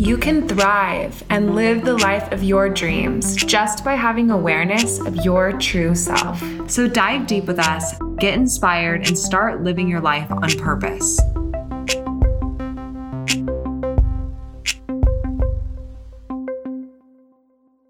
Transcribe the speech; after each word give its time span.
You 0.00 0.16
can 0.16 0.46
thrive 0.46 1.24
and 1.28 1.56
live 1.56 1.84
the 1.84 1.98
life 1.98 2.30
of 2.30 2.44
your 2.44 2.68
dreams 2.68 3.34
just 3.34 3.82
by 3.84 3.94
having 3.94 4.30
awareness 4.30 5.00
of 5.00 5.16
your 5.24 5.58
true 5.58 5.96
self. 5.96 6.40
So 6.70 6.86
dive 6.86 7.26
deep 7.26 7.46
with 7.46 7.58
us, 7.58 7.98
get 8.18 8.34
inspired, 8.34 9.08
and 9.08 9.18
start 9.18 9.64
living 9.64 9.88
your 9.88 10.00
life 10.00 10.30
on 10.30 10.50
purpose. 10.50 11.20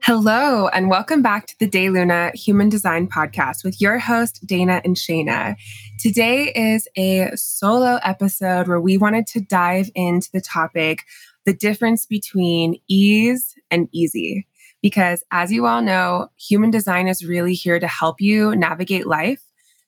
Hello, 0.02 0.68
and 0.68 0.88
welcome 0.88 1.20
back 1.20 1.46
to 1.48 1.54
the 1.58 1.68
De 1.68 1.90
Luna 1.90 2.30
Human 2.34 2.70
Design 2.70 3.06
Podcast 3.06 3.62
with 3.62 3.78
your 3.78 3.98
host, 3.98 4.40
Dana 4.46 4.80
and 4.82 4.96
Shayna. 4.96 5.56
Today 5.98 6.50
is 6.54 6.88
a 6.96 7.30
solo 7.34 7.98
episode 8.02 8.68
where 8.68 8.80
we 8.80 8.96
wanted 8.96 9.26
to 9.26 9.40
dive 9.42 9.90
into 9.94 10.30
the 10.32 10.40
topic 10.40 11.00
the 11.48 11.54
difference 11.54 12.04
between 12.04 12.76
ease 12.88 13.54
and 13.70 13.88
easy. 13.90 14.46
Because 14.82 15.24
as 15.32 15.50
you 15.50 15.64
all 15.64 15.80
know, 15.80 16.28
human 16.36 16.70
design 16.70 17.08
is 17.08 17.24
really 17.24 17.54
here 17.54 17.80
to 17.80 17.88
help 17.88 18.20
you 18.20 18.54
navigate 18.54 19.06
life 19.06 19.40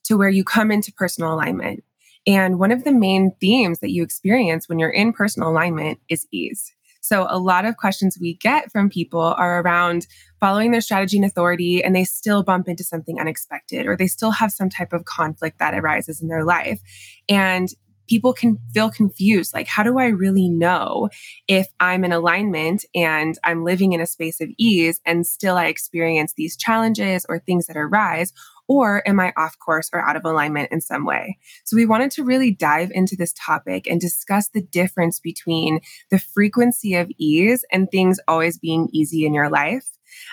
to 0.04 0.16
where 0.16 0.30
you 0.30 0.42
come 0.42 0.70
into 0.70 0.90
personal 0.90 1.34
alignment. 1.34 1.84
And 2.26 2.58
one 2.58 2.72
of 2.72 2.84
the 2.84 2.92
main 2.92 3.32
themes 3.42 3.80
that 3.80 3.90
you 3.90 4.02
experience 4.02 4.70
when 4.70 4.78
you're 4.78 4.88
in 4.88 5.12
personal 5.12 5.50
alignment 5.50 5.98
is 6.08 6.26
ease. 6.32 6.72
So, 7.02 7.26
a 7.28 7.38
lot 7.38 7.66
of 7.66 7.76
questions 7.76 8.16
we 8.18 8.34
get 8.34 8.72
from 8.72 8.88
people 8.88 9.20
are 9.20 9.60
around 9.60 10.06
following 10.38 10.70
their 10.70 10.80
strategy 10.80 11.18
and 11.18 11.26
authority, 11.26 11.84
and 11.84 11.94
they 11.94 12.04
still 12.04 12.42
bump 12.42 12.68
into 12.68 12.84
something 12.84 13.20
unexpected, 13.20 13.86
or 13.86 13.98
they 13.98 14.06
still 14.06 14.30
have 14.30 14.50
some 14.50 14.70
type 14.70 14.94
of 14.94 15.04
conflict 15.04 15.58
that 15.58 15.74
arises 15.74 16.22
in 16.22 16.28
their 16.28 16.44
life. 16.44 16.80
And 17.28 17.68
people 18.10 18.32
can 18.34 18.58
feel 18.74 18.90
confused. 18.90 19.54
Like, 19.54 19.68
how 19.68 19.82
do 19.82 19.98
I 19.98 20.08
really 20.08 20.48
know 20.48 21.08
if 21.48 21.68
I'm 21.78 22.04
in 22.04 22.12
alignment 22.12 22.84
and 22.94 23.38
I'm 23.44 23.64
living 23.64 23.92
in 23.92 24.00
a 24.00 24.06
space 24.06 24.40
of 24.40 24.48
ease 24.58 25.00
and 25.06 25.26
still 25.26 25.56
I 25.56 25.66
experience 25.66 26.34
these 26.36 26.56
challenges 26.56 27.24
or 27.28 27.38
things 27.38 27.66
that 27.66 27.76
arise? 27.76 28.32
Or 28.68 29.02
am 29.08 29.18
I 29.18 29.32
off 29.36 29.58
course 29.58 29.90
or 29.92 30.00
out 30.00 30.14
of 30.14 30.24
alignment 30.24 30.70
in 30.70 30.80
some 30.80 31.04
way? 31.04 31.38
So, 31.64 31.76
we 31.76 31.86
wanted 31.86 32.10
to 32.12 32.24
really 32.24 32.52
dive 32.52 32.90
into 32.92 33.16
this 33.16 33.32
topic 33.32 33.88
and 33.88 34.00
discuss 34.00 34.48
the 34.48 34.62
difference 34.62 35.18
between 35.18 35.80
the 36.10 36.18
frequency 36.18 36.94
of 36.94 37.10
ease 37.18 37.64
and 37.72 37.90
things 37.90 38.20
always 38.28 38.58
being 38.58 38.88
easy 38.92 39.24
in 39.24 39.34
your 39.34 39.48
life 39.48 39.86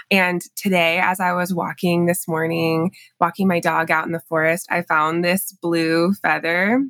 and 0.10 0.42
today, 0.56 1.00
as 1.00 1.20
I 1.20 1.34
was 1.34 1.54
walking 1.54 2.06
this 2.06 2.28
morning, 2.28 2.92
walking 3.20 3.48
my 3.48 3.60
dog 3.60 3.92
out 3.92 4.06
in 4.06 4.12
the 4.12 4.22
forest, 4.22 4.68
I 4.70 4.82
found 4.82 5.24
this 5.24 5.52
blue 5.52 6.14
feather. 6.14 6.84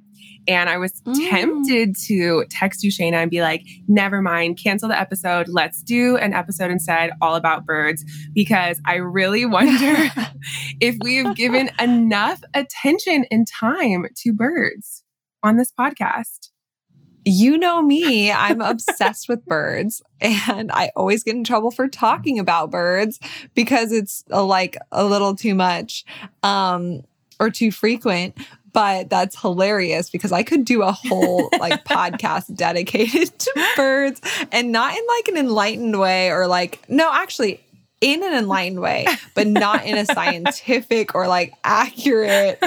And 0.47 0.69
I 0.69 0.77
was 0.77 1.01
mm. 1.01 1.29
tempted 1.29 1.95
to 2.07 2.45
text 2.49 2.83
you, 2.83 2.91
Shayna, 2.91 3.15
and 3.15 3.31
be 3.31 3.41
like, 3.41 3.63
never 3.87 4.21
mind, 4.21 4.59
cancel 4.61 4.89
the 4.89 4.99
episode. 4.99 5.47
Let's 5.49 5.81
do 5.81 6.17
an 6.17 6.33
episode 6.33 6.71
instead 6.71 7.11
all 7.21 7.35
about 7.35 7.65
birds 7.65 8.03
because 8.33 8.79
I 8.85 8.95
really 8.95 9.45
wonder 9.57 10.09
if 10.79 10.95
we've 11.01 11.35
given 11.35 11.69
enough 11.79 12.41
attention 12.53 13.25
and 13.31 13.47
time 13.47 14.05
to 14.15 14.33
birds 14.33 15.03
on 15.43 15.57
this 15.57 15.71
podcast 15.71 16.49
you 17.29 17.57
know 17.57 17.81
me, 17.81 18.31
I'm 18.31 18.61
obsessed 18.61 19.27
with 19.27 19.45
birds 19.45 20.01
and 20.21 20.71
I 20.71 20.91
always 20.95 21.23
get 21.23 21.35
in 21.35 21.43
trouble 21.43 21.71
for 21.71 21.89
talking 21.89 22.39
about 22.39 22.71
birds 22.71 23.19
because 23.53 23.91
it's 23.91 24.23
a, 24.29 24.41
like 24.41 24.77
a 24.93 25.05
little 25.05 25.35
too 25.35 25.53
much 25.53 26.05
um 26.41 27.01
or 27.39 27.49
too 27.49 27.71
frequent 27.71 28.35
but 28.73 29.09
that's 29.09 29.41
hilarious 29.41 30.11
because 30.11 30.31
I 30.31 30.43
could 30.43 30.63
do 30.63 30.83
a 30.83 30.91
whole 30.91 31.49
like 31.59 31.83
podcast 31.83 32.55
dedicated 32.55 33.37
to 33.39 33.67
birds 33.75 34.21
and 34.51 34.71
not 34.71 34.95
in 34.95 35.03
like 35.17 35.27
an 35.29 35.37
enlightened 35.37 35.99
way 35.99 36.29
or 36.29 36.45
like 36.45 36.87
no 36.87 37.11
actually 37.11 37.59
in 38.01 38.23
an 38.23 38.33
enlightened 38.33 38.79
way, 38.79 39.07
but 39.33 39.47
not 39.47 39.85
in 39.85 39.97
a 39.97 40.05
scientific 40.13 41.15
or 41.15 41.27
like 41.27 41.53
accurate 41.63 42.61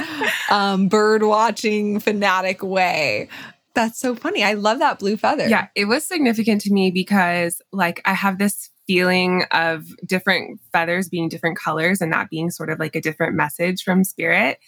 um, 0.50 0.88
bird 0.88 1.22
watching 1.22 2.00
fanatic 2.00 2.62
way. 2.62 3.28
That's 3.74 3.98
so 3.98 4.16
funny. 4.16 4.42
I 4.42 4.54
love 4.54 4.80
that 4.80 4.98
blue 4.98 5.16
feather. 5.16 5.48
Yeah, 5.48 5.68
it 5.76 5.84
was 5.84 6.04
significant 6.04 6.62
to 6.62 6.72
me 6.72 6.90
because 6.90 7.62
like 7.72 8.00
I 8.04 8.14
have 8.14 8.38
this 8.38 8.70
feeling 8.90 9.44
of 9.52 9.86
different 10.04 10.60
feathers 10.72 11.08
being 11.08 11.28
different 11.28 11.56
colors 11.56 12.00
and 12.00 12.12
that 12.12 12.28
being 12.28 12.50
sort 12.50 12.70
of 12.70 12.80
like 12.80 12.96
a 12.96 13.00
different 13.00 13.36
message 13.36 13.84
from 13.84 14.02
spirit. 14.02 14.58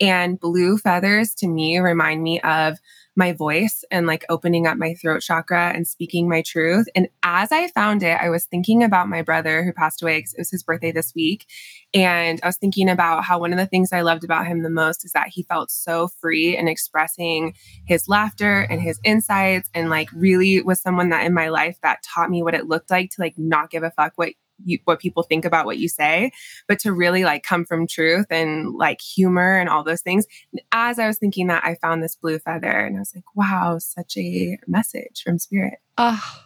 And 0.00 0.38
blue 0.38 0.78
feathers 0.78 1.34
to 1.38 1.48
me 1.48 1.78
remind 1.78 2.22
me 2.22 2.40
of 2.42 2.78
my 3.14 3.32
voice 3.32 3.84
and 3.90 4.06
like 4.06 4.24
opening 4.28 4.66
up 4.66 4.78
my 4.78 4.94
throat 4.94 5.20
chakra 5.20 5.70
and 5.74 5.86
speaking 5.86 6.28
my 6.28 6.42
truth. 6.42 6.86
And 6.94 7.08
as 7.22 7.52
I 7.52 7.68
found 7.68 8.02
it, 8.02 8.18
I 8.20 8.30
was 8.30 8.46
thinking 8.46 8.82
about 8.82 9.08
my 9.08 9.22
brother 9.22 9.62
who 9.62 9.72
passed 9.72 10.02
away 10.02 10.18
because 10.18 10.34
it 10.34 10.40
was 10.40 10.50
his 10.50 10.62
birthday 10.62 10.92
this 10.92 11.12
week. 11.14 11.46
And 11.92 12.40
I 12.42 12.46
was 12.46 12.56
thinking 12.56 12.88
about 12.88 13.24
how 13.24 13.38
one 13.38 13.52
of 13.52 13.58
the 13.58 13.66
things 13.66 13.92
I 13.92 14.00
loved 14.00 14.24
about 14.24 14.46
him 14.46 14.62
the 14.62 14.70
most 14.70 15.04
is 15.04 15.12
that 15.12 15.28
he 15.28 15.42
felt 15.42 15.70
so 15.70 16.08
free 16.08 16.56
in 16.56 16.68
expressing 16.68 17.54
his 17.84 18.08
laughter 18.08 18.60
and 18.70 18.80
his 18.80 18.98
insights 19.04 19.68
and 19.74 19.90
like 19.90 20.08
really 20.14 20.62
was 20.62 20.80
someone 20.80 21.10
that 21.10 21.26
in 21.26 21.34
my 21.34 21.48
life 21.48 21.78
that 21.82 22.02
taught 22.02 22.30
me 22.30 22.42
what 22.42 22.54
it 22.54 22.66
looked 22.66 22.90
like 22.90 23.10
to 23.10 23.20
like 23.20 23.34
not 23.36 23.70
give 23.70 23.82
a 23.82 23.90
fuck 23.90 24.12
what 24.16 24.32
you, 24.64 24.78
what 24.84 25.00
people 25.00 25.22
think 25.22 25.44
about 25.44 25.66
what 25.66 25.78
you 25.78 25.88
say, 25.88 26.32
but 26.68 26.78
to 26.80 26.92
really 26.92 27.24
like 27.24 27.42
come 27.42 27.64
from 27.64 27.86
truth 27.86 28.26
and 28.30 28.74
like 28.74 29.00
humor 29.00 29.58
and 29.58 29.68
all 29.68 29.84
those 29.84 30.02
things. 30.02 30.26
as 30.72 30.98
I 30.98 31.06
was 31.06 31.18
thinking 31.18 31.48
that, 31.48 31.64
I 31.64 31.76
found 31.76 32.02
this 32.02 32.16
blue 32.16 32.38
feather 32.38 32.70
and 32.70 32.96
I 32.96 33.00
was 33.00 33.14
like, 33.14 33.24
wow, 33.34 33.78
such 33.78 34.16
a 34.16 34.58
message 34.66 35.22
from 35.24 35.38
spirit. 35.38 35.78
Oh, 35.98 36.42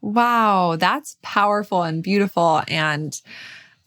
wow. 0.00 0.76
That's 0.76 1.16
powerful 1.22 1.82
and 1.82 2.02
beautiful. 2.02 2.62
And 2.68 3.20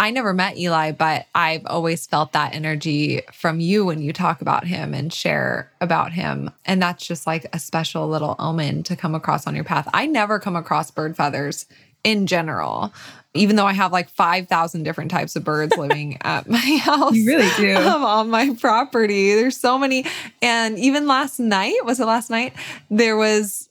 I 0.02 0.10
never 0.10 0.34
met 0.34 0.58
Eli, 0.58 0.94
but 0.94 1.28
I've 1.36 1.64
always 1.68 2.08
felt 2.08 2.34
that 2.34 2.56
energy 2.56 3.22
from 3.32 3.60
you 3.60 3.86
when 3.86 4.02
you 4.02 4.12
talk 4.12 4.42
about 4.42 4.66
him 4.66 4.96
and 4.96 5.14
share 5.14 5.72
about 5.80 6.12
him. 6.12 6.50
And 6.66 6.82
that's 6.82 7.06
just 7.06 7.28
like 7.28 7.46
a 7.54 7.60
special 7.60 8.08
little 8.08 8.36
omen 8.40 8.82
to 8.84 8.96
come 8.96 9.14
across 9.14 9.46
on 9.46 9.54
your 9.54 9.64
path. 9.64 9.88
I 9.94 10.08
never 10.08 10.40
come 10.40 10.56
across 10.56 10.90
bird 10.90 11.16
feathers 11.16 11.68
in 12.04 12.28
general 12.28 12.94
even 13.34 13.56
though 13.56 13.66
I 13.66 13.74
have 13.74 13.92
like 13.92 14.10
5,000 14.10 14.84
different 14.84 15.12
types 15.12 15.36
of 15.36 15.44
birds 15.44 15.76
living 15.78 16.18
at 16.22 16.50
my 16.50 16.58
house. 16.58 17.14
You 17.16 17.28
really 17.28 17.50
do. 17.58 17.78
Um, 17.78 18.04
on 18.04 18.30
my 18.30 18.56
property. 18.60 19.36
There's 19.36 19.58
so 19.58 19.78
many. 19.78 20.06
And 20.42 20.78
even 20.78 21.08
last 21.08 21.40
night, 21.40 21.86
was 21.86 22.00
it 22.00 22.06
last 22.06 22.30
night? 22.30 22.54
There 22.90 23.16
was 23.16 23.70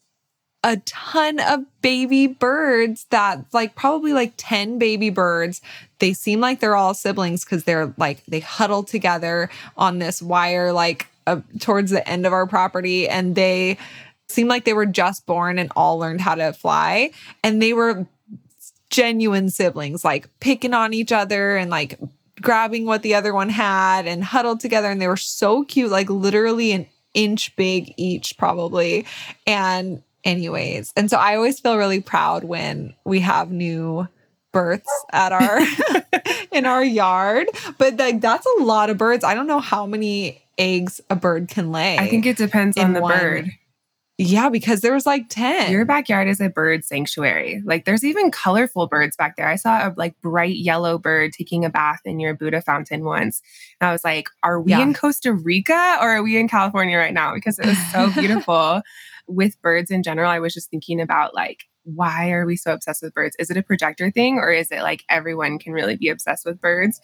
a 0.62 0.76
ton 0.78 1.40
of 1.40 1.60
baby 1.80 2.26
birds 2.26 3.06
that 3.10 3.44
like 3.52 3.74
probably 3.74 4.12
like 4.12 4.34
10 4.36 4.78
baby 4.78 5.10
birds. 5.10 5.62
They 5.98 6.12
seem 6.12 6.40
like 6.40 6.60
they're 6.60 6.76
all 6.76 6.94
siblings 6.94 7.44
because 7.44 7.64
they're 7.64 7.94
like 7.96 8.24
they 8.26 8.40
huddle 8.40 8.82
together 8.82 9.48
on 9.76 9.98
this 9.98 10.20
wire 10.20 10.72
like 10.72 11.06
uh, 11.26 11.40
towards 11.60 11.90
the 11.90 12.06
end 12.08 12.26
of 12.26 12.32
our 12.32 12.46
property 12.46 13.08
and 13.08 13.34
they 13.34 13.78
seemed 14.28 14.48
like 14.48 14.64
they 14.64 14.72
were 14.72 14.86
just 14.86 15.26
born 15.26 15.58
and 15.58 15.72
all 15.76 15.98
learned 15.98 16.20
how 16.20 16.34
to 16.34 16.52
fly 16.52 17.10
and 17.42 17.60
they 17.60 17.72
were 17.72 18.06
genuine 18.90 19.48
siblings, 19.48 20.04
like 20.04 20.28
picking 20.40 20.74
on 20.74 20.92
each 20.92 21.12
other 21.12 21.56
and 21.56 21.70
like 21.70 21.98
grabbing 22.42 22.86
what 22.86 23.02
the 23.02 23.14
other 23.14 23.32
one 23.32 23.48
had 23.48 24.06
and 24.06 24.22
huddled 24.22 24.60
together. 24.60 24.90
And 24.90 25.00
they 25.00 25.08
were 25.08 25.16
so 25.16 25.64
cute, 25.64 25.90
like 25.90 26.10
literally 26.10 26.72
an 26.72 26.86
inch 27.14 27.54
big 27.56 27.94
each, 27.96 28.36
probably. 28.36 29.06
And, 29.46 30.02
anyways, 30.24 30.92
and 30.96 31.08
so 31.08 31.16
I 31.16 31.36
always 31.36 31.60
feel 31.60 31.76
really 31.76 32.00
proud 32.00 32.44
when 32.44 32.94
we 33.04 33.20
have 33.20 33.50
new 33.50 34.08
births 34.52 34.90
at 35.12 35.32
our 35.32 35.60
in 36.52 36.66
our 36.66 36.82
yard 36.82 37.46
but 37.78 37.96
like 37.96 38.20
that's 38.20 38.46
a 38.58 38.64
lot 38.64 38.90
of 38.90 38.98
birds 38.98 39.22
i 39.22 39.32
don't 39.32 39.46
know 39.46 39.60
how 39.60 39.86
many 39.86 40.42
eggs 40.58 41.00
a 41.08 41.14
bird 41.14 41.48
can 41.48 41.70
lay 41.70 41.96
i 41.98 42.08
think 42.08 42.26
it 42.26 42.36
depends 42.36 42.76
on 42.76 42.92
the 42.92 43.00
one. 43.00 43.16
bird 43.16 43.50
yeah, 44.22 44.50
because 44.50 44.82
there 44.82 44.92
was 44.92 45.06
like 45.06 45.30
10. 45.30 45.72
Your 45.72 45.86
backyard 45.86 46.28
is 46.28 46.42
a 46.42 46.50
bird 46.50 46.84
sanctuary. 46.84 47.62
Like 47.64 47.86
there's 47.86 48.04
even 48.04 48.30
colorful 48.30 48.86
birds 48.86 49.16
back 49.16 49.36
there. 49.36 49.48
I 49.48 49.56
saw 49.56 49.88
a 49.88 49.94
like 49.96 50.14
bright 50.20 50.56
yellow 50.56 50.98
bird 50.98 51.32
taking 51.32 51.64
a 51.64 51.70
bath 51.70 52.00
in 52.04 52.20
your 52.20 52.34
Buddha 52.34 52.60
fountain 52.60 53.04
once. 53.04 53.40
And 53.80 53.88
I 53.88 53.92
was 53.92 54.04
like, 54.04 54.28
are 54.42 54.60
we 54.60 54.72
yeah. 54.72 54.82
in 54.82 54.92
Costa 54.92 55.32
Rica 55.32 55.96
or 56.02 56.10
are 56.10 56.22
we 56.22 56.36
in 56.36 56.48
California 56.48 56.98
right 56.98 57.14
now? 57.14 57.32
Because 57.32 57.58
it 57.58 57.64
was 57.64 57.78
so 57.90 58.10
beautiful. 58.14 58.82
with 59.26 59.60
birds 59.62 59.90
in 59.90 60.02
general, 60.02 60.30
I 60.30 60.38
was 60.38 60.52
just 60.52 60.70
thinking 60.70 61.00
about 61.00 61.34
like, 61.34 61.64
why 61.84 62.30
are 62.30 62.44
we 62.44 62.56
so 62.56 62.74
obsessed 62.74 63.02
with 63.02 63.14
birds? 63.14 63.36
Is 63.38 63.50
it 63.50 63.56
a 63.56 63.62
projector 63.62 64.10
thing 64.10 64.36
or 64.36 64.52
is 64.52 64.70
it 64.70 64.82
like 64.82 65.02
everyone 65.08 65.58
can 65.58 65.72
really 65.72 65.96
be 65.96 66.10
obsessed 66.10 66.44
with 66.44 66.60
birds? 66.60 67.00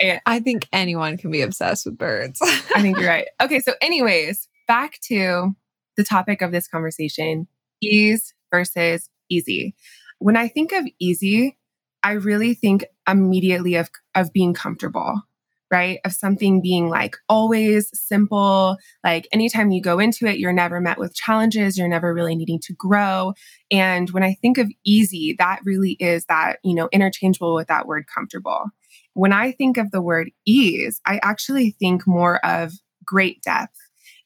And 0.00 0.20
I 0.26 0.40
think 0.40 0.68
anyone 0.70 1.16
can 1.16 1.30
be 1.30 1.40
obsessed 1.40 1.86
with 1.86 1.96
birds. 1.96 2.40
I 2.42 2.82
think 2.82 2.98
you're 3.00 3.08
right. 3.08 3.28
Okay. 3.40 3.60
So, 3.60 3.72
anyways, 3.80 4.48
back 4.66 5.00
to 5.04 5.54
the 5.98 6.04
topic 6.04 6.40
of 6.40 6.52
this 6.52 6.66
conversation 6.66 7.46
ease 7.82 8.32
versus 8.50 9.10
easy. 9.28 9.74
When 10.20 10.36
I 10.36 10.48
think 10.48 10.72
of 10.72 10.86
easy, 10.98 11.58
I 12.02 12.12
really 12.12 12.54
think 12.54 12.86
immediately 13.06 13.74
of, 13.74 13.90
of 14.14 14.32
being 14.32 14.54
comfortable 14.54 15.22
right? 15.70 15.98
Of 16.04 16.12
something 16.12 16.62
being 16.62 16.88
like 16.88 17.16
always 17.28 17.90
simple. 17.92 18.76
Like 19.04 19.28
anytime 19.32 19.70
you 19.70 19.82
go 19.82 19.98
into 19.98 20.26
it, 20.26 20.38
you're 20.38 20.52
never 20.52 20.80
met 20.80 20.98
with 20.98 21.14
challenges. 21.14 21.76
You're 21.76 21.88
never 21.88 22.14
really 22.14 22.34
needing 22.34 22.60
to 22.60 22.72
grow. 22.72 23.34
And 23.70 24.08
when 24.10 24.22
I 24.22 24.34
think 24.40 24.58
of 24.58 24.70
easy, 24.84 25.36
that 25.38 25.60
really 25.64 25.92
is 26.00 26.24
that, 26.26 26.58
you 26.64 26.74
know, 26.74 26.88
interchangeable 26.92 27.54
with 27.54 27.68
that 27.68 27.86
word 27.86 28.06
comfortable. 28.12 28.66
When 29.14 29.32
I 29.32 29.52
think 29.52 29.76
of 29.76 29.90
the 29.90 30.00
word 30.00 30.30
ease, 30.46 31.00
I 31.04 31.20
actually 31.22 31.76
think 31.78 32.06
more 32.06 32.44
of 32.44 32.72
great 33.04 33.42
depth 33.42 33.76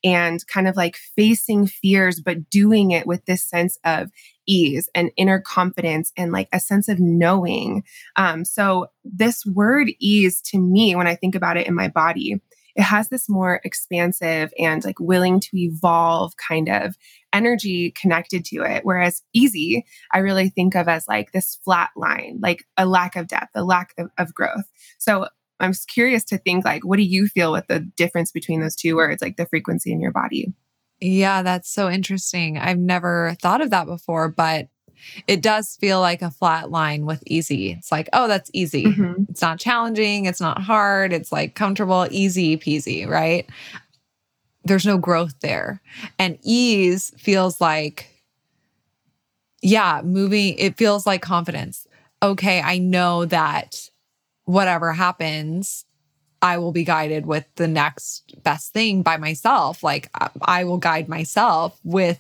and 0.04 0.46
kind 0.46 0.68
of 0.68 0.76
like 0.76 0.96
facing 0.96 1.66
fears, 1.66 2.20
but 2.20 2.50
doing 2.50 2.90
it 2.90 3.06
with 3.06 3.24
this 3.24 3.44
sense 3.44 3.78
of 3.84 4.10
ease 4.46 4.88
and 4.94 5.10
inner 5.16 5.40
confidence 5.40 6.12
and 6.16 6.32
like 6.32 6.48
a 6.52 6.60
sense 6.60 6.88
of 6.88 6.98
knowing. 6.98 7.84
Um, 8.16 8.44
so, 8.44 8.86
this 9.04 9.44
word 9.46 9.88
ease 10.00 10.40
to 10.42 10.58
me, 10.58 10.94
when 10.96 11.06
I 11.06 11.14
think 11.14 11.34
about 11.34 11.56
it 11.56 11.66
in 11.66 11.74
my 11.74 11.88
body, 11.88 12.40
it 12.74 12.82
has 12.82 13.08
this 13.08 13.28
more 13.28 13.60
expansive 13.64 14.52
and 14.58 14.84
like 14.84 14.98
willing 14.98 15.40
to 15.40 15.48
evolve 15.52 16.36
kind 16.36 16.68
of 16.68 16.96
energy 17.32 17.90
connected 17.90 18.44
to 18.46 18.62
it. 18.62 18.84
Whereas 18.84 19.22
easy, 19.32 19.84
I 20.12 20.18
really 20.18 20.48
think 20.48 20.74
of 20.74 20.88
as 20.88 21.06
like 21.08 21.32
this 21.32 21.58
flat 21.64 21.90
line, 21.96 22.38
like 22.42 22.64
a 22.76 22.86
lack 22.86 23.16
of 23.16 23.28
depth, 23.28 23.50
a 23.54 23.64
lack 23.64 23.92
of, 23.98 24.10
of 24.18 24.34
growth. 24.34 24.64
So 24.98 25.28
I'm 25.62 25.72
curious 25.88 26.24
to 26.24 26.38
think 26.38 26.64
like, 26.64 26.84
what 26.84 26.96
do 26.96 27.04
you 27.04 27.26
feel 27.28 27.52
with 27.52 27.68
the 27.68 27.80
difference 27.80 28.30
between 28.30 28.60
those 28.60 28.76
two 28.76 28.96
words, 28.96 29.22
like 29.22 29.36
the 29.36 29.46
frequency 29.46 29.92
in 29.92 30.00
your 30.00 30.12
body? 30.12 30.52
Yeah, 31.00 31.42
that's 31.42 31.72
so 31.72 31.88
interesting. 31.88 32.58
I've 32.58 32.78
never 32.78 33.36
thought 33.40 33.60
of 33.60 33.70
that 33.70 33.86
before, 33.86 34.28
but 34.28 34.68
it 35.26 35.42
does 35.42 35.76
feel 35.80 36.00
like 36.00 36.22
a 36.22 36.30
flat 36.30 36.70
line 36.70 37.06
with 37.06 37.22
easy. 37.26 37.72
It's 37.72 37.90
like, 37.90 38.08
oh, 38.12 38.28
that's 38.28 38.50
easy. 38.52 38.84
Mm-hmm. 38.84 39.24
It's 39.28 39.42
not 39.42 39.58
challenging. 39.58 40.26
It's 40.26 40.40
not 40.40 40.62
hard. 40.62 41.12
It's 41.12 41.32
like 41.32 41.54
comfortable, 41.54 42.06
easy 42.10 42.56
peasy, 42.56 43.08
right? 43.08 43.48
There's 44.64 44.86
no 44.86 44.98
growth 44.98 45.34
there. 45.40 45.80
And 46.18 46.38
ease 46.42 47.12
feels 47.18 47.60
like, 47.60 48.08
yeah, 49.60 50.02
moving, 50.04 50.54
it 50.58 50.76
feels 50.76 51.06
like 51.06 51.22
confidence. 51.22 51.86
Okay, 52.22 52.60
I 52.60 52.78
know 52.78 53.24
that 53.24 53.90
whatever 54.44 54.92
happens, 54.92 55.84
I 56.40 56.58
will 56.58 56.72
be 56.72 56.84
guided 56.84 57.24
with 57.26 57.44
the 57.54 57.68
next 57.68 58.42
best 58.42 58.72
thing 58.72 59.02
by 59.02 59.16
myself. 59.16 59.82
Like 59.82 60.10
I 60.42 60.64
will 60.64 60.78
guide 60.78 61.08
myself 61.08 61.78
with 61.84 62.18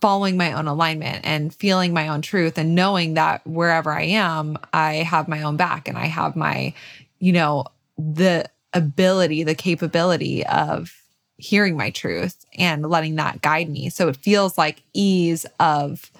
following 0.00 0.38
my 0.38 0.52
own 0.52 0.66
alignment 0.66 1.20
and 1.24 1.54
feeling 1.54 1.92
my 1.92 2.08
own 2.08 2.22
truth 2.22 2.56
and 2.56 2.74
knowing 2.74 3.14
that 3.14 3.46
wherever 3.46 3.92
I 3.92 4.04
am, 4.04 4.56
I 4.72 4.94
have 4.94 5.28
my 5.28 5.42
own 5.42 5.56
back 5.56 5.88
and 5.88 5.98
I 5.98 6.06
have 6.06 6.36
my, 6.36 6.72
you 7.18 7.32
know, 7.32 7.66
the 7.98 8.48
ability, 8.72 9.42
the 9.42 9.54
capability 9.54 10.46
of 10.46 10.94
hearing 11.36 11.76
my 11.76 11.90
truth 11.90 12.46
and 12.58 12.88
letting 12.88 13.16
that 13.16 13.42
guide 13.42 13.68
me. 13.68 13.90
So 13.90 14.08
it 14.08 14.16
feels 14.16 14.56
like 14.56 14.82
ease 14.94 15.44
of 15.58 16.10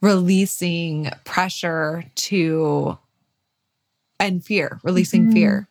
releasing 0.00 1.10
pressure 1.24 2.04
to 2.14 2.98
and 4.18 4.44
fear, 4.44 4.80
releasing 4.82 5.24
mm-hmm. 5.24 5.32
fear, 5.32 5.68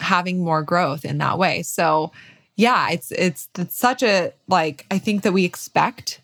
having 0.00 0.42
more 0.42 0.62
growth 0.62 1.04
in 1.04 1.18
that 1.18 1.38
way. 1.38 1.62
So, 1.62 2.12
yeah, 2.56 2.90
it's, 2.90 3.10
it's 3.12 3.48
it's 3.58 3.76
such 3.76 4.02
a 4.02 4.32
like 4.48 4.86
I 4.90 4.98
think 4.98 5.22
that 5.22 5.32
we 5.32 5.44
expect 5.44 6.20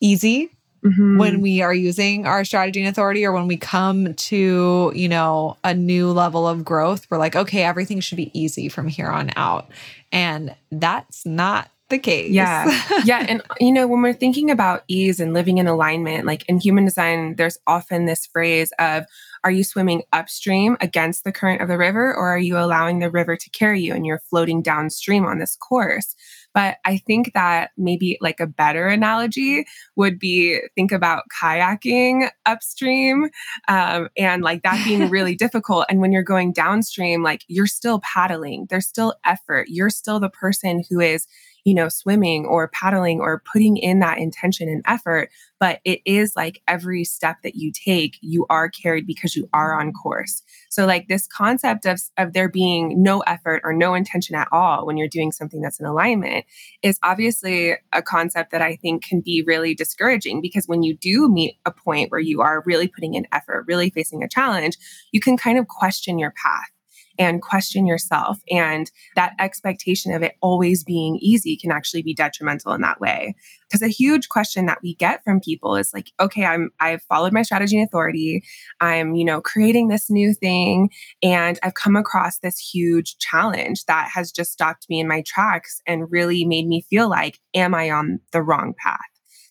easy 0.00 0.50
mm-hmm. 0.84 1.18
when 1.18 1.40
we 1.40 1.62
are 1.62 1.74
using 1.74 2.26
our 2.26 2.44
strategy 2.44 2.80
and 2.80 2.88
authority 2.88 3.24
or 3.24 3.32
when 3.32 3.46
we 3.46 3.56
come 3.56 4.14
to, 4.14 4.92
you 4.94 5.08
know, 5.08 5.56
a 5.64 5.74
new 5.74 6.10
level 6.10 6.46
of 6.46 6.64
growth, 6.64 7.06
we're 7.10 7.18
like, 7.18 7.36
okay, 7.36 7.62
everything 7.62 8.00
should 8.00 8.16
be 8.16 8.36
easy 8.38 8.68
from 8.68 8.88
here 8.88 9.08
on 9.08 9.30
out. 9.36 9.70
And 10.10 10.54
that's 10.70 11.24
not 11.24 11.70
the 11.88 11.98
case. 11.98 12.30
Yeah. 12.30 12.82
yeah. 13.04 13.24
And, 13.28 13.42
you 13.60 13.72
know, 13.72 13.86
when 13.86 14.02
we're 14.02 14.12
thinking 14.12 14.50
about 14.50 14.84
ease 14.88 15.20
and 15.20 15.32
living 15.32 15.58
in 15.58 15.66
alignment, 15.66 16.26
like 16.26 16.44
in 16.48 16.58
human 16.58 16.84
design, 16.84 17.36
there's 17.36 17.58
often 17.66 18.06
this 18.06 18.26
phrase 18.26 18.72
of, 18.78 19.04
are 19.44 19.50
you 19.50 19.64
swimming 19.64 20.02
upstream 20.12 20.76
against 20.80 21.24
the 21.24 21.32
current 21.32 21.62
of 21.62 21.68
the 21.68 21.78
river, 21.78 22.14
or 22.14 22.28
are 22.28 22.38
you 22.38 22.58
allowing 22.58 23.00
the 23.00 23.10
river 23.10 23.36
to 23.36 23.50
carry 23.50 23.80
you 23.80 23.94
and 23.94 24.06
you're 24.06 24.22
floating 24.30 24.62
downstream 24.62 25.24
on 25.26 25.38
this 25.38 25.56
course? 25.56 26.14
But 26.54 26.76
I 26.84 26.98
think 26.98 27.32
that 27.34 27.70
maybe 27.76 28.18
like 28.20 28.38
a 28.38 28.46
better 28.46 28.86
analogy 28.86 29.64
would 29.96 30.18
be 30.18 30.60
think 30.74 30.92
about 30.92 31.24
kayaking 31.42 32.30
upstream 32.46 33.30
um, 33.68 34.08
and 34.16 34.42
like 34.42 34.62
that 34.62 34.84
being 34.84 35.08
really 35.10 35.34
difficult. 35.34 35.86
And 35.88 36.00
when 36.00 36.12
you're 36.12 36.22
going 36.22 36.52
downstream, 36.52 37.22
like 37.22 37.44
you're 37.48 37.66
still 37.66 38.00
paddling, 38.00 38.66
there's 38.70 38.86
still 38.86 39.14
effort. 39.24 39.68
You're 39.68 39.90
still 39.90 40.20
the 40.20 40.30
person 40.30 40.82
who 40.88 41.00
is 41.00 41.26
you 41.64 41.74
know, 41.74 41.88
swimming 41.88 42.44
or 42.44 42.68
paddling 42.68 43.20
or 43.20 43.42
putting 43.52 43.76
in 43.76 44.00
that 44.00 44.18
intention 44.18 44.68
and 44.68 44.82
effort. 44.86 45.30
But 45.60 45.80
it 45.84 46.00
is 46.04 46.34
like 46.34 46.60
every 46.66 47.04
step 47.04 47.36
that 47.44 47.54
you 47.54 47.70
take, 47.72 48.18
you 48.20 48.46
are 48.50 48.68
carried 48.68 49.06
because 49.06 49.36
you 49.36 49.48
are 49.52 49.78
on 49.78 49.92
course. 49.92 50.42
So, 50.70 50.86
like 50.86 51.06
this 51.06 51.28
concept 51.28 51.86
of, 51.86 52.00
of 52.18 52.32
there 52.32 52.48
being 52.48 53.00
no 53.00 53.20
effort 53.20 53.60
or 53.64 53.72
no 53.72 53.94
intention 53.94 54.34
at 54.34 54.48
all 54.50 54.86
when 54.86 54.96
you're 54.96 55.08
doing 55.08 55.30
something 55.30 55.60
that's 55.60 55.78
in 55.78 55.86
alignment 55.86 56.46
is 56.82 56.98
obviously 57.02 57.74
a 57.92 58.02
concept 58.02 58.50
that 58.50 58.62
I 58.62 58.76
think 58.76 59.04
can 59.04 59.20
be 59.20 59.44
really 59.46 59.74
discouraging 59.74 60.40
because 60.40 60.66
when 60.66 60.82
you 60.82 60.96
do 60.96 61.28
meet 61.28 61.58
a 61.64 61.70
point 61.70 62.10
where 62.10 62.20
you 62.20 62.40
are 62.40 62.62
really 62.66 62.88
putting 62.88 63.14
in 63.14 63.26
effort, 63.30 63.64
really 63.68 63.90
facing 63.90 64.22
a 64.24 64.28
challenge, 64.28 64.76
you 65.12 65.20
can 65.20 65.36
kind 65.36 65.58
of 65.58 65.68
question 65.68 66.18
your 66.18 66.32
path 66.42 66.70
and 67.18 67.42
question 67.42 67.86
yourself. 67.86 68.38
And 68.50 68.90
that 69.16 69.34
expectation 69.38 70.12
of 70.12 70.22
it 70.22 70.34
always 70.40 70.84
being 70.84 71.18
easy 71.20 71.56
can 71.56 71.70
actually 71.70 72.02
be 72.02 72.14
detrimental 72.14 72.72
in 72.72 72.80
that 72.82 73.00
way. 73.00 73.34
Because 73.68 73.82
a 73.82 73.88
huge 73.88 74.28
question 74.28 74.66
that 74.66 74.80
we 74.82 74.94
get 74.94 75.24
from 75.24 75.40
people 75.40 75.76
is 75.76 75.92
like, 75.94 76.12
okay, 76.20 76.44
I'm 76.44 76.70
I've 76.80 77.02
followed 77.02 77.32
my 77.32 77.42
strategy 77.42 77.78
and 77.78 77.86
authority. 77.86 78.42
I'm, 78.80 79.14
you 79.14 79.24
know, 79.24 79.40
creating 79.40 79.88
this 79.88 80.10
new 80.10 80.34
thing 80.34 80.90
and 81.22 81.58
I've 81.62 81.74
come 81.74 81.96
across 81.96 82.38
this 82.38 82.58
huge 82.58 83.16
challenge 83.18 83.84
that 83.86 84.10
has 84.12 84.30
just 84.30 84.52
stopped 84.52 84.86
me 84.90 85.00
in 85.00 85.08
my 85.08 85.22
tracks 85.26 85.80
and 85.86 86.10
really 86.10 86.44
made 86.44 86.66
me 86.66 86.84
feel 86.90 87.08
like, 87.08 87.38
am 87.54 87.74
I 87.74 87.90
on 87.90 88.20
the 88.32 88.42
wrong 88.42 88.74
path? 88.78 89.00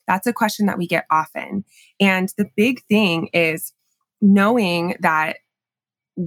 That's 0.08 0.28
a 0.28 0.34
question 0.34 0.66
that 0.66 0.78
we 0.78 0.88
get 0.88 1.06
often. 1.10 1.64
And 2.00 2.30
the 2.38 2.50
big 2.56 2.84
thing 2.90 3.30
is 3.34 3.74
knowing 4.22 4.96
that 5.00 5.38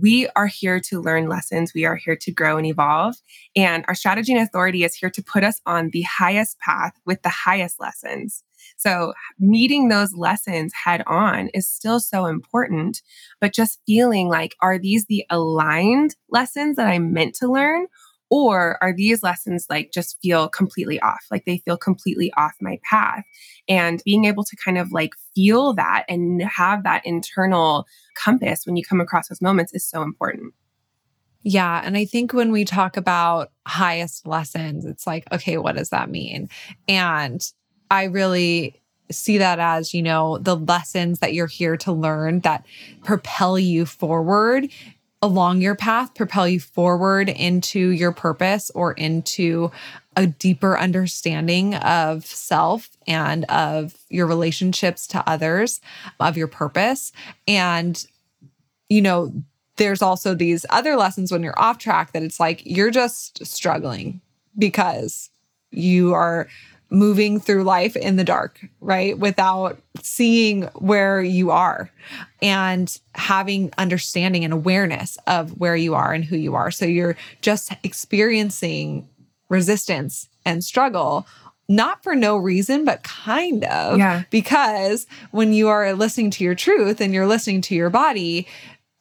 we 0.00 0.28
are 0.34 0.46
here 0.46 0.80
to 0.80 1.00
learn 1.00 1.28
lessons. 1.28 1.72
We 1.74 1.84
are 1.84 1.96
here 1.96 2.16
to 2.16 2.32
grow 2.32 2.56
and 2.56 2.66
evolve. 2.66 3.16
And 3.54 3.84
our 3.86 3.94
strategy 3.94 4.32
and 4.32 4.42
authority 4.42 4.84
is 4.84 4.94
here 4.94 5.10
to 5.10 5.22
put 5.22 5.44
us 5.44 5.60
on 5.66 5.90
the 5.90 6.02
highest 6.02 6.58
path 6.58 6.92
with 7.06 7.22
the 7.22 7.28
highest 7.28 7.80
lessons. 7.80 8.42
So, 8.76 9.12
meeting 9.38 9.88
those 9.88 10.14
lessons 10.14 10.72
head 10.72 11.02
on 11.06 11.48
is 11.48 11.68
still 11.68 12.00
so 12.00 12.26
important, 12.26 13.02
but 13.40 13.52
just 13.52 13.80
feeling 13.86 14.28
like, 14.28 14.56
are 14.62 14.78
these 14.78 15.04
the 15.06 15.24
aligned 15.28 16.16
lessons 16.30 16.76
that 16.76 16.86
I'm 16.86 17.12
meant 17.12 17.34
to 17.36 17.52
learn? 17.52 17.86
Or 18.34 18.82
are 18.82 18.92
these 18.92 19.22
lessons 19.22 19.66
like 19.70 19.92
just 19.92 20.20
feel 20.20 20.48
completely 20.48 20.98
off? 20.98 21.24
Like 21.30 21.44
they 21.44 21.58
feel 21.58 21.76
completely 21.76 22.32
off 22.36 22.54
my 22.60 22.80
path. 22.82 23.22
And 23.68 24.02
being 24.04 24.24
able 24.24 24.42
to 24.42 24.56
kind 24.56 24.76
of 24.76 24.90
like 24.90 25.12
feel 25.36 25.72
that 25.74 26.04
and 26.08 26.42
have 26.42 26.82
that 26.82 27.06
internal 27.06 27.86
compass 28.16 28.66
when 28.66 28.74
you 28.74 28.82
come 28.84 29.00
across 29.00 29.28
those 29.28 29.40
moments 29.40 29.72
is 29.72 29.88
so 29.88 30.02
important. 30.02 30.52
Yeah. 31.44 31.80
And 31.84 31.96
I 31.96 32.06
think 32.06 32.32
when 32.32 32.50
we 32.50 32.64
talk 32.64 32.96
about 32.96 33.52
highest 33.68 34.26
lessons, 34.26 34.84
it's 34.84 35.06
like, 35.06 35.30
okay, 35.30 35.56
what 35.56 35.76
does 35.76 35.90
that 35.90 36.10
mean? 36.10 36.48
And 36.88 37.40
I 37.92 38.04
really 38.04 38.82
see 39.12 39.38
that 39.38 39.60
as, 39.60 39.94
you 39.94 40.02
know, 40.02 40.38
the 40.38 40.56
lessons 40.56 41.20
that 41.20 41.34
you're 41.34 41.46
here 41.46 41.76
to 41.76 41.92
learn 41.92 42.40
that 42.40 42.66
propel 43.04 43.60
you 43.60 43.86
forward 43.86 44.68
along 45.24 45.62
your 45.62 45.74
path, 45.74 46.14
propel 46.14 46.46
you 46.46 46.60
forward 46.60 47.30
into 47.30 47.78
your 47.88 48.12
purpose 48.12 48.70
or 48.74 48.92
into 48.92 49.70
a 50.18 50.26
deeper 50.26 50.78
understanding 50.78 51.74
of 51.76 52.26
self 52.26 52.90
and 53.06 53.46
of 53.46 53.96
your 54.10 54.26
relationships 54.26 55.06
to 55.06 55.26
others, 55.26 55.80
of 56.20 56.36
your 56.36 56.46
purpose. 56.46 57.10
And, 57.48 58.06
you 58.90 59.00
know, 59.00 59.32
there's 59.76 60.02
also 60.02 60.34
these 60.34 60.66
other 60.68 60.94
lessons 60.94 61.32
when 61.32 61.42
you're 61.42 61.58
off 61.58 61.78
track 61.78 62.12
that 62.12 62.22
it's 62.22 62.38
like 62.38 62.60
you're 62.66 62.90
just 62.90 63.46
struggling 63.46 64.20
because 64.58 65.30
you 65.70 66.12
are 66.12 66.48
moving 66.94 67.40
through 67.40 67.64
life 67.64 67.96
in 67.96 68.16
the 68.16 68.24
dark, 68.24 68.64
right? 68.80 69.18
Without 69.18 69.78
seeing 70.00 70.62
where 70.74 71.20
you 71.20 71.50
are 71.50 71.90
and 72.40 72.98
having 73.14 73.72
understanding 73.76 74.44
and 74.44 74.52
awareness 74.52 75.18
of 75.26 75.58
where 75.58 75.76
you 75.76 75.94
are 75.94 76.12
and 76.12 76.24
who 76.24 76.36
you 76.36 76.54
are. 76.54 76.70
So 76.70 76.86
you're 76.86 77.16
just 77.42 77.72
experiencing 77.82 79.08
resistance 79.48 80.28
and 80.46 80.62
struggle 80.64 81.26
not 81.66 82.02
for 82.02 82.14
no 82.14 82.36
reason, 82.36 82.84
but 82.84 83.02
kind 83.02 83.64
of. 83.64 83.98
Yeah. 83.98 84.24
Because 84.30 85.06
when 85.30 85.54
you 85.54 85.68
are 85.68 85.94
listening 85.94 86.30
to 86.32 86.44
your 86.44 86.54
truth 86.54 87.00
and 87.00 87.14
you're 87.14 87.26
listening 87.26 87.62
to 87.62 87.74
your 87.74 87.88
body, 87.88 88.46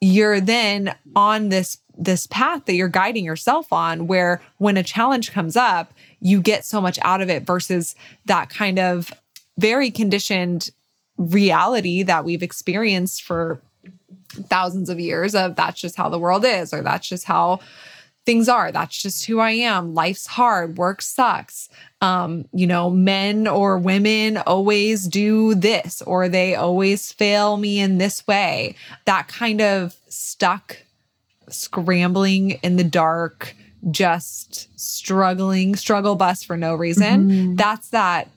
you're 0.00 0.40
then 0.40 0.94
on 1.14 1.50
this 1.50 1.78
this 1.96 2.26
path 2.26 2.64
that 2.64 2.74
you're 2.74 2.88
guiding 2.88 3.24
yourself 3.24 3.72
on 3.72 4.06
where 4.06 4.40
when 4.58 4.76
a 4.76 4.82
challenge 4.82 5.32
comes 5.32 5.56
up 5.56 5.92
you 6.20 6.40
get 6.40 6.64
so 6.64 6.80
much 6.80 6.98
out 7.02 7.20
of 7.20 7.30
it 7.30 7.44
versus 7.44 7.94
that 8.24 8.50
kind 8.50 8.78
of 8.78 9.12
very 9.58 9.90
conditioned 9.90 10.70
reality 11.16 12.02
that 12.02 12.24
we've 12.24 12.42
experienced 12.42 13.22
for 13.22 13.60
thousands 14.48 14.90
of 14.90 14.98
years 14.98 15.34
of 15.34 15.54
that's 15.54 15.80
just 15.80 15.96
how 15.96 16.08
the 16.08 16.18
world 16.18 16.44
is 16.44 16.72
or 16.72 16.82
that's 16.82 17.08
just 17.08 17.24
how 17.24 17.60
things 18.26 18.48
are. 18.48 18.72
That's 18.72 19.00
just 19.00 19.26
who 19.26 19.38
i 19.38 19.50
am. 19.50 19.94
Life's 19.94 20.26
hard. 20.26 20.78
Work 20.78 21.02
sucks. 21.02 21.68
Um 22.00 22.46
you 22.52 22.66
know 22.66 22.90
men 22.90 23.46
or 23.46 23.78
women 23.78 24.38
always 24.38 25.06
do 25.06 25.54
this 25.54 26.02
or 26.02 26.28
they 26.28 26.54
always 26.54 27.12
fail 27.12 27.56
me 27.56 27.78
in 27.78 27.98
this 27.98 28.26
way. 28.26 28.76
That 29.04 29.28
kind 29.28 29.60
of 29.60 29.96
stuck 30.08 30.78
scrambling 31.48 32.52
in 32.62 32.76
the 32.76 32.84
dark 32.84 33.54
just 33.90 34.68
struggling 34.80 35.76
struggle 35.76 36.14
bus 36.16 36.42
for 36.42 36.56
no 36.56 36.74
reason. 36.74 37.28
Mhm. 37.30 37.56
that's 37.56 37.88
that 37.90 38.28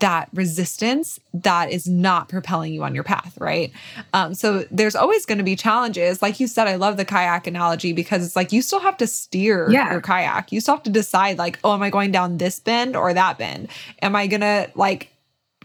that 0.00 0.28
resistance 0.32 1.20
that 1.34 1.70
is 1.70 1.86
not 1.86 2.28
propelling 2.30 2.72
you 2.72 2.82
on 2.82 2.94
your 2.94 3.04
path 3.04 3.36
right? 3.38 3.70
Um, 4.14 4.34
so 4.34 4.64
there's 4.70 4.96
always 4.96 5.26
going 5.26 5.36
to 5.38 5.44
be 5.44 5.54
challenges. 5.56 6.22
Like 6.22 6.40
you 6.40 6.46
said 6.48 6.66
i 6.66 6.76
love 6.76 6.96
the 6.96 7.04
kayak 7.04 7.46
analogy 7.46 7.92
because 7.92 8.24
it's 8.24 8.34
like 8.34 8.50
you 8.50 8.62
still 8.62 8.80
have 8.80 8.96
to 8.96 9.06
steer 9.06 9.70
Yeah. 9.70 9.92
your 9.92 10.00
kayak. 10.00 10.50
You 10.52 10.60
still 10.62 10.74
have 10.76 10.84
to 10.84 10.90
decide 10.90 11.36
like 11.38 11.58
oh 11.64 11.74
am 11.74 11.82
i 11.82 11.90
going 11.90 12.10
down 12.12 12.38
this 12.38 12.58
bend 12.58 12.96
or 12.96 13.12
that 13.12 13.36
bend? 13.38 13.68
Am 14.00 14.16
i 14.16 14.26
gonna 14.26 14.68
like 14.74 15.10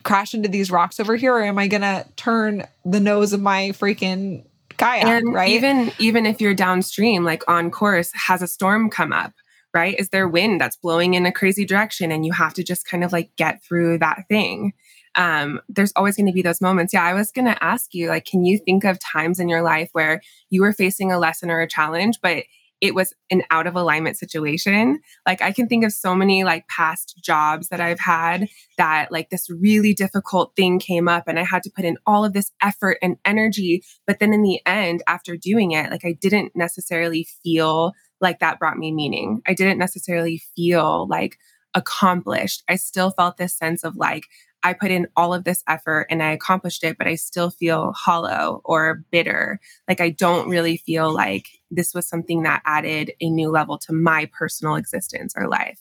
crash 0.04 0.34
into 0.34 0.50
these 0.50 0.70
rocks 0.70 1.00
over 1.00 1.16
here 1.16 1.34
or 1.34 1.42
am 1.44 1.58
i 1.58 1.68
gonna 1.68 2.06
turn 2.18 2.66
the 2.86 3.00
nose 3.00 3.32
of 3.34 3.42
my 3.42 3.70
freaking 3.70 4.44
kayak 4.80 5.06
and 5.06 5.34
right? 5.34 5.50
even 5.50 5.92
even 6.00 6.26
if 6.26 6.42
you're 6.42 6.56
downstream 6.56 7.24
like 7.24 7.44
on 7.48 7.70
course 7.70 8.12
has 8.16 8.42
a 8.42 8.48
storm 8.48 8.90
come 8.90 9.14
up 9.14 9.34
right? 9.72 10.00
Is 10.00 10.10
there 10.10 10.28
wind 10.28 10.60
that's 10.60 10.78
blowing 10.78 11.14
in 11.14 11.28
a 11.28 11.32
crazy 11.32 11.64
direction 11.64 12.12
and 12.12 12.26
you 12.26 12.34
have 12.34 12.56
to 12.56 12.64
just 12.64 12.88
kind 12.88 13.04
of 13.04 13.14
like 13.14 13.30
get 13.36 13.64
through 13.64 14.00
that 14.00 14.24
thing? 14.28 14.74
Um 15.16 15.62
there's 15.70 15.94
always 15.96 16.16
going 16.18 16.28
to 16.28 16.34
be 16.34 16.42
those 16.42 16.62
moments. 16.62 16.94
Yeah 16.94 17.04
i 17.04 17.14
was 17.14 17.32
going 17.32 17.46
to 17.46 17.64
ask 17.64 17.94
you 17.94 18.10
like 18.10 18.26
can 18.26 18.46
you 18.46 18.58
think 18.58 18.84
of 18.84 19.00
times 19.00 19.40
in 19.40 19.50
your 19.50 19.62
life 19.62 19.90
where 19.94 20.22
you 20.50 20.62
were 20.62 20.74
facing 20.74 21.12
a 21.12 21.20
lesson 21.20 21.50
or 21.50 21.62
a 21.62 21.68
challenge 21.68 22.20
but 22.22 22.44
it 22.82 22.96
was 22.96 23.14
an 23.30 23.44
out 23.52 23.68
of 23.68 23.76
alignment 23.76 24.18
situation 24.18 25.00
like 25.26 25.42
i 25.42 25.52
can 25.52 25.68
think 25.68 25.84
of 25.84 25.92
so 25.92 26.16
many 26.16 26.44
like 26.44 26.68
past 26.68 27.20
jobs 27.24 27.70
that 27.70 27.82
i've 27.82 28.00
had 28.00 28.48
that 28.78 29.12
like 29.12 29.30
this 29.30 29.50
really 29.50 29.94
difficult 29.94 30.56
thing 30.56 30.80
came 30.80 31.08
up 31.08 31.26
and 31.28 31.38
I 31.38 31.44
had 31.44 31.64
to 31.64 31.72
put 31.76 31.86
in 31.86 31.98
all 32.06 32.26
of 32.26 32.34
this 32.34 32.52
effort 32.64 32.98
and 33.02 33.18
energy. 33.26 33.84
But 34.08 34.20
then 34.20 34.34
in 34.34 34.42
the 34.42 34.60
end, 34.66 35.04
after 35.06 35.38
doing 35.38 35.72
it, 35.72 35.92
like 35.92 36.06
I 36.06 36.14
didn't 36.14 36.54
necessarily 36.56 37.28
feel 37.44 37.94
like 38.22 38.40
that 38.40 38.58
brought 38.58 38.78
me 38.78 38.92
meaning. 38.92 39.42
I 39.46 39.54
didn't 39.54 39.78
necessarily 39.78 40.42
feel 40.56 41.08
like 41.08 41.38
accomplished. 41.76 42.64
I 42.70 42.78
still 42.78 43.12
felt 43.12 43.38
this 43.38 43.56
sense 43.56 43.84
of 43.84 43.96
like, 43.96 44.24
I 44.64 44.74
put 44.74 44.92
in 44.92 45.08
all 45.16 45.34
of 45.34 45.44
this 45.44 45.64
effort 45.68 46.08
and 46.10 46.24
I 46.24 46.32
accomplished 46.32 46.84
it, 46.84 46.98
but 46.98 47.08
I 47.08 47.16
still 47.16 47.50
feel 47.50 47.94
hollow 47.94 48.62
or 48.66 49.04
bitter. 49.12 49.60
Like 49.88 50.02
I 50.02 50.10
don't 50.10 50.50
really 50.50 50.78
feel 50.78 51.14
like 51.14 51.48
this 51.72 51.94
was 51.94 52.08
something 52.08 52.44
that 52.44 52.62
added 52.66 53.14
a 53.22 53.30
new 53.30 53.50
level 53.50 53.78
to 53.78 53.94
my 53.94 54.30
personal 54.38 54.76
existence 54.76 55.34
or 55.38 55.48
life. 55.48 55.80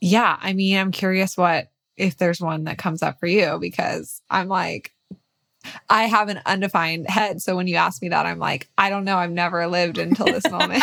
yeah 0.00 0.38
i 0.40 0.52
mean 0.52 0.76
i'm 0.78 0.92
curious 0.92 1.36
what 1.36 1.70
if 1.96 2.16
there's 2.16 2.40
one 2.40 2.64
that 2.64 2.78
comes 2.78 3.02
up 3.02 3.18
for 3.20 3.26
you 3.26 3.58
because 3.60 4.22
i'm 4.30 4.48
like 4.48 4.92
i 5.90 6.04
have 6.04 6.28
an 6.28 6.40
undefined 6.46 7.08
head 7.08 7.42
so 7.42 7.54
when 7.56 7.66
you 7.66 7.76
ask 7.76 8.00
me 8.00 8.08
that 8.08 8.24
i'm 8.26 8.38
like 8.38 8.68
i 8.78 8.88
don't 8.88 9.04
know 9.04 9.16
i've 9.18 9.30
never 9.30 9.66
lived 9.66 9.98
until 9.98 10.26
this 10.26 10.50
moment 10.50 10.82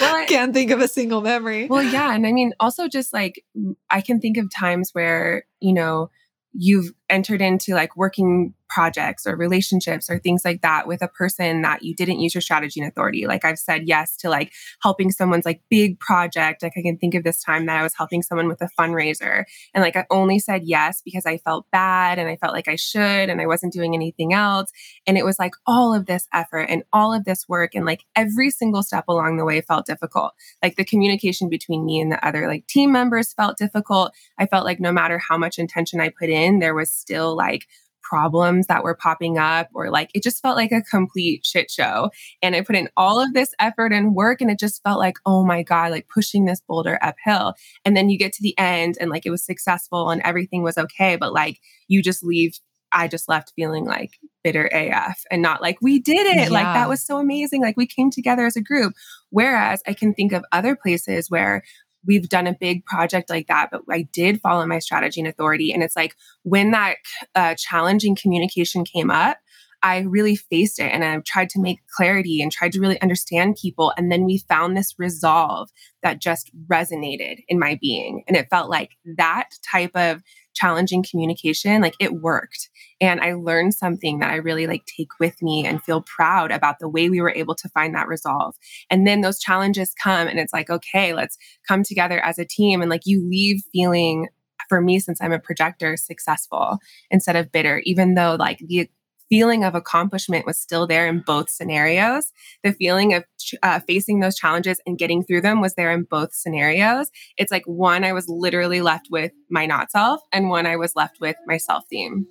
Well, 0.00 0.14
I- 0.16 0.24
can't 0.28 0.54
think 0.54 0.70
of 0.70 0.80
a 0.80 0.88
single 0.88 1.20
memory 1.20 1.66
Well, 1.66 1.82
yeah. 1.82 2.14
And 2.14 2.26
I 2.26 2.32
mean, 2.32 2.54
also 2.60 2.88
just 2.88 3.12
like 3.12 3.44
I 3.90 4.00
can 4.00 4.20
think 4.20 4.36
of 4.38 4.48
times 4.54 4.90
where, 4.92 5.44
you 5.60 5.72
know, 5.74 6.10
you've 6.52 6.92
entered 7.10 7.42
into 7.42 7.74
like 7.74 7.96
working 7.96 8.54
projects 8.70 9.26
or 9.26 9.36
relationships 9.36 10.08
or 10.08 10.18
things 10.18 10.42
like 10.44 10.62
that 10.62 10.86
with 10.86 11.02
a 11.02 11.08
person 11.08 11.62
that 11.62 11.82
you 11.82 11.94
didn't 11.94 12.20
use 12.20 12.34
your 12.34 12.40
strategy 12.40 12.80
and 12.80 12.88
authority. 12.88 13.26
Like 13.26 13.44
I've 13.44 13.58
said 13.58 13.82
yes 13.86 14.16
to 14.18 14.30
like 14.30 14.52
helping 14.82 15.10
someone's 15.10 15.44
like 15.44 15.60
big 15.68 15.98
project. 15.98 16.62
Like 16.62 16.74
I 16.76 16.82
can 16.82 16.96
think 16.96 17.14
of 17.14 17.24
this 17.24 17.42
time 17.42 17.66
that 17.66 17.76
I 17.76 17.82
was 17.82 17.94
helping 17.96 18.22
someone 18.22 18.46
with 18.46 18.62
a 18.62 18.68
fundraiser 18.78 19.44
and 19.74 19.82
like 19.82 19.96
I 19.96 20.06
only 20.10 20.38
said 20.38 20.62
yes 20.64 21.02
because 21.04 21.26
I 21.26 21.38
felt 21.38 21.66
bad 21.72 22.18
and 22.18 22.28
I 22.28 22.36
felt 22.36 22.54
like 22.54 22.68
I 22.68 22.76
should 22.76 23.00
and 23.28 23.40
I 23.40 23.46
wasn't 23.46 23.72
doing 23.72 23.94
anything 23.94 24.32
else. 24.32 24.70
And 25.06 25.18
it 25.18 25.24
was 25.24 25.38
like 25.38 25.54
all 25.66 25.92
of 25.92 26.06
this 26.06 26.28
effort 26.32 26.66
and 26.70 26.84
all 26.92 27.12
of 27.12 27.24
this 27.24 27.48
work 27.48 27.74
and 27.74 27.84
like 27.84 28.04
every 28.14 28.50
single 28.50 28.82
step 28.82 29.04
along 29.08 29.36
the 29.36 29.44
way 29.44 29.60
felt 29.60 29.86
difficult. 29.86 30.32
Like 30.62 30.76
the 30.76 30.84
communication 30.84 31.48
between 31.48 31.84
me 31.84 32.00
and 32.00 32.12
the 32.12 32.24
other 32.24 32.46
like 32.46 32.66
team 32.68 32.92
members 32.92 33.32
felt 33.32 33.58
difficult. 33.58 34.12
I 34.38 34.46
felt 34.46 34.64
like 34.64 34.78
no 34.78 34.92
matter 34.92 35.18
how 35.18 35.36
much 35.36 35.58
intention 35.58 36.00
I 36.00 36.10
put 36.10 36.28
in, 36.28 36.60
there 36.60 36.74
was 36.74 36.99
still 37.00 37.36
like 37.36 37.66
problems 38.02 38.66
that 38.66 38.82
were 38.82 38.96
popping 38.96 39.38
up 39.38 39.68
or 39.72 39.88
like 39.90 40.10
it 40.14 40.22
just 40.22 40.42
felt 40.42 40.56
like 40.56 40.72
a 40.72 40.82
complete 40.82 41.46
shit 41.46 41.70
show. 41.70 42.10
And 42.42 42.56
i 42.56 42.60
put 42.60 42.76
in 42.76 42.88
all 42.96 43.20
of 43.20 43.32
this 43.34 43.54
effort 43.60 43.92
and 43.92 44.14
work 44.14 44.40
and 44.40 44.50
it 44.50 44.58
just 44.58 44.82
felt 44.82 44.98
like 44.98 45.16
oh 45.26 45.44
my 45.44 45.62
god 45.62 45.92
like 45.92 46.08
pushing 46.12 46.44
this 46.44 46.60
boulder 46.66 46.98
uphill. 47.02 47.54
And 47.84 47.96
then 47.96 48.10
you 48.10 48.18
get 48.18 48.32
to 48.34 48.42
the 48.42 48.58
end 48.58 48.96
and 49.00 49.10
like 49.10 49.26
it 49.26 49.30
was 49.30 49.44
successful 49.44 50.10
and 50.10 50.20
everything 50.24 50.62
was 50.62 50.76
okay 50.76 51.16
but 51.16 51.32
like 51.32 51.60
you 51.88 52.02
just 52.02 52.24
leave 52.24 52.58
i 52.92 53.06
just 53.06 53.28
left 53.28 53.52
feeling 53.54 53.84
like 53.84 54.18
bitter 54.42 54.68
af 54.72 55.22
and 55.30 55.42
not 55.42 55.62
like 55.62 55.78
we 55.80 56.00
did 56.00 56.26
it. 56.26 56.50
Like 56.50 56.64
that 56.64 56.88
was 56.88 57.06
so 57.06 57.18
amazing. 57.18 57.62
Like 57.62 57.76
we 57.76 57.86
came 57.86 58.10
together 58.10 58.46
as 58.46 58.56
a 58.56 58.62
group. 58.62 58.94
Whereas 59.30 59.82
i 59.86 59.92
can 59.92 60.14
think 60.14 60.32
of 60.32 60.44
other 60.50 60.74
places 60.74 61.30
where 61.30 61.62
we've 62.06 62.28
done 62.28 62.46
a 62.46 62.56
big 62.58 62.84
project 62.86 63.30
like 63.30 63.46
that, 63.48 63.70
but 63.70 63.82
I 63.90 64.02
did 64.12 64.40
follow 64.40 64.66
my 64.66 64.78
strategy 64.78 65.20
and 65.20 65.28
authority. 65.28 65.72
And 65.72 65.82
it's 65.82 65.96
like 65.96 66.14
when 66.42 66.70
that 66.70 66.96
uh, 67.34 67.54
challenging 67.56 68.16
communication 68.16 68.84
came 68.84 69.10
up, 69.10 69.38
I 69.82 70.00
really 70.00 70.36
faced 70.36 70.78
it 70.78 70.92
and 70.92 71.04
I 71.04 71.18
tried 71.26 71.48
to 71.50 71.60
make 71.60 71.80
clarity 71.96 72.42
and 72.42 72.52
tried 72.52 72.72
to 72.72 72.80
really 72.80 73.00
understand 73.00 73.56
people. 73.60 73.92
And 73.96 74.12
then 74.12 74.24
we 74.24 74.38
found 74.38 74.76
this 74.76 74.94
resolve 74.98 75.70
that 76.02 76.20
just 76.20 76.50
resonated 76.66 77.44
in 77.48 77.58
my 77.58 77.78
being. 77.80 78.22
And 78.28 78.36
it 78.36 78.48
felt 78.50 78.70
like 78.70 78.90
that 79.16 79.48
type 79.70 79.92
of 79.94 80.22
challenging 80.60 81.04
communication, 81.08 81.80
like 81.80 81.94
it 81.98 82.14
worked. 82.14 82.68
And 83.00 83.20
I 83.20 83.32
learned 83.34 83.74
something 83.74 84.18
that 84.18 84.30
I 84.30 84.36
really 84.36 84.66
like 84.66 84.84
take 84.86 85.18
with 85.18 85.40
me 85.42 85.66
and 85.66 85.82
feel 85.82 86.02
proud 86.02 86.50
about 86.50 86.78
the 86.78 86.88
way 86.88 87.08
we 87.08 87.20
were 87.20 87.34
able 87.34 87.54
to 87.56 87.68
find 87.70 87.94
that 87.94 88.08
resolve. 88.08 88.54
And 88.90 89.06
then 89.06 89.20
those 89.20 89.40
challenges 89.40 89.94
come 90.02 90.28
and 90.28 90.38
it's 90.38 90.52
like, 90.52 90.70
okay, 90.70 91.14
let's 91.14 91.36
come 91.66 91.82
together 91.82 92.20
as 92.24 92.38
a 92.38 92.44
team. 92.44 92.80
And 92.82 92.90
like 92.90 93.02
you 93.06 93.26
leave 93.26 93.62
feeling, 93.72 94.28
for 94.68 94.80
me, 94.80 95.00
since 95.00 95.20
I'm 95.20 95.32
a 95.32 95.38
projector, 95.38 95.96
successful 95.96 96.78
instead 97.10 97.36
of 97.36 97.50
bitter, 97.50 97.82
even 97.84 98.14
though 98.14 98.36
like 98.38 98.58
the 98.58 98.88
feeling 99.30 99.64
of 99.64 99.74
accomplishment 99.74 100.44
was 100.44 100.58
still 100.58 100.86
there 100.86 101.06
in 101.06 101.20
both 101.20 101.48
scenarios. 101.48 102.32
The 102.62 102.72
feeling 102.72 103.14
of 103.14 103.24
uh, 103.62 103.80
facing 103.80 104.20
those 104.20 104.36
challenges 104.36 104.80
and 104.86 104.98
getting 104.98 105.24
through 105.24 105.40
them 105.40 105.60
was 105.60 105.74
there 105.74 105.92
in 105.92 106.02
both 106.02 106.34
scenarios. 106.34 107.10
It's 107.38 107.52
like 107.52 107.64
one, 107.64 108.04
I 108.04 108.12
was 108.12 108.28
literally 108.28 108.82
left 108.82 109.06
with 109.10 109.32
my 109.48 109.64
not 109.64 109.90
self, 109.90 110.20
and 110.32 110.50
one, 110.50 110.66
I 110.66 110.76
was 110.76 110.96
left 110.96 111.20
with 111.20 111.36
my 111.46 111.56
self 111.56 111.84
theme. 111.88 112.26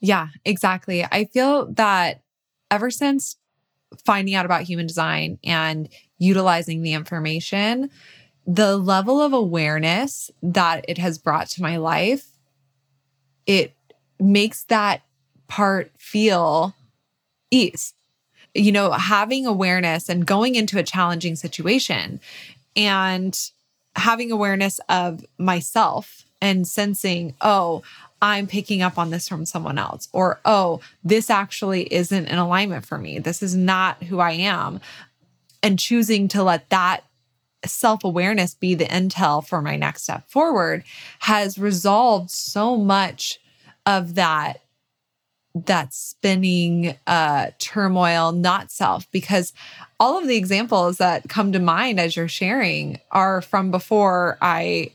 Yeah, 0.00 0.28
exactly. 0.44 1.04
I 1.04 1.24
feel 1.24 1.72
that 1.74 2.22
ever 2.70 2.90
since 2.90 3.36
finding 4.04 4.34
out 4.34 4.46
about 4.46 4.62
human 4.62 4.86
design 4.86 5.38
and 5.42 5.88
utilizing 6.18 6.82
the 6.82 6.92
information, 6.92 7.90
the 8.46 8.76
level 8.76 9.20
of 9.20 9.32
awareness 9.32 10.30
that 10.42 10.84
it 10.86 10.98
has 10.98 11.18
brought 11.18 11.48
to 11.48 11.62
my 11.62 11.76
life, 11.78 12.26
it 13.46 13.74
makes 14.18 14.64
that 14.64 15.02
part 15.50 15.90
feel 15.98 16.74
ease. 17.50 17.92
You 18.54 18.72
know, 18.72 18.92
having 18.92 19.46
awareness 19.46 20.08
and 20.08 20.26
going 20.26 20.54
into 20.54 20.78
a 20.78 20.82
challenging 20.82 21.36
situation 21.36 22.20
and 22.74 23.38
having 23.94 24.32
awareness 24.32 24.80
of 24.88 25.24
myself 25.36 26.24
and 26.40 26.66
sensing, 26.66 27.34
oh, 27.42 27.82
I'm 28.22 28.46
picking 28.46 28.82
up 28.82 28.98
on 28.98 29.10
this 29.10 29.28
from 29.28 29.46
someone 29.46 29.78
else, 29.78 30.08
or 30.12 30.40
oh, 30.44 30.80
this 31.04 31.30
actually 31.30 31.92
isn't 31.92 32.26
in 32.26 32.38
alignment 32.38 32.86
for 32.86 32.98
me. 32.98 33.18
This 33.18 33.42
is 33.42 33.54
not 33.54 34.02
who 34.04 34.18
I 34.18 34.32
am. 34.32 34.80
And 35.62 35.78
choosing 35.78 36.28
to 36.28 36.42
let 36.42 36.68
that 36.70 37.04
self 37.64 38.04
awareness 38.04 38.54
be 38.54 38.74
the 38.74 38.86
intel 38.86 39.46
for 39.46 39.60
my 39.60 39.76
next 39.76 40.04
step 40.04 40.28
forward 40.28 40.84
has 41.20 41.58
resolved 41.58 42.30
so 42.30 42.76
much 42.76 43.38
of 43.86 44.14
that 44.14 44.60
that 45.54 45.92
spinning 45.92 46.96
uh 47.06 47.50
turmoil 47.58 48.30
not 48.30 48.70
self 48.70 49.10
because 49.10 49.52
all 49.98 50.16
of 50.16 50.28
the 50.28 50.36
examples 50.36 50.98
that 50.98 51.28
come 51.28 51.50
to 51.50 51.58
mind 51.58 51.98
as 51.98 52.14
you're 52.14 52.28
sharing 52.28 52.98
are 53.10 53.42
from 53.42 53.70
before 53.70 54.38
i 54.40 54.88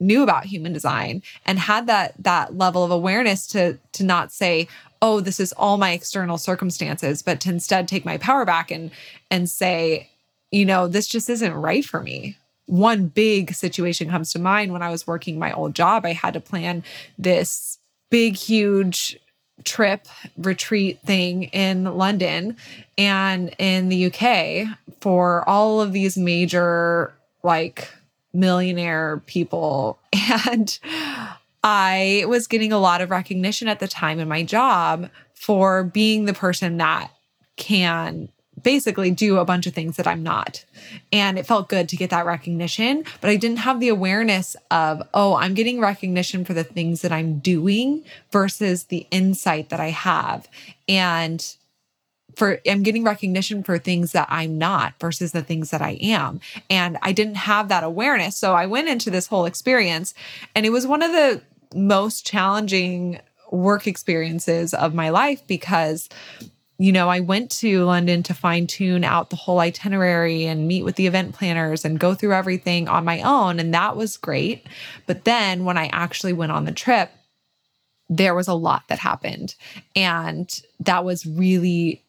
knew 0.00 0.22
about 0.22 0.44
human 0.44 0.74
design 0.74 1.22
and 1.46 1.58
had 1.58 1.86
that 1.86 2.12
that 2.18 2.58
level 2.58 2.84
of 2.84 2.90
awareness 2.90 3.46
to 3.46 3.78
to 3.92 4.04
not 4.04 4.30
say 4.30 4.68
oh 5.00 5.20
this 5.20 5.40
is 5.40 5.52
all 5.54 5.78
my 5.78 5.92
external 5.92 6.36
circumstances 6.36 7.22
but 7.22 7.40
to 7.40 7.48
instead 7.48 7.88
take 7.88 8.04
my 8.04 8.18
power 8.18 8.44
back 8.44 8.70
and 8.70 8.90
and 9.30 9.48
say 9.48 10.10
you 10.54 10.64
know 10.64 10.86
this 10.86 11.08
just 11.08 11.28
isn't 11.28 11.52
right 11.52 11.84
for 11.84 12.00
me. 12.00 12.38
One 12.66 13.08
big 13.08 13.54
situation 13.54 14.08
comes 14.08 14.32
to 14.32 14.38
mind 14.38 14.72
when 14.72 14.82
i 14.82 14.90
was 14.90 15.06
working 15.06 15.38
my 15.38 15.52
old 15.52 15.74
job. 15.74 16.06
I 16.06 16.12
had 16.12 16.34
to 16.34 16.40
plan 16.40 16.84
this 17.18 17.78
big 18.08 18.36
huge 18.36 19.18
trip 19.62 20.06
retreat 20.36 20.98
thing 21.04 21.44
in 21.44 21.84
London 21.84 22.56
and 22.98 23.54
in 23.58 23.88
the 23.88 24.06
UK 24.06 24.76
for 25.00 25.48
all 25.48 25.80
of 25.80 25.92
these 25.92 26.16
major 26.16 27.14
like 27.42 27.88
millionaire 28.32 29.22
people. 29.26 29.98
And 30.50 30.78
I 31.62 32.24
was 32.28 32.46
getting 32.46 32.72
a 32.72 32.78
lot 32.78 33.00
of 33.00 33.10
recognition 33.10 33.68
at 33.68 33.80
the 33.80 33.88
time 33.88 34.20
in 34.20 34.28
my 34.28 34.42
job 34.42 35.08
for 35.34 35.84
being 35.84 36.26
the 36.26 36.34
person 36.34 36.76
that 36.76 37.10
can 37.56 38.28
basically 38.64 39.12
do 39.12 39.38
a 39.38 39.44
bunch 39.44 39.66
of 39.68 39.74
things 39.74 39.96
that 39.96 40.08
I'm 40.08 40.24
not. 40.24 40.64
And 41.12 41.38
it 41.38 41.46
felt 41.46 41.68
good 41.68 41.88
to 41.90 41.96
get 41.96 42.10
that 42.10 42.26
recognition, 42.26 43.04
but 43.20 43.30
I 43.30 43.36
didn't 43.36 43.58
have 43.58 43.78
the 43.78 43.88
awareness 43.88 44.56
of, 44.72 45.02
oh, 45.14 45.36
I'm 45.36 45.54
getting 45.54 45.78
recognition 45.78 46.44
for 46.44 46.54
the 46.54 46.64
things 46.64 47.02
that 47.02 47.12
I'm 47.12 47.38
doing 47.38 48.02
versus 48.32 48.84
the 48.84 49.06
insight 49.12 49.68
that 49.68 49.78
I 49.78 49.90
have. 49.90 50.48
And 50.88 51.46
for 52.34 52.60
I'm 52.66 52.82
getting 52.82 53.04
recognition 53.04 53.62
for 53.62 53.78
things 53.78 54.10
that 54.12 54.26
I'm 54.28 54.58
not 54.58 54.94
versus 54.98 55.30
the 55.30 55.42
things 55.42 55.70
that 55.70 55.82
I 55.82 55.92
am. 56.00 56.40
And 56.68 56.98
I 57.02 57.12
didn't 57.12 57.36
have 57.36 57.68
that 57.68 57.84
awareness. 57.84 58.36
So 58.36 58.54
I 58.54 58.66
went 58.66 58.88
into 58.88 59.10
this 59.10 59.28
whole 59.28 59.44
experience 59.44 60.14
and 60.56 60.66
it 60.66 60.70
was 60.70 60.86
one 60.86 61.02
of 61.02 61.12
the 61.12 61.42
most 61.74 62.26
challenging 62.26 63.20
work 63.50 63.86
experiences 63.86 64.74
of 64.74 64.94
my 64.94 65.10
life 65.10 65.46
because 65.46 66.08
you 66.78 66.90
know, 66.90 67.08
I 67.08 67.20
went 67.20 67.50
to 67.58 67.84
London 67.84 68.22
to 68.24 68.34
fine 68.34 68.66
tune 68.66 69.04
out 69.04 69.30
the 69.30 69.36
whole 69.36 69.60
itinerary 69.60 70.44
and 70.46 70.66
meet 70.66 70.82
with 70.82 70.96
the 70.96 71.06
event 71.06 71.34
planners 71.34 71.84
and 71.84 72.00
go 72.00 72.14
through 72.14 72.34
everything 72.34 72.88
on 72.88 73.04
my 73.04 73.22
own. 73.22 73.60
And 73.60 73.72
that 73.74 73.96
was 73.96 74.16
great. 74.16 74.66
But 75.06 75.24
then 75.24 75.64
when 75.64 75.78
I 75.78 75.86
actually 75.92 76.32
went 76.32 76.52
on 76.52 76.64
the 76.64 76.72
trip, 76.72 77.12
there 78.08 78.34
was 78.34 78.48
a 78.48 78.54
lot 78.54 78.82
that 78.88 78.98
happened. 78.98 79.54
And 79.94 80.50
that 80.80 81.04
was 81.04 81.24
really 81.24 82.02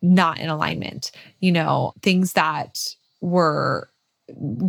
not 0.00 0.38
in 0.38 0.48
alignment. 0.48 1.10
You 1.40 1.52
know, 1.52 1.92
things 2.00 2.34
that 2.34 2.94
were, 3.20 3.90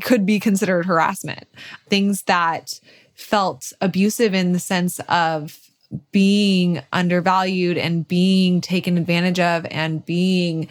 could 0.02 0.26
be 0.26 0.40
considered 0.40 0.88
harassment, 0.88 1.48
things 1.88 2.24
that 2.24 2.80
felt 3.14 3.74
abusive 3.80 4.34
in 4.34 4.54
the 4.54 4.60
sense 4.60 5.00
of 5.08 5.69
being 6.12 6.82
undervalued 6.94 7.78
and 7.78 8.08
being 8.08 8.62
taken 8.62 8.98
advantage 8.98 9.40
of 9.40 9.66
and 9.72 10.06
being 10.06 10.68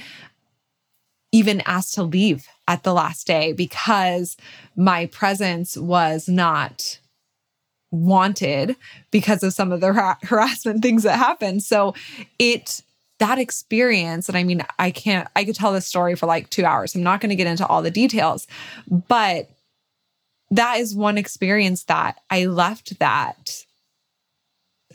even 1.33 1.61
asked 1.63 1.95
to 1.95 2.03
leave 2.03 2.47
at 2.67 2.83
the 2.83 2.93
last 2.93 3.27
day 3.27 3.53
because 3.53 4.37
my 4.77 5.07
presence 5.07 5.77
was 5.77 6.29
not 6.29 7.01
wanted 7.91 8.77
because 9.11 9.43
of 9.43 9.53
some 9.53 9.73
of 9.73 9.81
the 9.81 9.93
har- 9.93 10.19
harassment 10.23 10.83
things 10.83 11.03
that 11.03 11.19
happened. 11.19 11.63
So 11.63 11.95
it 12.39 12.83
that 13.19 13.39
experience, 13.39 14.29
and 14.29 14.39
I 14.39 14.45
mean, 14.45 14.65
I 14.79 14.93
can't, 14.93 15.27
I 15.35 15.45
could 15.45 15.57
tell 15.57 15.73
this 15.73 15.89
story 15.89 16.15
for 16.15 16.27
like 16.27 16.51
two 16.51 16.65
hours. 16.65 16.95
I'm 16.95 17.03
not 17.03 17.21
going 17.21 17.31
to 17.31 17.37
get 17.37 17.49
into 17.49 17.67
all 17.67 17.83
the 17.83 17.91
details, 17.91 18.47
but 18.87 19.51
that 20.53 20.79
is 20.79 20.95
one 20.95 21.19
experience 21.19 21.85
that 21.85 22.21
I 22.31 22.47
left 22.47 23.01
that 23.01 23.65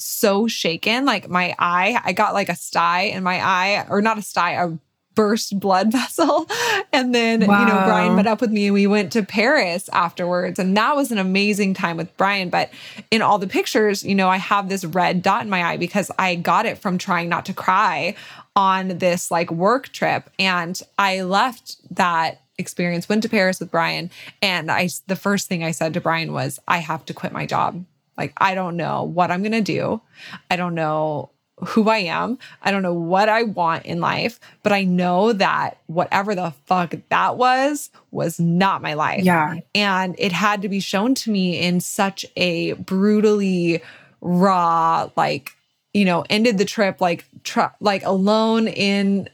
so 0.03 0.47
shaken. 0.47 1.05
Like 1.05 1.29
my 1.29 1.55
eye, 1.57 1.99
I 2.03 2.13
got 2.13 2.33
like 2.33 2.49
a 2.49 2.55
sty 2.55 3.01
in 3.01 3.23
my 3.23 3.39
eye, 3.43 3.85
or 3.89 4.01
not 4.01 4.17
a 4.17 4.21
sty, 4.21 4.51
a 4.51 4.77
burst 5.15 5.59
blood 5.59 5.91
vessel. 5.91 6.47
And 6.91 7.13
then, 7.13 7.45
wow. 7.45 7.59
you 7.59 7.65
know, 7.67 7.85
Brian 7.85 8.15
met 8.15 8.27
up 8.27 8.41
with 8.41 8.51
me 8.51 8.65
and 8.65 8.73
we 8.73 8.87
went 8.87 9.11
to 9.13 9.23
Paris 9.23 9.89
afterwards. 9.89 10.59
And 10.59 10.75
that 10.77 10.95
was 10.95 11.11
an 11.11 11.17
amazing 11.17 11.73
time 11.73 11.97
with 11.97 12.15
Brian. 12.17 12.49
But 12.49 12.71
in 13.11 13.21
all 13.21 13.37
the 13.37 13.47
pictures, 13.47 14.03
you 14.03 14.15
know, 14.15 14.29
I 14.29 14.37
have 14.37 14.69
this 14.69 14.85
red 14.85 15.21
dot 15.21 15.43
in 15.43 15.49
my 15.49 15.63
eye 15.63 15.77
because 15.77 16.11
I 16.17 16.35
got 16.35 16.65
it 16.65 16.77
from 16.77 16.97
trying 16.97 17.29
not 17.29 17.45
to 17.45 17.53
cry 17.53 18.15
on 18.55 18.99
this 18.99 19.31
like 19.31 19.51
work 19.51 19.89
trip. 19.89 20.29
And 20.37 20.79
I 20.97 21.21
left 21.21 21.77
that 21.95 22.41
experience, 22.57 23.09
went 23.09 23.23
to 23.23 23.29
Paris 23.29 23.59
with 23.59 23.71
Brian. 23.71 24.11
And 24.41 24.69
I, 24.71 24.89
the 25.07 25.15
first 25.15 25.47
thing 25.47 25.63
I 25.63 25.71
said 25.71 25.93
to 25.95 26.01
Brian 26.01 26.33
was, 26.33 26.59
I 26.67 26.77
have 26.77 27.05
to 27.05 27.13
quit 27.13 27.31
my 27.31 27.45
job. 27.45 27.83
Like, 28.17 28.34
I 28.38 28.56
don't 28.56 28.78
know 28.78 29.04
what 29.04 29.32
I'm 29.32 29.41
going 29.41 29.54
to 29.54 29.62
do. 29.62 30.02
I 30.49 30.56
don't 30.56 30.76
know 30.76 31.30
who 31.60 31.89
I 31.89 31.99
am. 31.99 32.39
I 32.62 32.71
don't 32.71 32.82
know 32.82 32.93
what 32.93 33.30
I 33.30 33.43
want 33.43 33.86
in 33.86 33.99
life, 33.99 34.39
but 34.63 34.71
I 34.71 34.84
know 34.84 35.34
that 35.34 35.78
whatever 35.86 36.36
the 36.36 36.54
fuck 36.65 36.95
that 37.10 37.38
was, 37.38 37.89
was 38.12 38.39
not 38.39 38.82
my 38.82 38.95
life. 38.95 39.23
Yeah. 39.23 39.60
And 39.73 40.15
it 40.17 40.32
had 40.32 40.63
to 40.63 40.69
be 40.69 40.80
shown 40.80 41.15
to 41.15 41.32
me 41.32 41.60
in 41.60 41.80
such 41.80 42.26
a 42.36 42.73
brutally 42.73 43.82
raw, 44.21 45.10
like, 45.15 45.52
you 45.93 46.06
know, 46.06 46.26
ended 46.30 46.58
the 46.58 46.65
trip 46.65 46.99
like, 46.99 47.26
tr- 47.43 47.62
like 47.80 48.04
alone 48.04 48.67
in 48.67 49.30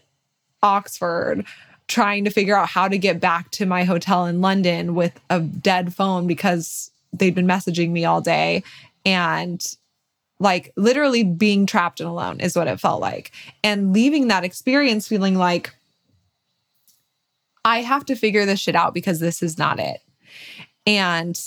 Oxford, 0.61 1.45
trying 1.87 2.25
to 2.25 2.29
figure 2.29 2.55
out 2.55 2.67
how 2.67 2.87
to 2.87 2.97
get 2.97 3.19
back 3.19 3.49
to 3.51 3.65
my 3.65 3.85
hotel 3.85 4.25
in 4.25 4.41
London 4.41 4.93
with 4.93 5.19
a 5.29 5.39
dead 5.39 5.93
phone 5.93 6.27
because 6.27 6.91
they'd 7.13 7.35
been 7.35 7.47
messaging 7.47 7.91
me 7.91 8.05
all 8.05 8.21
day 8.21 8.63
and 9.05 9.75
like 10.39 10.71
literally 10.77 11.23
being 11.23 11.65
trapped 11.65 11.99
and 11.99 12.09
alone 12.09 12.39
is 12.39 12.55
what 12.55 12.67
it 12.67 12.79
felt 12.79 13.01
like. 13.01 13.31
And 13.63 13.93
leaving 13.93 14.27
that 14.27 14.43
experience 14.43 15.07
feeling 15.07 15.35
like 15.35 15.75
I 17.65 17.81
have 17.81 18.05
to 18.05 18.15
figure 18.15 18.45
this 18.45 18.59
shit 18.59 18.75
out 18.75 18.93
because 18.93 19.19
this 19.19 19.43
is 19.43 19.57
not 19.57 19.79
it. 19.79 20.01
And 20.87 21.39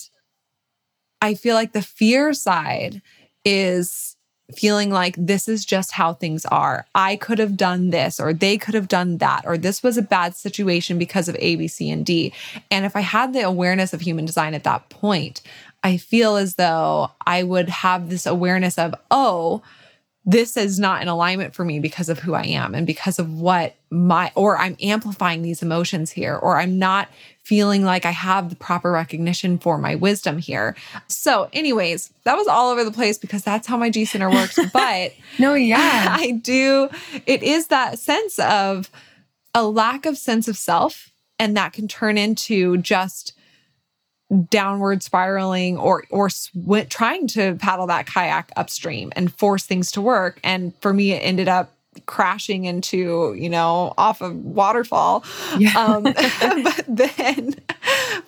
I 1.23 1.35
feel 1.35 1.55
like 1.55 1.73
the 1.73 1.83
fear 1.83 2.33
side 2.33 3.01
is 3.45 4.17
feeling 4.53 4.91
like 4.91 5.17
this 5.19 5.49
is 5.49 5.65
just 5.65 5.93
how 5.93 6.15
things 6.15 6.45
are. 6.47 6.87
I 6.95 7.17
could 7.17 7.39
have 7.39 7.57
done 7.57 7.91
this, 7.91 8.21
or 8.21 8.33
they 8.33 8.59
could 8.59 8.75
have 8.75 8.89
done 8.89 9.19
that, 9.19 9.43
or 9.47 9.59
this 9.59 9.83
was 9.83 9.97
a 9.97 10.03
bad 10.03 10.37
situation 10.37 10.99
because 10.99 11.29
of 11.29 11.37
A, 11.39 11.57
B, 11.57 11.69
C, 11.69 11.91
and 11.91 12.05
D. 12.07 12.33
And 12.71 12.85
if 12.85 12.97
I 12.97 13.01
had 13.01 13.33
the 13.33 13.43
awareness 13.43 13.93
of 13.93 14.01
human 14.01 14.25
design 14.25 14.55
at 14.55 14.65
that 14.65 14.89
point, 14.89 15.43
I 15.83 15.97
feel 15.97 16.37
as 16.37 16.55
though 16.55 17.11
I 17.27 17.43
would 17.43 17.69
have 17.69 18.09
this 18.09 18.27
awareness 18.27 18.79
of, 18.79 18.95
oh, 19.11 19.63
this 20.25 20.57
is 20.57 20.79
not 20.79 21.03
in 21.03 21.09
alignment 21.09 21.55
for 21.55 21.65
me 21.65 21.81
because 21.81 22.09
of 22.09 22.21
who 22.21 22.35
I 22.35 22.45
am 22.45 22.75
and 22.75 22.87
because 22.87 23.19
of 23.19 23.41
what 23.41 23.75
my, 23.91 24.31
or 24.35 24.57
I'm 24.57 24.77
amplifying 24.81 25.43
these 25.43 25.63
emotions 25.63 26.13
here, 26.13 26.37
or 26.37 26.59
I'm 26.59 26.79
not 26.79 27.09
feeling 27.43 27.85
like 27.85 28.07
I 28.07 28.13
have 28.13 28.49
the 28.49 28.57
proper 28.57 28.93
recognition 28.93 29.59
for 29.59 29.79
my 29.79 29.97
wisdom 29.97 30.39
here. 30.39 30.77
So, 31.09 31.51
anyways, 31.53 32.13
that 32.23 32.37
was 32.37 32.47
all 32.47 32.71
over 32.71 32.85
the 32.85 32.93
place 32.93 33.19
because 33.19 33.43
that's 33.43 33.67
how 33.67 33.77
my 33.77 33.91
G 33.91 34.05
Center 34.05 34.31
works. 34.31 34.59
But 34.73 35.13
no, 35.39 35.55
yeah, 35.55 36.07
I 36.19 36.31
do. 36.31 36.89
It 37.27 37.43
is 37.43 37.67
that 37.67 37.99
sense 37.99 38.39
of 38.39 38.91
a 39.55 39.67
lack 39.67 40.07
of 40.07 40.17
sense 40.17 40.47
of 40.47 40.57
self, 40.57 41.13
and 41.39 41.57
that 41.57 41.73
can 41.73 41.89
turn 41.89 42.17
into 42.17 42.79
just 42.79 43.35
downward 44.51 45.03
spiraling 45.03 45.77
or 45.79 46.05
or 46.11 46.31
sw- 46.31 46.51
trying 46.89 47.27
to 47.29 47.55
paddle 47.57 47.87
that 47.87 48.07
kayak 48.07 48.51
upstream 48.57 49.13
and 49.15 49.35
force 49.35 49.65
things 49.65 49.93
to 49.93 50.01
work. 50.01 50.41
And 50.43 50.73
for 50.81 50.93
me 50.93 51.13
it 51.13 51.19
ended 51.19 51.49
up 51.49 51.73
crashing 52.07 52.65
into 52.65 53.35
you 53.39 53.51
know 53.51 53.93
off 53.99 54.21
a 54.21 54.31
waterfall. 54.31 55.25
Yeah. 55.59 55.77
um, 55.77 56.03
but 56.05 56.85
then 56.89 57.55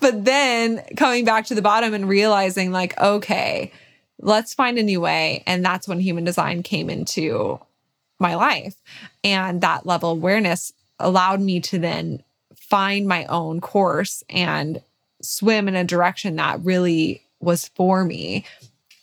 but 0.01 0.25
then 0.25 0.83
coming 0.97 1.25
back 1.25 1.47
to 1.47 1.55
the 1.55 1.63
bottom 1.63 1.95
and 1.95 2.09
realizing 2.09 2.73
like 2.73 2.99
okay 3.01 3.73
let's 4.21 4.55
find 4.55 4.79
a 4.79 4.83
new 4.83 5.01
way. 5.01 5.43
And 5.47 5.65
that's 5.65 5.87
when 5.87 6.01
human 6.01 6.25
design 6.25 6.63
came 6.63 6.91
into 6.91 7.61
my 8.19 8.35
life. 8.35 8.75
And 9.23 9.61
that 9.61 9.87
level 9.87 10.13
of 10.13 10.19
awareness 10.19 10.73
allowed 10.99 11.41
me 11.41 11.61
to 11.61 11.79
then 11.79 12.23
find 12.57 13.07
my 13.07 13.27
own 13.27 13.61
course 13.61 14.23
and 14.31 14.81
swim 15.25 15.69
in 15.69 15.75
a 15.75 15.85
direction 15.85 16.37
that 16.37 16.65
really 16.65 17.23
was 17.41 17.69
for 17.69 18.05
me. 18.05 18.45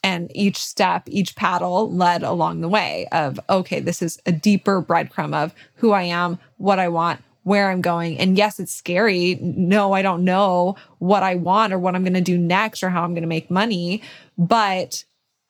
And 0.03 0.31
each 0.35 0.57
step, 0.57 1.03
each 1.07 1.35
paddle 1.35 1.91
led 1.91 2.23
along 2.23 2.61
the 2.61 2.67
way 2.67 3.07
of, 3.11 3.39
okay, 3.49 3.79
this 3.79 4.01
is 4.01 4.19
a 4.25 4.31
deeper 4.31 4.81
breadcrumb 4.81 5.35
of 5.35 5.53
who 5.75 5.91
I 5.91 6.03
am, 6.03 6.39
what 6.57 6.79
I 6.79 6.87
want, 6.87 7.21
where 7.43 7.69
I'm 7.69 7.81
going. 7.81 8.17
And 8.17 8.35
yes, 8.35 8.59
it's 8.59 8.73
scary. 8.73 9.37
No, 9.41 9.93
I 9.93 10.01
don't 10.01 10.23
know 10.23 10.75
what 10.97 11.21
I 11.21 11.35
want 11.35 11.71
or 11.71 11.77
what 11.77 11.95
I'm 11.95 12.03
going 12.03 12.13
to 12.13 12.21
do 12.21 12.37
next 12.37 12.81
or 12.81 12.89
how 12.89 13.03
I'm 13.03 13.13
going 13.13 13.21
to 13.21 13.27
make 13.27 13.51
money. 13.51 14.01
But 14.37 15.03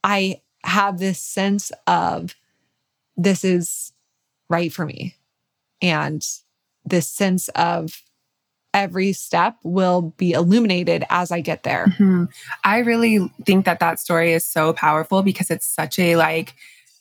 I 0.04 0.42
have 0.64 1.00
this 1.00 1.20
sense 1.20 1.72
of 1.88 2.36
this 3.16 3.46
is 3.46 3.94
right 4.50 4.72
for 4.72 4.86
me. 4.86 5.16
And 5.82 6.26
this 6.84 7.08
sense 7.08 7.48
of 7.50 8.02
every 8.74 9.14
step 9.14 9.58
will 9.64 10.14
be 10.18 10.32
illuminated 10.32 11.04
as 11.10 11.32
I 11.32 11.42
get 11.42 11.64
there. 11.64 11.88
Mm-hmm. 11.88 12.26
I 12.64 12.80
really 12.80 13.30
think 13.46 13.66
that 13.66 13.80
that 13.80 14.00
story 14.00 14.34
is 14.34 14.46
so 14.46 14.74
powerful 14.74 15.24
because 15.24 15.52
it's 15.52 15.66
such 15.66 16.00
a 16.00 16.16
like 16.16 16.54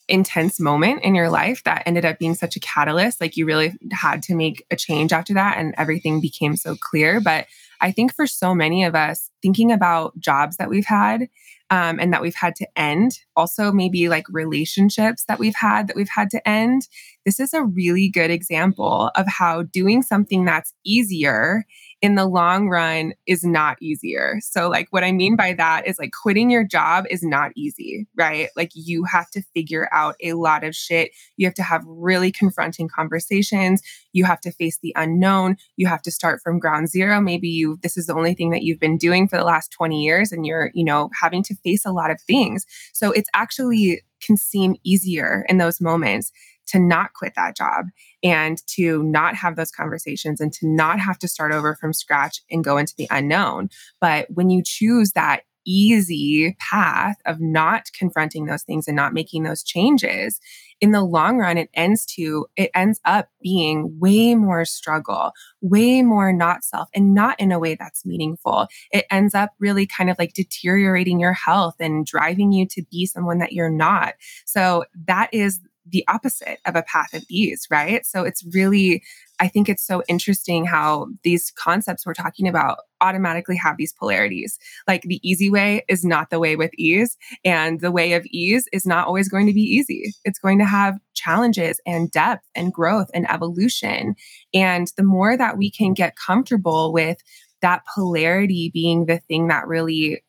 intense 0.09 0.59
moment 0.59 1.03
in 1.05 1.15
your 1.15 1.31
life 1.31 1.63
that 1.65 1.85
ended 1.87 2.05
up 2.05 2.19
being 2.19 2.35
such 2.35 2.57
a 2.57 2.61
catalyst. 2.61 3.21
Like 3.21 3.37
you 3.37 3.47
really 3.47 3.73
had 3.93 4.23
to 4.25 4.35
make 4.35 4.67
a 4.71 4.77
change 4.77 5.13
after 5.13 5.33
that 5.35 5.57
and 5.57 5.75
everything 5.79 6.21
became 6.21 6.57
so 6.57 6.75
clear. 6.75 7.21
But 7.21 7.47
I 7.81 7.93
think 7.93 8.15
for 8.15 8.27
so 8.27 8.55
many 8.55 8.85
of 8.85 8.95
us, 8.95 9.31
thinking 9.41 9.73
about 9.73 10.19
jobs 10.19 10.57
that 10.57 10.69
we've 10.69 10.87
had 10.87 11.29
um, 11.71 11.99
and 12.01 12.13
that 12.13 12.21
we've 12.21 12.35
had 12.35 12.57
to 12.57 12.67
end, 12.77 13.21
also 13.37 13.73
maybe 13.73 14.09
like 14.09 14.27
relationships 14.29 15.25
that 15.29 15.39
we've 15.39 15.55
had 15.55 15.87
that 15.87 15.97
we've 15.97 16.09
had 16.09 16.29
to 16.31 16.49
end, 16.49 16.89
this 17.25 17.39
is 17.39 17.53
a 17.53 17.65
really 17.65 18.09
good 18.09 18.31
example 18.31 19.11
of 19.15 19.27
how 19.27 19.63
doing 19.63 20.03
something 20.03 20.45
that's 20.45 20.73
easier 20.85 21.65
in 22.03 22.15
the 22.15 22.25
long 22.25 22.69
run 22.69 23.13
is 23.27 23.45
not 23.45 23.77
easier. 23.83 24.39
So, 24.41 24.71
like, 24.71 24.89
what 24.91 25.05
I 25.05 25.13
mean 25.13 25.37
by 25.37 25.53
that 25.55 25.87
is 25.87 25.99
like 25.99 26.13
quitting 26.23 26.51
your 26.51 26.65
job 26.65 27.05
is 27.11 27.23
not 27.23 27.53
easy, 27.57 28.07
right? 28.17 28.49
Like, 28.57 28.71
you 28.75 29.05
have 29.05 29.31
to 29.33 29.43
figure 29.55 29.89
out 29.93 30.15
a 30.23 30.33
lot 30.33 30.65
of 30.65 30.75
shit. 30.75 31.11
You 31.37 31.47
have 31.47 31.55
to 31.55 31.63
have 31.63 31.85
really 31.87 32.33
confronting 32.33 32.89
conversations. 32.89 33.83
You 34.13 34.25
have 34.25 34.41
to 34.41 34.53
face 34.53 34.79
the 34.83 34.95
unknown. 34.97 35.57
You 35.77 35.89
have 35.89 36.03
to 36.03 36.11
start 36.11 36.41
from 36.43 36.59
ground 36.59 36.89
zero. 36.89 37.21
Maybe 37.21 37.49
you, 37.49 37.79
this 37.83 37.99
is 37.99 38.07
the 38.07 38.15
only 38.15 38.35
thing 38.35 38.51
that 38.51 38.63
you've 38.63 38.81
been 38.81 38.97
doing 38.97 39.29
for 39.29 39.37
the 39.37 39.45
last 39.45 39.71
20 39.73 40.03
years 40.03 40.33
and 40.33 40.47
you're, 40.47 40.71
you 40.73 40.85
know, 40.85 41.11
having 41.21 41.43
to 41.45 41.55
face 41.57 41.85
a 41.85 41.93
lot 41.93 42.11
of 42.11 42.21
things. 42.23 42.65
So, 42.95 43.13
it's 43.13 43.29
actually 43.35 44.03
can 44.21 44.37
seem 44.37 44.77
easier 44.85 45.47
in 45.49 45.57
those 45.57 45.81
moments 45.81 46.31
to 46.71 46.79
not 46.79 47.13
quit 47.15 47.35
that 47.37 47.57
job 47.57 47.87
and 48.23 48.59
to 48.69 49.03
not 49.03 49.35
have 49.35 49.57
those 49.57 49.71
conversations 49.71 50.41
and 50.41 50.53
to 50.55 50.67
not 50.67 50.99
have 50.99 51.19
to 51.19 51.29
start 51.29 51.53
over 51.53 51.75
from 51.75 51.93
scratch 51.93 52.43
and 52.51 52.65
go 52.65 52.77
into 52.77 52.95
the 52.97 53.09
unknown. 53.11 53.69
But 54.01 54.29
when 54.31 54.51
you 54.51 54.63
choose 54.65 55.13
that 55.13 55.43
easy 55.67 56.57
path 56.59 57.17
of 57.27 57.41
not 57.41 57.85
confronting 57.97 58.47
those 58.47 58.63
things 58.63 58.89
and 58.89 58.97
not 58.97 59.13
making 59.13 59.43
those 59.43 59.63
changes 59.63 60.41
in 60.81 60.93
the 60.93 61.03
long 61.03 61.37
run 61.37 61.59
it 61.59 61.69
ends 61.75 62.07
to 62.07 62.47
it 62.57 62.71
ends 62.75 63.01
up 63.05 63.29
being 63.43 63.99
way 64.01 64.35
more 64.35 64.65
struggle 64.65 65.33
way 65.61 66.03
more 66.03 66.33
not 66.33 66.65
self 66.65 66.89
and 66.95 67.15
not 67.15 67.39
in 67.39 67.53
a 67.53 67.59
way 67.59 67.75
that's 67.75 68.07
meaningful 68.07 68.67
it 68.91 69.05
ends 69.11 69.35
up 69.35 69.51
really 69.59 69.87
kind 69.87 70.09
of 70.09 70.19
like 70.19 70.33
deteriorating 70.33 71.21
your 71.21 71.35
health 71.35 71.75
and 71.79 72.07
driving 72.07 72.53
you 72.53 72.67
to 72.67 72.83
be 72.91 73.05
someone 73.05 73.39
that 73.39 73.53
you're 73.53 73.71
not 73.71 74.15
so 74.47 74.85
that 75.07 75.29
is 75.33 75.61
the 75.87 76.05
opposite 76.09 76.59
of 76.67 76.77
a 76.77 76.83
path 76.83 77.13
of 77.15 77.25
ease, 77.29 77.67
right? 77.71 78.05
So 78.05 78.23
it's 78.23 78.45
really, 78.53 79.03
I 79.41 79.49
think 79.49 79.69
it's 79.69 79.87
so 79.87 80.03
interesting 80.09 80.65
how 80.67 81.09
these 81.25 81.51
concepts 81.53 82.05
we're 82.05 82.15
talking 82.15 82.47
about 82.47 82.79
automatically 83.01 83.57
have 83.57 83.77
these 83.77 83.93
polarities. 83.93 84.59
Like 84.87 85.03
the 85.03 85.21
easy 85.29 85.51
way 85.51 85.85
is 85.89 86.05
not 86.05 86.31
the 86.31 86.39
way 86.39 86.57
with 86.57 86.71
ease, 86.77 87.17
and 87.45 87.81
the 87.81 87.91
way 87.91 88.13
of 88.13 88.27
ease 88.27 88.69
is 88.73 88.87
not 88.87 89.07
always 89.07 89.29
going 89.29 89.47
to 89.47 89.55
be 89.55 89.63
easy. 89.63 90.13
It's 90.25 90.39
going 90.39 90.59
to 90.59 90.67
have 90.67 90.99
challenges 91.15 91.81
and 91.87 92.11
depth 92.11 92.47
and 92.55 92.73
growth 92.73 93.11
and 93.15 93.31
evolution. 93.31 94.15
And 94.53 94.93
the 94.97 95.03
more 95.03 95.37
that 95.37 95.57
we 95.57 95.71
can 95.71 95.95
get 95.95 96.17
comfortable 96.17 96.93
with 96.93 97.19
that 97.63 97.83
polarity 97.95 98.71
being 98.73 99.07
the 99.07 99.19
thing 99.19 99.49
that 99.49 99.67
really 99.67 100.23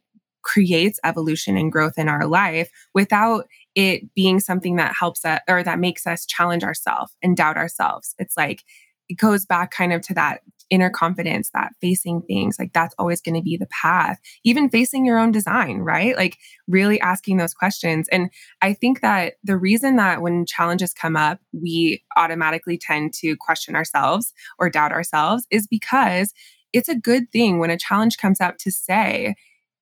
creates 0.44 1.00
evolution 1.04 1.56
and 1.56 1.72
growth 1.72 1.98
in 1.98 2.10
our 2.10 2.26
life 2.26 2.70
without 2.94 3.46
it 3.76 4.14
being 4.14 4.40
something 4.40 4.76
that 4.78 4.96
helps 4.98 5.24
us 5.26 5.40
or 5.48 5.64
that 5.64 5.80
makes 5.80 6.06
us 6.06 6.26
challenge 6.26 6.64
ourselves 6.64 7.16
and 7.22 7.38
doubt 7.38 7.58
ourselves. 7.58 8.16
It's 8.20 8.36
like 8.38 8.64
it 9.10 9.16
goes 9.16 9.46
back 9.46 9.72
kind 9.72 9.94
of 9.94 10.02
to 10.02 10.14
that 10.14 10.42
inner 10.70 10.90
confidence, 10.90 11.50
that 11.54 11.74
facing 11.82 12.22
things, 12.22 12.56
like 12.58 12.72
that's 12.74 12.96
always 12.98 13.22
going 13.22 13.36
to 13.36 13.42
be 13.42 13.58
the 13.58 13.68
path, 13.68 14.18
even 14.46 14.70
facing 14.70 15.06
your 15.06 15.20
own 15.20 15.32
design, 15.32 15.80
right? 15.80 16.16
Like 16.16 16.38
really 16.68 17.00
asking 17.02 17.36
those 17.38 17.54
questions. 17.54 18.08
And 18.10 18.30
I 18.62 18.74
think 18.74 19.02
that 19.02 19.34
the 19.44 19.58
reason 19.58 19.98
that 19.98 20.22
when 20.22 20.46
challenges 20.46 20.94
come 20.94 21.18
up, 21.18 21.40
we 21.52 22.02
automatically 22.16 22.78
tend 22.78 23.14
to 23.16 23.36
question 23.36 23.76
ourselves 23.76 24.34
or 24.58 24.70
doubt 24.70 24.94
ourselves 24.94 25.46
is 25.52 25.68
because 25.68 26.34
it's 26.72 26.90
a 26.90 26.96
good 26.96 27.30
thing 27.34 27.60
when 27.60 27.70
a 27.70 27.78
challenge 27.78 28.18
comes 28.18 28.40
up 28.40 28.58
to 28.60 28.72
say, 28.72 29.36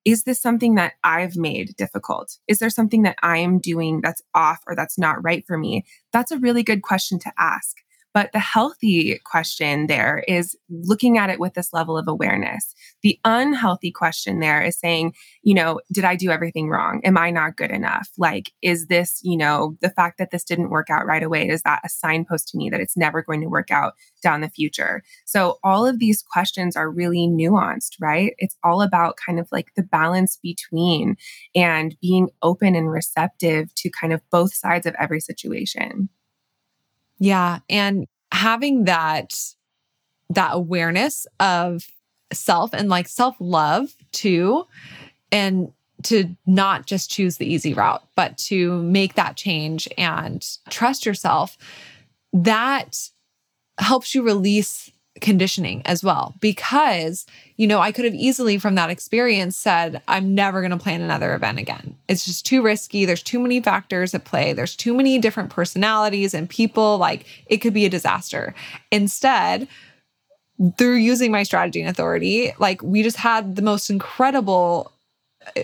is 0.05 0.23
this 0.23 0.41
something 0.41 0.75
that 0.75 0.93
I've 1.03 1.35
made 1.35 1.75
difficult? 1.77 2.37
Is 2.47 2.59
there 2.59 2.69
something 2.69 3.03
that 3.03 3.17
I 3.21 3.37
am 3.37 3.59
doing 3.59 4.01
that's 4.01 4.21
off 4.33 4.59
or 4.67 4.75
that's 4.75 4.97
not 4.97 5.23
right 5.23 5.43
for 5.45 5.57
me? 5.57 5.85
That's 6.13 6.31
a 6.31 6.39
really 6.39 6.63
good 6.63 6.81
question 6.81 7.19
to 7.19 7.31
ask. 7.37 7.77
But 8.13 8.31
the 8.33 8.39
healthy 8.39 9.19
question 9.23 9.87
there 9.87 10.23
is 10.27 10.57
looking 10.69 11.17
at 11.17 11.29
it 11.29 11.39
with 11.39 11.53
this 11.53 11.73
level 11.73 11.97
of 11.97 12.07
awareness. 12.07 12.73
The 13.03 13.19
unhealthy 13.23 13.91
question 13.91 14.39
there 14.39 14.61
is 14.61 14.79
saying, 14.79 15.13
you 15.43 15.53
know, 15.53 15.79
did 15.91 16.05
I 16.05 16.15
do 16.15 16.31
everything 16.31 16.69
wrong? 16.69 17.01
Am 17.03 17.17
I 17.17 17.29
not 17.29 17.55
good 17.55 17.71
enough? 17.71 18.09
Like, 18.17 18.51
is 18.61 18.87
this, 18.87 19.21
you 19.23 19.37
know, 19.37 19.77
the 19.81 19.91
fact 19.91 20.17
that 20.17 20.31
this 20.31 20.43
didn't 20.43 20.71
work 20.71 20.89
out 20.89 21.05
right 21.05 21.21
away, 21.23 21.47
is 21.47 21.61
that 21.63 21.81
a 21.85 21.89
signpost 21.89 22.47
to 22.49 22.57
me 22.57 22.69
that 22.69 22.81
it's 22.81 22.97
never 22.97 23.21
going 23.21 23.41
to 23.41 23.47
work 23.47 23.69
out 23.69 23.93
down 24.23 24.41
the 24.41 24.49
future? 24.49 25.03
So, 25.25 25.59
all 25.63 25.85
of 25.85 25.99
these 25.99 26.23
questions 26.23 26.75
are 26.75 26.89
really 26.89 27.27
nuanced, 27.27 27.95
right? 28.01 28.33
It's 28.37 28.57
all 28.63 28.81
about 28.81 29.17
kind 29.23 29.39
of 29.39 29.47
like 29.51 29.73
the 29.75 29.83
balance 29.83 30.37
between 30.41 31.15
and 31.55 31.95
being 32.01 32.29
open 32.41 32.75
and 32.75 32.91
receptive 32.91 33.73
to 33.75 33.89
kind 33.89 34.13
of 34.13 34.21
both 34.31 34.53
sides 34.53 34.85
of 34.85 34.95
every 34.99 35.19
situation. 35.19 36.09
Yeah. 37.19 37.59
And 37.69 38.07
having 38.31 38.85
that, 38.85 39.37
that 40.29 40.51
awareness 40.53 41.27
of 41.39 41.85
self 42.31 42.73
and 42.73 42.89
like 42.89 43.07
self 43.07 43.35
love 43.39 43.95
too, 44.11 44.65
and 45.31 45.71
to 46.03 46.35
not 46.45 46.85
just 46.85 47.11
choose 47.11 47.37
the 47.37 47.51
easy 47.51 47.73
route, 47.73 48.03
but 48.15 48.37
to 48.37 48.81
make 48.83 49.15
that 49.15 49.35
change 49.35 49.87
and 49.97 50.45
trust 50.69 51.05
yourself, 51.05 51.57
that 52.31 53.09
helps 53.77 54.15
you 54.15 54.21
release 54.23 54.91
conditioning 55.21 55.81
as 55.85 56.03
well. 56.03 56.35
Because 56.39 57.25
you 57.57 57.67
know 57.67 57.79
i 57.79 57.91
could 57.91 58.05
have 58.05 58.15
easily 58.15 58.57
from 58.57 58.75
that 58.75 58.89
experience 58.89 59.57
said 59.57 60.01
i'm 60.07 60.33
never 60.33 60.61
going 60.61 60.71
to 60.71 60.77
plan 60.77 61.01
another 61.01 61.33
event 61.33 61.59
again. 61.59 61.95
It's 62.07 62.25
just 62.25 62.45
too 62.45 62.61
risky. 62.61 63.05
There's 63.05 63.23
too 63.23 63.39
many 63.39 63.61
factors 63.61 64.13
at 64.13 64.25
play. 64.25 64.53
There's 64.53 64.75
too 64.75 64.93
many 64.93 65.19
different 65.19 65.49
personalities 65.49 66.33
and 66.33 66.49
people. 66.49 66.97
Like 66.97 67.25
it 67.47 67.57
could 67.57 67.73
be 67.73 67.85
a 67.85 67.89
disaster. 67.89 68.53
Instead 68.91 69.67
through 70.77 70.95
using 70.95 71.31
my 71.31 71.43
strategy 71.43 71.79
and 71.79 71.89
authority 71.89 72.51
like 72.59 72.81
we 72.83 73.01
just 73.01 73.17
had 73.17 73.55
the 73.55 73.61
most 73.61 73.89
incredible 73.89 74.91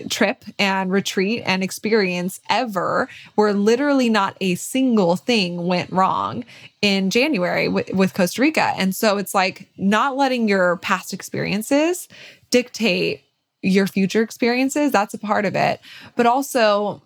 trip 0.08 0.44
and 0.58 0.90
retreat 0.90 1.42
and 1.46 1.62
experience 1.62 2.40
ever 2.48 3.08
where 3.34 3.52
literally 3.52 4.08
not 4.08 4.36
a 4.40 4.54
single 4.56 5.16
thing 5.16 5.66
went 5.66 5.90
wrong 5.90 6.44
in 6.82 7.10
January 7.10 7.66
w- 7.66 7.94
with 7.94 8.14
Costa 8.14 8.40
Rica. 8.42 8.72
And 8.76 8.94
so 8.94 9.18
it's 9.18 9.34
like 9.34 9.68
not 9.76 10.16
letting 10.16 10.48
your 10.48 10.76
past 10.78 11.12
experiences 11.12 12.08
dictate 12.50 13.22
your 13.62 13.86
future 13.86 14.22
experiences. 14.22 14.92
That's 14.92 15.14
a 15.14 15.18
part 15.18 15.44
of 15.44 15.54
it. 15.54 15.80
But 16.14 16.26
also, 16.26 17.02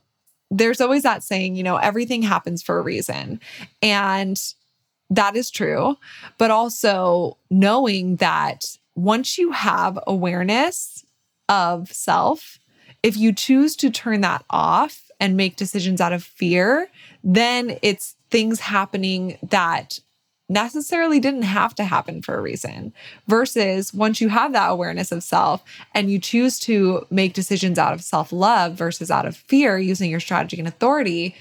there's 0.51 0.81
always 0.81 1.05
that 1.05 1.23
saying, 1.23 1.57
you 1.57 1.63
know, 1.63 1.77
everything 1.77 2.23
happens 2.23 2.63
for 2.63 2.79
a 2.79 2.83
reason. 2.83 3.41
And 3.83 4.41
that 5.11 5.37
is 5.37 5.51
true. 5.51 5.97
But 6.39 6.51
also 6.51 7.37
knowing 7.51 8.17
that 8.17 8.77
once 8.95 9.39
you 9.39 9.53
have 9.53 9.99
awareness 10.07 11.05
of 11.49 11.93
self, 11.93 12.60
if 13.03 13.17
you 13.17 13.33
choose 13.33 13.77
to 13.77 13.91
turn 13.91 14.21
that 14.21 14.45
off 14.51 15.11
and 15.19 15.37
make 15.37 15.57
decisions 15.57 16.01
out 16.01 16.13
of 16.13 16.25
fear, 16.25 16.89
then 17.23 17.79
it's 17.83 18.17
things 18.31 18.61
happening 18.61 19.39
that 19.43 20.01
necessarily 20.49 21.21
didn't 21.21 21.43
have 21.43 21.75
to 21.77 21.85
happen 21.85 22.21
for 22.21 22.37
a 22.37 22.43
reason. 22.43 22.93
Versus 23.29 23.95
once 23.95 24.21
you 24.21 24.29
have 24.29 24.53
that 24.53 24.71
awareness 24.71 25.13
of 25.13 25.23
self 25.23 25.63
and 25.95 26.11
you 26.11 26.19
choose 26.19 26.59
to 26.59 27.07
make 27.11 27.33
decisions 27.33 27.79
out 27.79 27.93
of 27.93 28.03
self 28.03 28.33
love 28.33 28.75
versus 28.75 29.11
out 29.11 29.27
of 29.27 29.37
fear 29.37 29.79
using 29.79 30.11
your 30.11 30.21
strategy 30.21 30.59
and 30.59 30.69
authority, 30.69 31.35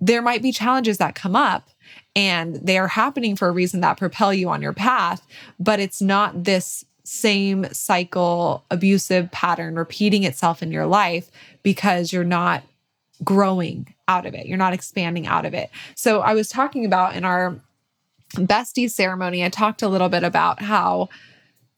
there 0.00 0.22
might 0.22 0.42
be 0.42 0.50
challenges 0.50 0.98
that 0.98 1.14
come 1.14 1.36
up 1.36 1.68
and 2.16 2.56
they 2.56 2.78
are 2.78 2.88
happening 2.88 3.36
for 3.36 3.48
a 3.48 3.52
reason 3.52 3.80
that 3.80 3.98
propel 3.98 4.32
you 4.32 4.48
on 4.48 4.62
your 4.62 4.72
path, 4.72 5.26
but 5.60 5.78
it's 5.78 6.02
not 6.02 6.44
this 6.44 6.84
same 7.04 7.66
cycle, 7.72 8.64
abusive 8.70 9.30
pattern 9.32 9.76
repeating 9.76 10.24
itself 10.24 10.62
in 10.62 10.70
your 10.70 10.86
life 10.86 11.30
because 11.62 12.12
you're 12.12 12.24
not 12.24 12.62
growing 13.24 13.94
out 14.08 14.26
of 14.26 14.34
it. 14.34 14.46
You're 14.46 14.58
not 14.58 14.72
expanding 14.72 15.26
out 15.26 15.44
of 15.44 15.54
it. 15.54 15.70
So 15.94 16.20
I 16.20 16.34
was 16.34 16.48
talking 16.48 16.84
about 16.84 17.16
in 17.16 17.24
our 17.24 17.56
bestie 18.34 18.90
ceremony, 18.90 19.44
I 19.44 19.48
talked 19.48 19.82
a 19.82 19.88
little 19.88 20.08
bit 20.08 20.24
about 20.24 20.62
how 20.62 21.08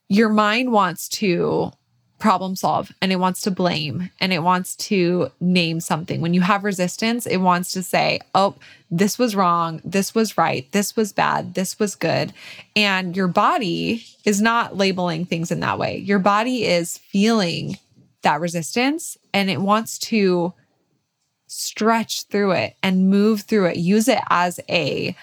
your 0.09 0.29
mind 0.29 0.73
wants 0.73 1.09
to 1.09 1.73
problem 2.18 2.57
solve 2.57 2.92
and 3.03 3.12
it 3.12 3.16
wants 3.16 3.40
to 3.42 3.50
blame 3.50 4.11
and 4.20 4.33
it 4.33 4.42
wants 4.42 4.77
to 4.77 5.31
name 5.40 5.81
something. 5.81 6.20
When 6.20 6.35
you 6.35 6.40
have 6.40 6.64
resistance, 6.64 7.27
it 7.27 7.38
wants 7.38 7.72
to 7.72 7.83
say, 7.83 8.20
oh, 8.35 8.55
this 8.90 9.18
was 9.18 9.37
wrong, 9.37 9.81
this 9.85 10.14
was 10.14 10.38
right, 10.38 10.70
this 10.72 10.96
was 10.96 11.12
bad, 11.12 11.55
this 11.55 11.79
was 11.79 11.94
good. 11.94 12.33
And 12.77 13.16
your 13.16 13.29
body 13.29 14.05
is 14.24 14.40
not 14.40 14.77
labeling 14.77 15.24
things 15.24 15.50
in 15.50 15.61
that 15.61 15.79
way. 15.79 15.98
Your 15.98 16.18
body 16.18 16.64
is 16.64 16.98
feeling 16.98 17.79
that 18.22 18.40
resistance 18.40 19.18
and 19.33 19.50
it 19.50 19.61
wants 19.61 19.98
to 19.98 20.55
stretch 21.46 22.22
through 22.24 22.53
it 22.53 22.77
and 22.83 23.11
move 23.11 23.42
through 23.42 23.66
it, 23.66 23.77
use 23.77 24.09
it 24.09 24.20
as 24.31 24.61
a 24.68 25.14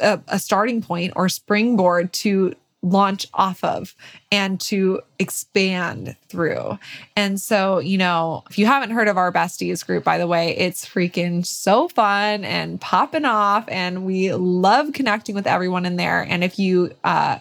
a, 0.00 0.38
starting 0.38 0.80
point 0.80 1.12
or 1.16 1.28
springboard 1.28 2.12
to 2.12 2.54
launch 2.82 3.26
off 3.34 3.62
of 3.64 3.94
and 4.30 4.60
to 4.60 5.00
expand 5.18 6.16
through. 6.28 6.78
And 7.16 7.40
so, 7.40 7.78
you 7.78 7.98
know, 7.98 8.44
if 8.48 8.58
you 8.58 8.66
haven't 8.66 8.90
heard 8.90 9.08
of 9.08 9.16
our 9.16 9.32
besties 9.32 9.84
group, 9.84 10.04
by 10.04 10.18
the 10.18 10.26
way, 10.26 10.56
it's 10.56 10.86
freaking 10.86 11.44
so 11.44 11.88
fun 11.88 12.44
and 12.44 12.80
popping 12.80 13.24
off. 13.24 13.64
And 13.68 14.04
we 14.04 14.32
love 14.32 14.92
connecting 14.92 15.34
with 15.34 15.46
everyone 15.46 15.86
in 15.86 15.96
there. 15.96 16.22
And 16.22 16.44
if 16.44 16.58
you, 16.58 16.94
uh, 17.04 17.38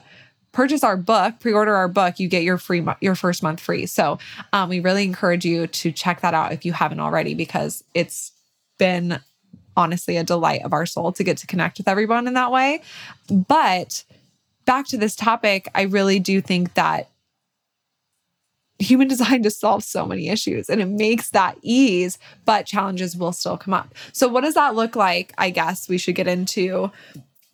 purchase 0.54 0.84
our 0.84 0.98
book 0.98 1.36
pre-order 1.40 1.76
our 1.76 1.88
book 1.88 2.18
you 2.18 2.28
get 2.28 2.42
your 2.42 2.58
free 2.58 2.84
your 3.00 3.14
first 3.14 3.44
month 3.44 3.60
free 3.60 3.86
so 3.86 4.18
um, 4.54 4.70
we 4.70 4.80
really 4.80 5.04
encourage 5.04 5.46
you 5.46 5.68
to 5.68 5.92
check 5.92 6.22
that 6.22 6.34
out 6.34 6.52
if 6.52 6.66
you 6.66 6.74
haven't 6.74 7.00
already 7.00 7.36
because 7.36 7.84
it's 7.94 8.32
been 8.80 9.20
honestly 9.76 10.18
a 10.18 10.24
delight 10.24 10.64
of 10.64 10.74
our 10.74 10.88
soul 10.88 11.12
to 11.12 11.24
get 11.24 11.38
to 11.38 11.46
connect 11.46 11.78
with 11.78 11.88
everyone 11.88 12.26
in 12.26 12.34
that 12.34 12.52
way 12.52 12.82
but 13.30 14.04
back 14.68 14.86
to 14.90 14.98
this 14.98 15.16
topic, 15.16 15.68
I 15.74 15.84
really 15.84 16.20
do 16.20 16.42
think 16.42 16.76
that 16.76 17.10
human 18.78 19.08
design 19.14 19.42
just 19.42 19.60
solves 19.60 19.88
so 19.88 20.06
many 20.06 20.30
issues 20.30 20.70
and 20.70 20.80
it 20.80 20.86
makes 20.86 21.32
that 21.32 21.58
ease, 21.64 22.20
but 22.46 22.68
challenges 22.68 23.18
will 23.18 23.32
still 23.32 23.58
come 23.58 23.74
up. 23.74 23.96
So, 24.12 24.28
what 24.28 24.42
does 24.42 24.54
that 24.54 24.76
look 24.76 24.96
like? 24.96 25.34
I 25.40 25.50
guess 25.50 25.90
we 25.90 25.98
should 25.98 26.14
get 26.14 26.28
into 26.28 26.92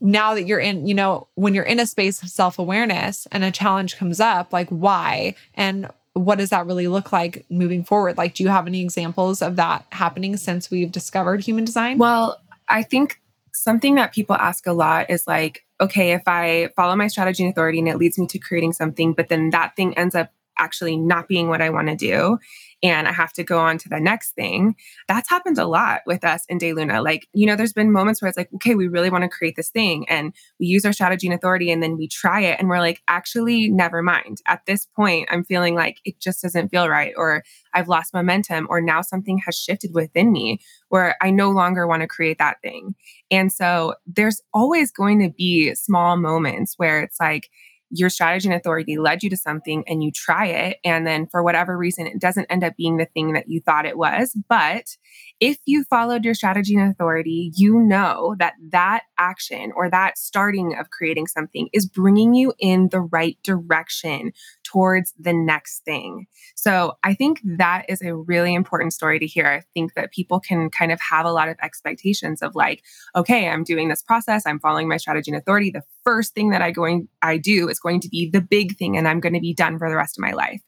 now 0.02 0.34
that 0.34 0.43
you're 0.43 0.60
in, 0.60 0.86
you 0.86 0.93
know, 0.93 1.28
when 1.36 1.54
you're 1.54 1.63
in 1.63 1.80
a 1.80 1.88
space 1.88 2.21
of 2.21 2.30
self 2.30 2.60
awareness 2.60 3.26
and 3.32 3.43
a 3.43 3.52
challenge 3.52 3.95
comes 3.95 4.19
up, 4.19 4.52
like 4.52 4.67
why? 4.67 5.36
And 5.56 5.89
what 6.12 6.38
does 6.38 6.49
that 6.49 6.67
really 6.67 6.88
look 6.88 7.12
like 7.12 7.45
moving 7.49 7.84
forward? 7.84 8.17
Like, 8.17 8.36
do 8.36 8.43
you 8.43 8.49
have 8.49 8.67
any 8.67 8.82
examples 8.82 9.41
of 9.41 9.56
that 9.56 9.86
happening 9.91 10.38
since 10.38 10.69
we've 10.69 10.91
discovered 10.91 11.41
human 11.41 11.63
design? 11.63 11.97
Well, 11.97 12.39
I 12.69 12.84
think 12.84 13.19
something 13.54 13.95
that 13.95 14.13
people 14.13 14.36
ask 14.36 14.67
a 14.67 14.73
lot 14.73 15.10
is 15.10 15.26
like, 15.26 15.63
okay, 15.84 16.13
if 16.13 16.24
I 16.28 16.69
follow 16.76 16.96
my 16.96 17.08
strategy 17.08 17.43
and 17.43 17.52
authority 17.52 17.80
and 17.80 17.88
it 17.88 17.98
leads 17.98 18.17
me 18.17 18.28
to 18.28 18.39
creating 18.39 18.74
something, 18.74 19.13
but 19.13 19.30
then 19.30 19.50
that 19.52 19.76
thing 19.76 19.98
ends 19.98 20.15
up 20.15 20.32
actually 20.58 20.96
not 20.96 21.28
being 21.28 21.48
what 21.48 21.62
I 21.62 21.69
want 21.69 21.88
to 21.88 21.96
do, 21.96 22.38
and 22.84 23.08
I 23.08 23.13
have 23.13 23.32
to 23.34 23.43
go 23.43 23.60
on 23.60 23.78
to 23.80 23.89
the 23.89 24.00
next 24.00 24.34
thing. 24.34 24.76
That's 25.08 25.30
happened 25.30 25.58
a 25.58 25.65
lot 25.65 26.02
with 26.06 26.26
us 26.26 26.43
in 26.50 26.58
De 26.58 26.74
Luna. 26.74 27.02
Like, 27.02 27.28
you 27.34 27.48
know, 27.48 27.56
there's 27.56 27.72
been 27.72 27.93
moments 27.93 28.22
where 28.22 28.28
it's 28.28 28.38
like, 28.38 28.50
okay, 28.56 28.76
we 28.76 28.89
really 28.89 29.10
want 29.10 29.24
to 29.24 29.30
create 29.30 29.56
this 29.56 29.69
thing 29.69 30.08
and 30.10 30.34
we 30.60 30.65
use 30.65 30.84
our 30.84 30.91
strategy 30.91 31.26
and 31.26 31.34
authority 31.34 31.72
and 31.72 31.82
then 31.82 31.98
we 31.98 32.10
try 32.10 32.41
it 32.41 32.60
and 32.60 32.67
we're 32.67 32.80
like, 32.80 33.02
actually, 33.08 33.69
never 33.69 34.04
mind. 34.04 34.39
At 34.48 34.65
this 34.67 34.86
point, 34.86 35.30
I'm 35.32 35.46
feeling 35.46 35.76
like 35.76 36.00
it 36.04 36.19
just 36.19 36.41
doesn't 36.41 36.69
feel 36.69 36.89
right 36.89 37.13
or 37.15 37.43
I've 37.74 37.88
lost 37.88 38.13
momentum 38.13 38.67
or 38.69 38.82
now 38.82 39.02
something 39.02 39.38
has 39.46 39.58
shifted 39.58 39.91
within 39.93 40.34
me 40.34 40.60
where 40.89 41.15
I 41.22 41.32
no 41.32 41.52
longer 41.52 41.88
want 41.88 42.02
to 42.02 42.08
create 42.08 42.38
that 42.39 42.62
thing. 42.62 42.96
And 43.32 43.52
so 43.52 43.96
there's 44.06 44.41
always 44.54 44.91
going 44.91 45.19
to 45.22 45.30
be 45.30 45.74
small 45.74 46.17
moments 46.17 46.74
where 46.78 47.02
it's 47.02 47.19
like, 47.19 47.50
your 47.95 48.10
strategy 48.10 48.47
and 48.47 48.56
authority 48.56 48.97
led 48.97 49.21
you 49.21 49.29
to 49.29 49.38
something 49.38 49.84
and 49.88 50.03
you 50.03 50.12
try 50.12 50.47
it. 50.47 50.77
And 50.84 51.06
then 51.06 51.27
for 51.27 51.43
whatever 51.43 51.77
reason, 51.77 52.08
it 52.08 52.19
doesn't 52.19 52.47
end 52.49 52.63
up 52.63 52.75
being 52.75 52.97
the 52.97 53.06
thing 53.06 53.34
that 53.34 53.47
you 53.47 53.62
thought 53.62 53.86
it 53.86 53.97
was. 53.97 54.36
But 54.49 54.97
if 55.39 55.60
you 55.65 55.84
followed 55.84 56.25
your 56.25 56.34
strategy 56.34 56.75
and 56.75 56.89
authority, 56.89 57.51
you 57.56 57.79
know 57.79 58.36
that 58.39 58.53
that 58.71 59.03
action 59.19 59.71
or 59.75 59.91
that 59.91 60.17
starting 60.17 60.75
of 60.79 60.89
creating 60.89 61.27
something 61.27 61.69
is 61.71 61.86
bringing 61.86 62.34
you 62.34 62.53
in 62.58 62.89
the 62.89 63.01
right 63.01 63.38
direction 63.43 64.32
towards 64.74 65.14
the 65.20 65.34
next 65.34 65.84
thing. 65.86 66.26
So 66.56 66.94
I 67.04 67.14
think 67.14 67.40
that 67.44 67.86
is 67.88 68.02
a 68.02 68.16
really 68.16 68.56
important 68.56 68.94
story 68.94 69.20
to 69.20 69.28
hear. 69.28 69.46
I 69.46 69.62
think 69.74 69.94
that 69.94 70.12
people 70.12 70.40
can 70.40 70.70
kind 70.70 70.92
of 70.92 71.00
have 71.00 71.26
a 71.26 71.32
lot 71.32 71.48
of 71.48 71.58
expectations 71.62 72.42
of 72.42 72.56
like, 72.56 72.84
okay, 73.16 73.48
I'm 73.48 73.64
doing 73.64 73.90
this 73.90 74.02
process, 74.02 74.46
I'm 74.46 74.60
following 74.60 74.88
my 74.88 74.98
strategy 74.98 75.32
and 75.32 75.40
authority. 75.40 75.70
The 75.70 75.84
first 76.04 76.34
thing 76.34 76.50
that 76.50 76.62
I 76.62 76.72
going 76.72 77.08
I 77.22 77.38
do 77.38 77.70
is 77.70 77.80
going 77.80 78.02
to 78.02 78.10
be 78.10 78.30
the 78.32 78.42
big 78.42 78.76
thing 78.78 78.98
and 78.98 79.08
I'm 79.08 79.20
going 79.20 79.34
to 79.34 79.40
be 79.40 79.54
done 79.54 79.78
for 79.78 79.90
the 79.90 79.96
rest 79.96 80.18
of 80.18 80.22
my 80.22 80.32
life. 80.32 80.62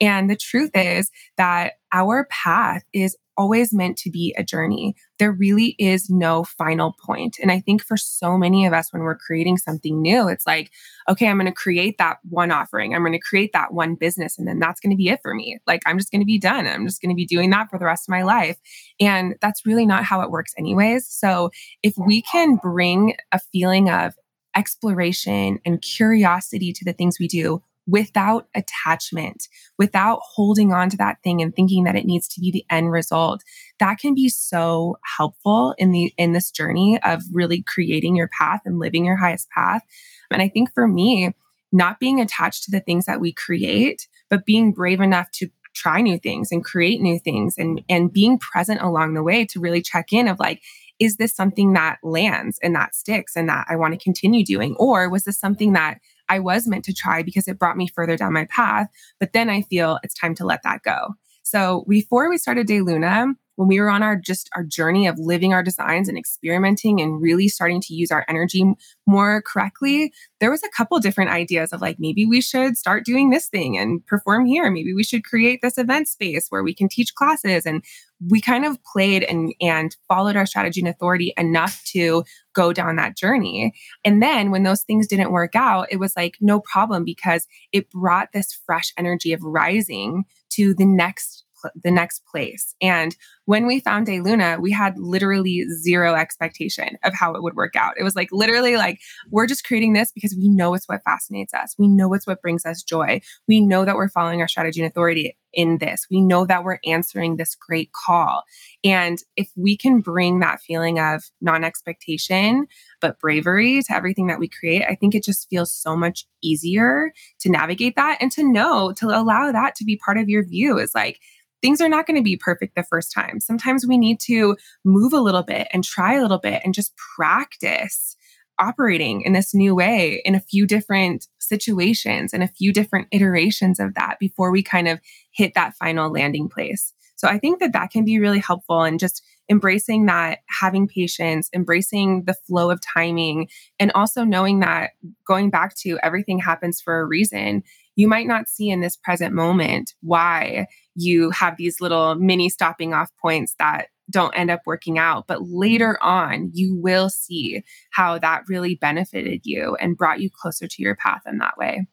And 0.00 0.28
the 0.28 0.36
truth 0.36 0.72
is 0.74 1.10
that 1.36 1.74
our 1.92 2.26
path 2.30 2.82
is 2.92 3.16
always 3.36 3.72
meant 3.72 3.96
to 3.96 4.10
be 4.10 4.34
a 4.36 4.44
journey. 4.44 4.94
There 5.18 5.32
really 5.32 5.74
is 5.78 6.10
no 6.10 6.44
final 6.44 6.94
point. 7.04 7.38
And 7.40 7.50
I 7.50 7.60
think 7.60 7.82
for 7.82 7.96
so 7.96 8.36
many 8.36 8.66
of 8.66 8.72
us, 8.72 8.92
when 8.92 9.02
we're 9.02 9.16
creating 9.16 9.56
something 9.56 10.00
new, 10.00 10.28
it's 10.28 10.46
like, 10.46 10.70
okay, 11.08 11.28
I'm 11.28 11.38
going 11.38 11.46
to 11.46 11.52
create 11.52 11.96
that 11.98 12.18
one 12.28 12.50
offering. 12.50 12.94
I'm 12.94 13.02
going 13.02 13.12
to 13.12 13.18
create 13.18 13.52
that 13.54 13.72
one 13.72 13.94
business. 13.94 14.38
And 14.38 14.46
then 14.46 14.58
that's 14.58 14.80
going 14.80 14.90
to 14.90 14.96
be 14.96 15.08
it 15.08 15.20
for 15.22 15.34
me. 15.34 15.58
Like, 15.66 15.82
I'm 15.86 15.98
just 15.98 16.10
going 16.10 16.20
to 16.20 16.26
be 16.26 16.38
done. 16.38 16.66
I'm 16.66 16.86
just 16.86 17.00
going 17.00 17.10
to 17.10 17.16
be 17.16 17.26
doing 17.26 17.50
that 17.50 17.70
for 17.70 17.78
the 17.78 17.86
rest 17.86 18.06
of 18.06 18.12
my 18.12 18.22
life. 18.22 18.58
And 19.00 19.34
that's 19.40 19.64
really 19.64 19.86
not 19.86 20.04
how 20.04 20.20
it 20.20 20.30
works, 20.30 20.52
anyways. 20.58 21.08
So 21.08 21.50
if 21.82 21.94
we 21.96 22.22
can 22.22 22.56
bring 22.56 23.14
a 23.32 23.38
feeling 23.52 23.88
of 23.88 24.14
exploration 24.54 25.58
and 25.64 25.80
curiosity 25.80 26.72
to 26.74 26.84
the 26.84 26.92
things 26.92 27.16
we 27.18 27.28
do 27.28 27.62
without 27.86 28.48
attachment, 28.54 29.48
without 29.78 30.20
holding 30.22 30.72
on 30.72 30.88
to 30.90 30.96
that 30.96 31.18
thing 31.24 31.42
and 31.42 31.54
thinking 31.54 31.84
that 31.84 31.96
it 31.96 32.04
needs 32.04 32.28
to 32.28 32.40
be 32.40 32.50
the 32.50 32.64
end 32.70 32.92
result. 32.92 33.42
That 33.80 33.98
can 33.98 34.14
be 34.14 34.28
so 34.28 34.98
helpful 35.16 35.74
in 35.78 35.90
the 35.92 36.12
in 36.16 36.32
this 36.32 36.50
journey 36.50 37.00
of 37.02 37.22
really 37.32 37.62
creating 37.62 38.16
your 38.16 38.28
path 38.38 38.60
and 38.64 38.78
living 38.78 39.04
your 39.04 39.16
highest 39.16 39.48
path. 39.50 39.82
And 40.30 40.40
I 40.40 40.48
think 40.48 40.72
for 40.72 40.86
me, 40.86 41.32
not 41.72 41.98
being 41.98 42.20
attached 42.20 42.64
to 42.64 42.70
the 42.70 42.80
things 42.80 43.06
that 43.06 43.20
we 43.20 43.32
create, 43.32 44.06
but 44.30 44.46
being 44.46 44.72
brave 44.72 45.00
enough 45.00 45.30
to 45.32 45.48
try 45.74 46.00
new 46.00 46.18
things 46.18 46.52
and 46.52 46.64
create 46.64 47.00
new 47.00 47.18
things 47.18 47.54
and 47.56 47.82
and 47.88 48.12
being 48.12 48.38
present 48.38 48.80
along 48.82 49.14
the 49.14 49.22
way 49.22 49.44
to 49.46 49.60
really 49.60 49.82
check 49.82 50.12
in 50.12 50.28
of 50.28 50.38
like 50.38 50.60
is 50.98 51.16
this 51.16 51.34
something 51.34 51.72
that 51.72 51.98
lands 52.02 52.58
and 52.62 52.74
that 52.74 52.94
sticks 52.94 53.34
and 53.34 53.48
that 53.48 53.66
I 53.68 53.76
want 53.76 53.94
to 53.94 54.02
continue 54.02 54.44
doing 54.44 54.76
or 54.78 55.08
was 55.08 55.24
this 55.24 55.40
something 55.40 55.72
that 55.72 55.98
I 56.32 56.38
was 56.38 56.66
meant 56.66 56.86
to 56.86 56.94
try 56.94 57.22
because 57.22 57.46
it 57.46 57.58
brought 57.58 57.76
me 57.76 57.88
further 57.88 58.16
down 58.16 58.32
my 58.32 58.46
path. 58.46 58.88
But 59.20 59.34
then 59.34 59.50
I 59.50 59.60
feel 59.60 59.98
it's 60.02 60.14
time 60.14 60.34
to 60.36 60.46
let 60.46 60.62
that 60.62 60.82
go. 60.82 61.08
So 61.42 61.84
before 61.86 62.30
we 62.30 62.38
started 62.38 62.66
De 62.66 62.80
Luna, 62.80 63.34
when 63.56 63.68
we 63.68 63.80
were 63.80 63.90
on 63.90 64.02
our 64.02 64.16
just 64.16 64.48
our 64.54 64.64
journey 64.64 65.06
of 65.06 65.18
living 65.18 65.52
our 65.52 65.62
designs 65.62 66.08
and 66.08 66.18
experimenting 66.18 67.00
and 67.00 67.20
really 67.20 67.48
starting 67.48 67.80
to 67.80 67.94
use 67.94 68.10
our 68.10 68.24
energy 68.28 68.64
more 69.06 69.42
correctly 69.42 70.12
there 70.40 70.50
was 70.50 70.62
a 70.62 70.70
couple 70.76 70.98
different 70.98 71.30
ideas 71.30 71.72
of 71.72 71.80
like 71.80 71.96
maybe 71.98 72.26
we 72.26 72.40
should 72.40 72.76
start 72.76 73.04
doing 73.04 73.30
this 73.30 73.48
thing 73.48 73.76
and 73.76 74.04
perform 74.06 74.46
here 74.46 74.70
maybe 74.70 74.94
we 74.94 75.04
should 75.04 75.24
create 75.24 75.60
this 75.62 75.78
event 75.78 76.08
space 76.08 76.46
where 76.48 76.62
we 76.62 76.74
can 76.74 76.88
teach 76.88 77.14
classes 77.14 77.66
and 77.66 77.84
we 78.28 78.40
kind 78.40 78.64
of 78.64 78.82
played 78.84 79.24
and 79.24 79.54
and 79.60 79.96
followed 80.08 80.36
our 80.36 80.46
strategy 80.46 80.80
and 80.80 80.88
authority 80.88 81.32
enough 81.36 81.82
to 81.84 82.24
go 82.54 82.72
down 82.72 82.96
that 82.96 83.16
journey. 83.16 83.72
And 84.04 84.22
then 84.22 84.50
when 84.50 84.62
those 84.62 84.82
things 84.82 85.06
didn't 85.06 85.32
work 85.32 85.54
out, 85.54 85.88
it 85.90 85.96
was 85.96 86.14
like 86.16 86.36
no 86.40 86.60
problem 86.60 87.04
because 87.04 87.46
it 87.72 87.90
brought 87.90 88.32
this 88.32 88.58
fresh 88.66 88.92
energy 88.96 89.32
of 89.32 89.42
rising 89.42 90.24
to 90.50 90.74
the 90.74 90.86
next 90.86 91.41
the 91.82 91.90
next 91.90 92.22
place. 92.26 92.74
And 92.80 93.14
when 93.44 93.66
we 93.66 93.80
found 93.80 94.06
De 94.06 94.20
Luna, 94.20 94.58
we 94.60 94.70
had 94.70 94.98
literally 94.98 95.64
zero 95.82 96.14
expectation 96.14 96.96
of 97.04 97.14
how 97.14 97.34
it 97.34 97.42
would 97.42 97.54
work 97.54 97.74
out. 97.76 97.94
It 97.98 98.04
was 98.04 98.16
like 98.16 98.28
literally 98.32 98.76
like, 98.76 99.00
we're 99.30 99.46
just 99.46 99.64
creating 99.64 99.92
this 99.92 100.12
because 100.12 100.34
we 100.36 100.48
know 100.48 100.74
it's 100.74 100.88
what 100.88 101.02
fascinates 101.04 101.52
us. 101.54 101.74
We 101.78 101.88
know 101.88 102.12
it's 102.14 102.26
what 102.26 102.42
brings 102.42 102.64
us 102.64 102.82
joy. 102.82 103.20
We 103.48 103.60
know 103.60 103.84
that 103.84 103.96
we're 103.96 104.08
following 104.08 104.40
our 104.40 104.48
strategy 104.48 104.80
and 104.80 104.90
authority 104.90 105.36
in 105.52 105.78
this. 105.78 106.06
We 106.10 106.20
know 106.20 106.46
that 106.46 106.64
we're 106.64 106.78
answering 106.86 107.36
this 107.36 107.54
great 107.54 107.90
call. 107.92 108.44
And 108.84 109.18
if 109.36 109.50
we 109.56 109.76
can 109.76 110.00
bring 110.00 110.40
that 110.40 110.60
feeling 110.60 110.98
of 110.98 111.24
non 111.40 111.64
expectation, 111.64 112.66
but 113.02 113.18
bravery 113.18 113.82
to 113.82 113.94
everything 113.94 114.28
that 114.28 114.38
we 114.38 114.48
create, 114.48 114.84
I 114.88 114.94
think 114.94 115.14
it 115.14 115.24
just 115.24 115.48
feels 115.50 115.70
so 115.70 115.94
much 115.94 116.24
easier 116.42 117.12
to 117.40 117.50
navigate 117.50 117.96
that 117.96 118.16
and 118.20 118.32
to 118.32 118.50
know, 118.50 118.92
to 118.92 119.08
allow 119.08 119.52
that 119.52 119.74
to 119.76 119.84
be 119.84 120.00
part 120.02 120.16
of 120.16 120.30
your 120.30 120.44
view 120.44 120.78
is 120.78 120.94
like, 120.94 121.18
things 121.60 121.80
are 121.80 121.88
not 121.88 122.06
going 122.06 122.16
to 122.16 122.22
be 122.22 122.36
perfect 122.36 122.74
the 122.74 122.84
first 122.84 123.12
time. 123.12 123.40
Sometimes 123.40 123.86
we 123.86 123.98
need 123.98 124.18
to 124.20 124.56
move 124.84 125.12
a 125.12 125.20
little 125.20 125.42
bit 125.42 125.68
and 125.72 125.84
try 125.84 126.14
a 126.14 126.22
little 126.22 126.38
bit 126.38 126.62
and 126.64 126.72
just 126.72 126.92
practice 127.16 128.16
operating 128.58 129.22
in 129.22 129.32
this 129.32 129.54
new 129.54 129.74
way 129.74 130.22
in 130.24 130.34
a 130.34 130.40
few 130.40 130.66
different 130.66 131.26
situations 131.40 132.32
and 132.32 132.42
a 132.42 132.48
few 132.48 132.72
different 132.72 133.08
iterations 133.10 133.80
of 133.80 133.94
that 133.94 134.18
before 134.20 134.50
we 134.50 134.62
kind 134.62 134.88
of 134.88 135.00
hit 135.32 135.54
that 135.54 135.74
final 135.74 136.10
landing 136.10 136.48
place. 136.48 136.92
So 137.16 137.28
I 137.28 137.38
think 137.38 137.60
that 137.60 137.72
that 137.72 137.90
can 137.90 138.04
be 138.04 138.18
really 138.18 138.40
helpful 138.40 138.82
and 138.82 138.98
just 138.98 139.22
embracing 139.52 140.06
that 140.06 140.38
having 140.48 140.88
patience, 140.88 141.50
embracing 141.54 142.24
the 142.24 142.32
flow 142.32 142.70
of 142.70 142.80
timing, 142.80 143.48
and 143.78 143.92
also 143.92 144.24
knowing 144.24 144.60
that 144.60 144.92
going 145.26 145.50
back 145.50 145.76
to 145.76 145.98
everything 146.02 146.38
happens 146.38 146.80
for 146.80 147.00
a 147.00 147.06
reason. 147.06 147.62
You 147.94 148.08
might 148.08 148.26
not 148.26 148.48
see 148.48 148.70
in 148.70 148.80
this 148.80 148.96
present 148.96 149.34
moment 149.34 149.92
why 150.00 150.66
you 150.94 151.30
have 151.30 151.58
these 151.58 151.82
little 151.82 152.14
mini 152.14 152.48
stopping 152.48 152.94
off 152.94 153.10
points 153.20 153.54
that 153.58 153.88
don't 154.10 154.32
end 154.32 154.50
up 154.50 154.62
working 154.64 154.98
out. 154.98 155.26
But 155.26 155.42
later 155.42 156.02
on, 156.02 156.50
you 156.54 156.74
will 156.74 157.10
see 157.10 157.62
how 157.90 158.18
that 158.18 158.44
really 158.48 158.74
benefited 158.74 159.42
you 159.44 159.76
and 159.78 159.98
brought 159.98 160.20
you 160.20 160.30
closer 160.30 160.66
to 160.66 160.82
your 160.82 160.96
path 160.96 161.22
in 161.26 161.38
that 161.38 161.58
way. 161.58 161.86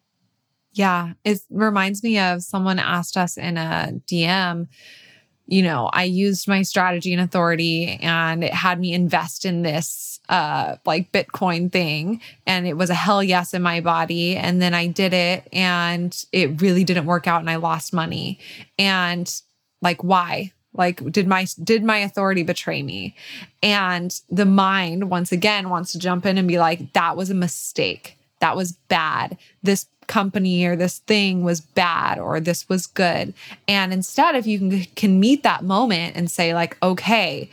Yeah, 0.71 1.13
it 1.25 1.39
reminds 1.49 2.03
me 2.03 2.19
of 2.19 2.41
someone 2.41 2.79
asked 2.79 3.17
us 3.17 3.37
in 3.37 3.57
a 3.57 3.91
DM 4.09 4.67
you 5.49 5.63
know, 5.63 5.89
I 5.91 6.03
used 6.03 6.47
my 6.47 6.61
strategy 6.61 7.11
and 7.11 7.21
authority 7.21 7.97
and 8.01 8.43
it 8.43 8.53
had 8.53 8.79
me 8.79 8.93
invest 8.93 9.45
in 9.45 9.63
this 9.63 10.19
uh 10.29 10.75
like 10.85 11.11
Bitcoin 11.11 11.71
thing 11.71 12.21
and 12.45 12.67
it 12.67 12.77
was 12.77 12.91
a 12.91 12.95
hell 12.95 13.23
yes 13.23 13.55
in 13.55 13.63
my 13.63 13.81
body 13.81 14.37
and 14.37 14.61
then 14.61 14.75
I 14.75 14.85
did 14.85 15.11
it 15.11 15.47
and 15.51 16.15
it 16.31 16.61
really 16.61 16.83
didn't 16.83 17.07
work 17.07 17.25
out 17.25 17.41
and 17.41 17.49
I 17.49 17.55
lost 17.55 17.93
money. 17.93 18.39
And 18.77 19.27
like 19.81 20.03
why? 20.03 20.53
Like 20.73 21.03
did 21.11 21.27
my 21.27 21.47
did 21.63 21.83
my 21.83 21.97
authority 21.97 22.43
betray 22.43 22.83
me? 22.83 23.15
And 23.63 24.15
the 24.29 24.45
mind 24.45 25.09
once 25.09 25.31
again 25.31 25.69
wants 25.69 25.93
to 25.93 25.99
jump 25.99 26.27
in 26.27 26.37
and 26.37 26.47
be 26.47 26.59
like 26.59 26.93
that 26.93 27.17
was 27.17 27.31
a 27.31 27.35
mistake. 27.35 28.17
That 28.39 28.55
was 28.55 28.73
bad. 28.87 29.35
This 29.63 29.87
company 30.09 30.65
or 30.65 30.75
this 30.75 30.97
thing 30.99 31.43
was 31.43 31.61
bad 31.61 32.19
or 32.19 32.41
this 32.41 32.67
was 32.67 32.85
good. 32.85 33.33
And 33.69 33.93
instead, 33.93 34.35
if 34.35 34.45
you 34.45 34.59
can, 34.59 34.83
can 34.95 35.19
meet 35.21 35.43
that 35.43 35.63
moment 35.63 36.17
and 36.17 36.29
say, 36.29 36.53
like, 36.53 36.75
okay, 36.83 37.49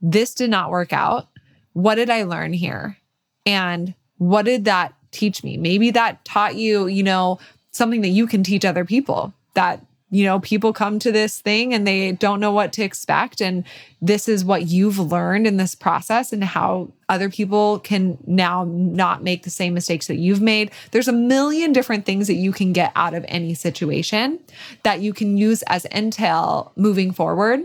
this 0.00 0.34
did 0.34 0.50
not 0.50 0.70
work 0.70 0.92
out. 0.92 1.28
What 1.72 1.96
did 1.96 2.10
I 2.10 2.22
learn 2.22 2.52
here? 2.52 2.98
And 3.44 3.94
what 4.18 4.44
did 4.44 4.66
that 4.66 4.94
teach 5.10 5.42
me? 5.42 5.56
Maybe 5.56 5.90
that 5.90 6.24
taught 6.24 6.54
you, 6.54 6.86
you 6.86 7.02
know, 7.02 7.40
something 7.72 8.02
that 8.02 8.08
you 8.08 8.28
can 8.28 8.44
teach 8.44 8.64
other 8.64 8.84
people 8.84 9.32
that 9.54 9.84
you 10.14 10.22
know, 10.22 10.38
people 10.38 10.72
come 10.72 11.00
to 11.00 11.10
this 11.10 11.40
thing 11.40 11.74
and 11.74 11.84
they 11.84 12.12
don't 12.12 12.38
know 12.38 12.52
what 12.52 12.72
to 12.74 12.84
expect. 12.84 13.42
And 13.42 13.64
this 14.00 14.28
is 14.28 14.44
what 14.44 14.68
you've 14.68 15.00
learned 15.00 15.44
in 15.44 15.56
this 15.56 15.74
process 15.74 16.32
and 16.32 16.44
how 16.44 16.92
other 17.08 17.28
people 17.28 17.80
can 17.80 18.16
now 18.24 18.64
not 18.64 19.24
make 19.24 19.42
the 19.42 19.50
same 19.50 19.74
mistakes 19.74 20.06
that 20.06 20.14
you've 20.14 20.40
made. 20.40 20.70
There's 20.92 21.08
a 21.08 21.12
million 21.12 21.72
different 21.72 22.06
things 22.06 22.28
that 22.28 22.34
you 22.34 22.52
can 22.52 22.72
get 22.72 22.92
out 22.94 23.12
of 23.12 23.24
any 23.26 23.54
situation 23.54 24.38
that 24.84 25.00
you 25.00 25.12
can 25.12 25.36
use 25.36 25.62
as 25.62 25.82
intel 25.86 26.70
moving 26.76 27.10
forward 27.10 27.62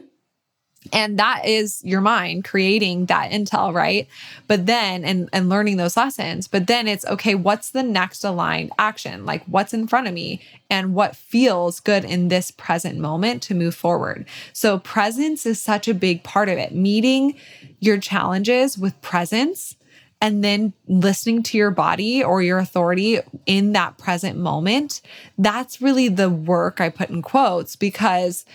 and 0.94 1.20
that 1.20 1.46
is 1.46 1.84
your 1.84 2.02
mind 2.02 2.46
creating 2.46 3.08
that 3.08 3.32
intel 3.32 3.74
right? 3.74 4.08
But 4.48 4.66
then 4.66 5.04
and 5.04 5.30
and 5.34 5.50
learning 5.50 5.78
those 5.78 5.98
lessons 5.98 6.48
but 6.48 6.68
then 6.68 6.88
it's 6.88 7.06
okay 7.06 7.36
what's 7.36 7.72
the 7.72 7.84
next 7.84 8.24
aligned 8.24 8.72
action? 8.80 9.26
Like 9.26 9.44
what's 9.46 9.74
in 9.74 9.88
front 9.88 10.08
of 10.08 10.14
me? 10.14 10.42
And 10.70 10.94
what 10.94 11.16
feels 11.16 11.80
good 11.80 12.06
in 12.06 12.28
this 12.28 12.52
present 12.52 13.00
moment 13.00 13.42
to 13.44 13.56
move 13.56 13.76
forward? 13.76 14.26
So 14.54 14.80
presence 14.80 15.46
is 15.46 15.60
such 15.60 15.88
a 15.88 15.94
big 15.94 16.24
part 16.24 16.50
of 16.50 16.58
it. 16.58 16.74
Meeting 16.74 17.36
your 17.80 17.98
challenges 17.98 18.78
with 18.78 19.00
presence 19.02 19.76
and 20.22 20.44
then 20.44 20.74
listening 20.88 21.44
to 21.44 21.58
your 21.58 21.72
body 21.72 22.24
or 22.24 22.42
your 22.42 22.60
authority 22.60 23.20
in 23.46 23.72
that 23.74 23.98
present 23.98 24.38
moment 24.38 25.02
that's 25.38 25.82
really 25.82 26.10
the 26.10 26.30
work 26.30 26.82
i 26.82 26.90
put 26.90 27.10
in 27.10 27.22
quotes 27.22 27.76
because 27.76 28.46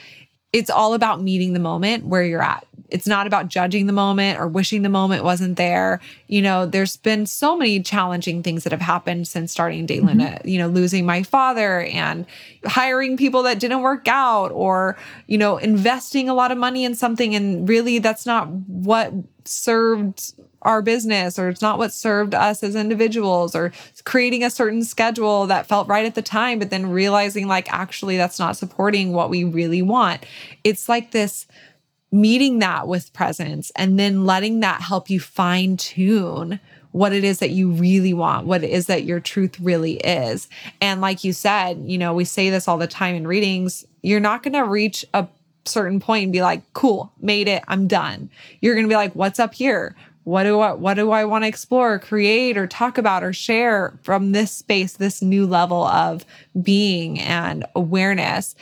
it's 0.54 0.70
all 0.70 0.94
about 0.94 1.20
meeting 1.20 1.52
the 1.52 1.58
moment 1.58 2.06
where 2.06 2.22
you're 2.22 2.40
at. 2.40 2.64
It's 2.88 3.08
not 3.08 3.26
about 3.26 3.48
judging 3.48 3.86
the 3.86 3.92
moment 3.92 4.38
or 4.38 4.46
wishing 4.46 4.82
the 4.82 4.88
moment 4.88 5.24
wasn't 5.24 5.56
there. 5.56 6.00
You 6.28 6.42
know, 6.42 6.64
there's 6.64 6.96
been 6.96 7.26
so 7.26 7.56
many 7.56 7.82
challenging 7.82 8.40
things 8.40 8.62
that 8.62 8.70
have 8.70 8.80
happened 8.80 9.26
since 9.26 9.50
starting 9.50 9.84
De 9.84 9.98
Luna, 9.98 10.24
mm-hmm. 10.24 10.48
you 10.48 10.58
know, 10.58 10.68
losing 10.68 11.04
my 11.04 11.24
father 11.24 11.80
and 11.80 12.24
hiring 12.64 13.16
people 13.16 13.42
that 13.42 13.58
didn't 13.58 13.82
work 13.82 14.06
out 14.06 14.52
or, 14.52 14.96
you 15.26 15.38
know, 15.38 15.56
investing 15.56 16.28
a 16.28 16.34
lot 16.34 16.52
of 16.52 16.58
money 16.58 16.84
in 16.84 16.94
something. 16.94 17.34
And 17.34 17.68
really, 17.68 17.98
that's 17.98 18.24
not 18.24 18.48
what 18.48 19.12
served 19.44 20.34
our 20.62 20.80
business 20.80 21.38
or 21.38 21.48
it's 21.48 21.60
not 21.60 21.78
what 21.78 21.92
served 21.92 22.34
us 22.34 22.62
as 22.62 22.74
individuals 22.74 23.54
or 23.54 23.72
creating 24.04 24.42
a 24.42 24.50
certain 24.50 24.82
schedule 24.82 25.46
that 25.46 25.66
felt 25.66 25.88
right 25.88 26.06
at 26.06 26.14
the 26.14 26.22
time 26.22 26.58
but 26.58 26.70
then 26.70 26.88
realizing 26.88 27.46
like 27.46 27.70
actually 27.72 28.16
that's 28.16 28.38
not 28.38 28.56
supporting 28.56 29.12
what 29.12 29.28
we 29.28 29.44
really 29.44 29.82
want 29.82 30.24
it's 30.62 30.88
like 30.88 31.10
this 31.10 31.46
meeting 32.10 32.60
that 32.60 32.88
with 32.88 33.12
presence 33.12 33.70
and 33.76 33.98
then 33.98 34.24
letting 34.24 34.60
that 34.60 34.80
help 34.80 35.10
you 35.10 35.20
fine 35.20 35.76
tune 35.76 36.58
what 36.94 37.12
it 37.12 37.24
is 37.24 37.40
that 37.40 37.50
you 37.50 37.72
really 37.72 38.14
want, 38.14 38.46
what 38.46 38.62
it 38.62 38.70
is 38.70 38.86
that 38.86 39.02
your 39.02 39.18
truth 39.18 39.58
really 39.58 39.94
is. 39.94 40.48
And 40.80 41.00
like 41.00 41.24
you 41.24 41.32
said, 41.32 41.82
you 41.84 41.98
know, 41.98 42.14
we 42.14 42.24
say 42.24 42.50
this 42.50 42.68
all 42.68 42.78
the 42.78 42.86
time 42.86 43.16
in 43.16 43.26
readings, 43.26 43.84
you're 44.02 44.20
not 44.20 44.44
going 44.44 44.52
to 44.52 44.62
reach 44.62 45.04
a 45.12 45.26
certain 45.66 46.00
point 46.00 46.24
and 46.24 46.32
be 46.32 46.42
like, 46.42 46.62
cool, 46.72 47.12
made 47.20 47.48
it, 47.48 47.62
I'm 47.68 47.86
done. 47.86 48.30
You're 48.60 48.74
going 48.74 48.86
to 48.86 48.92
be 48.92 48.96
like, 48.96 49.14
what's 49.14 49.38
up 49.38 49.54
here? 49.54 49.94
what 50.24 50.44
do 50.44 50.58
I 50.60 50.72
what 50.72 50.94
do 50.94 51.10
I 51.10 51.26
want 51.26 51.44
to 51.44 51.48
explore, 51.48 51.98
create 51.98 52.56
or 52.56 52.66
talk 52.66 52.98
about 52.98 53.22
or 53.22 53.32
share 53.32 53.98
from 54.02 54.32
this 54.32 54.50
space, 54.50 54.94
this 54.94 55.22
new 55.22 55.46
level 55.46 55.84
of 55.84 56.24
being 56.60 57.20
and 57.20 57.64
awareness. 57.76 58.56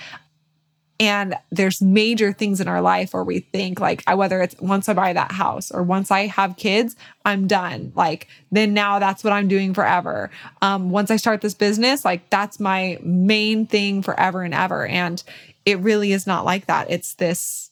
And 1.01 1.35
there's 1.51 1.83
major 1.83 2.33
things 2.33 2.61
in 2.61 2.69
our 2.69 2.81
life 2.81 3.15
where 3.15 3.25
we 3.25 3.41
think 3.41 3.81
like 3.81 4.05
whether 4.09 4.41
it's 4.43 4.61
once 4.61 4.89
I 4.89 4.93
buy 4.93 5.13
that 5.13 5.33
house 5.33 5.71
or 5.71 5.83
once 5.83 6.11
I 6.11 6.27
have 6.27 6.57
kids, 6.57 6.95
I'm 7.25 7.47
done. 7.47 7.93
Like 7.95 8.29
then 8.51 8.75
now 8.75 8.99
that's 8.99 9.25
what 9.25 9.33
I'm 9.33 9.49
doing 9.49 9.73
forever. 9.73 10.31
Um, 10.61 10.91
once 10.91 11.11
I 11.11 11.17
start 11.17 11.41
this 11.41 11.55
business, 11.55 12.05
like 12.05 12.29
that's 12.31 12.61
my 12.61 12.99
main 13.03 13.67
thing 13.67 14.03
forever 14.03 14.43
and 14.43 14.55
ever. 14.55 14.87
And 14.87 15.23
it 15.65 15.79
really 15.81 16.13
is 16.13 16.27
not 16.27 16.45
like 16.45 16.67
that. 16.67 16.91
It's 16.91 17.15
this 17.15 17.71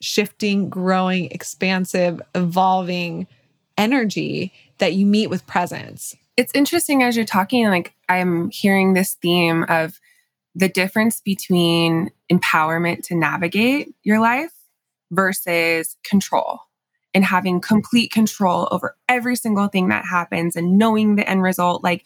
shifting, 0.00 0.68
growing, 0.68 1.30
expansive, 1.30 2.20
evolving 2.34 3.26
energy 3.78 4.52
that 4.78 4.94
you 4.94 5.06
meet 5.06 5.28
with 5.28 5.46
presence. 5.46 6.14
It's 6.36 6.52
interesting 6.54 7.02
as 7.02 7.16
you're 7.16 7.24
talking, 7.24 7.66
like 7.68 7.94
I'm 8.08 8.50
hearing 8.50 8.94
this 8.94 9.14
theme 9.14 9.64
of 9.68 10.00
the 10.54 10.68
difference 10.68 11.20
between 11.20 12.10
empowerment 12.30 13.04
to 13.04 13.14
navigate 13.14 13.94
your 14.02 14.20
life 14.20 14.52
versus 15.10 15.96
control 16.04 16.60
and 17.14 17.24
having 17.24 17.60
complete 17.60 18.10
control 18.10 18.68
over 18.70 18.96
every 19.08 19.36
single 19.36 19.68
thing 19.68 19.88
that 19.88 20.04
happens 20.04 20.56
and 20.56 20.78
knowing 20.78 21.16
the 21.16 21.28
end 21.28 21.42
result. 21.42 21.84
Like 21.84 22.04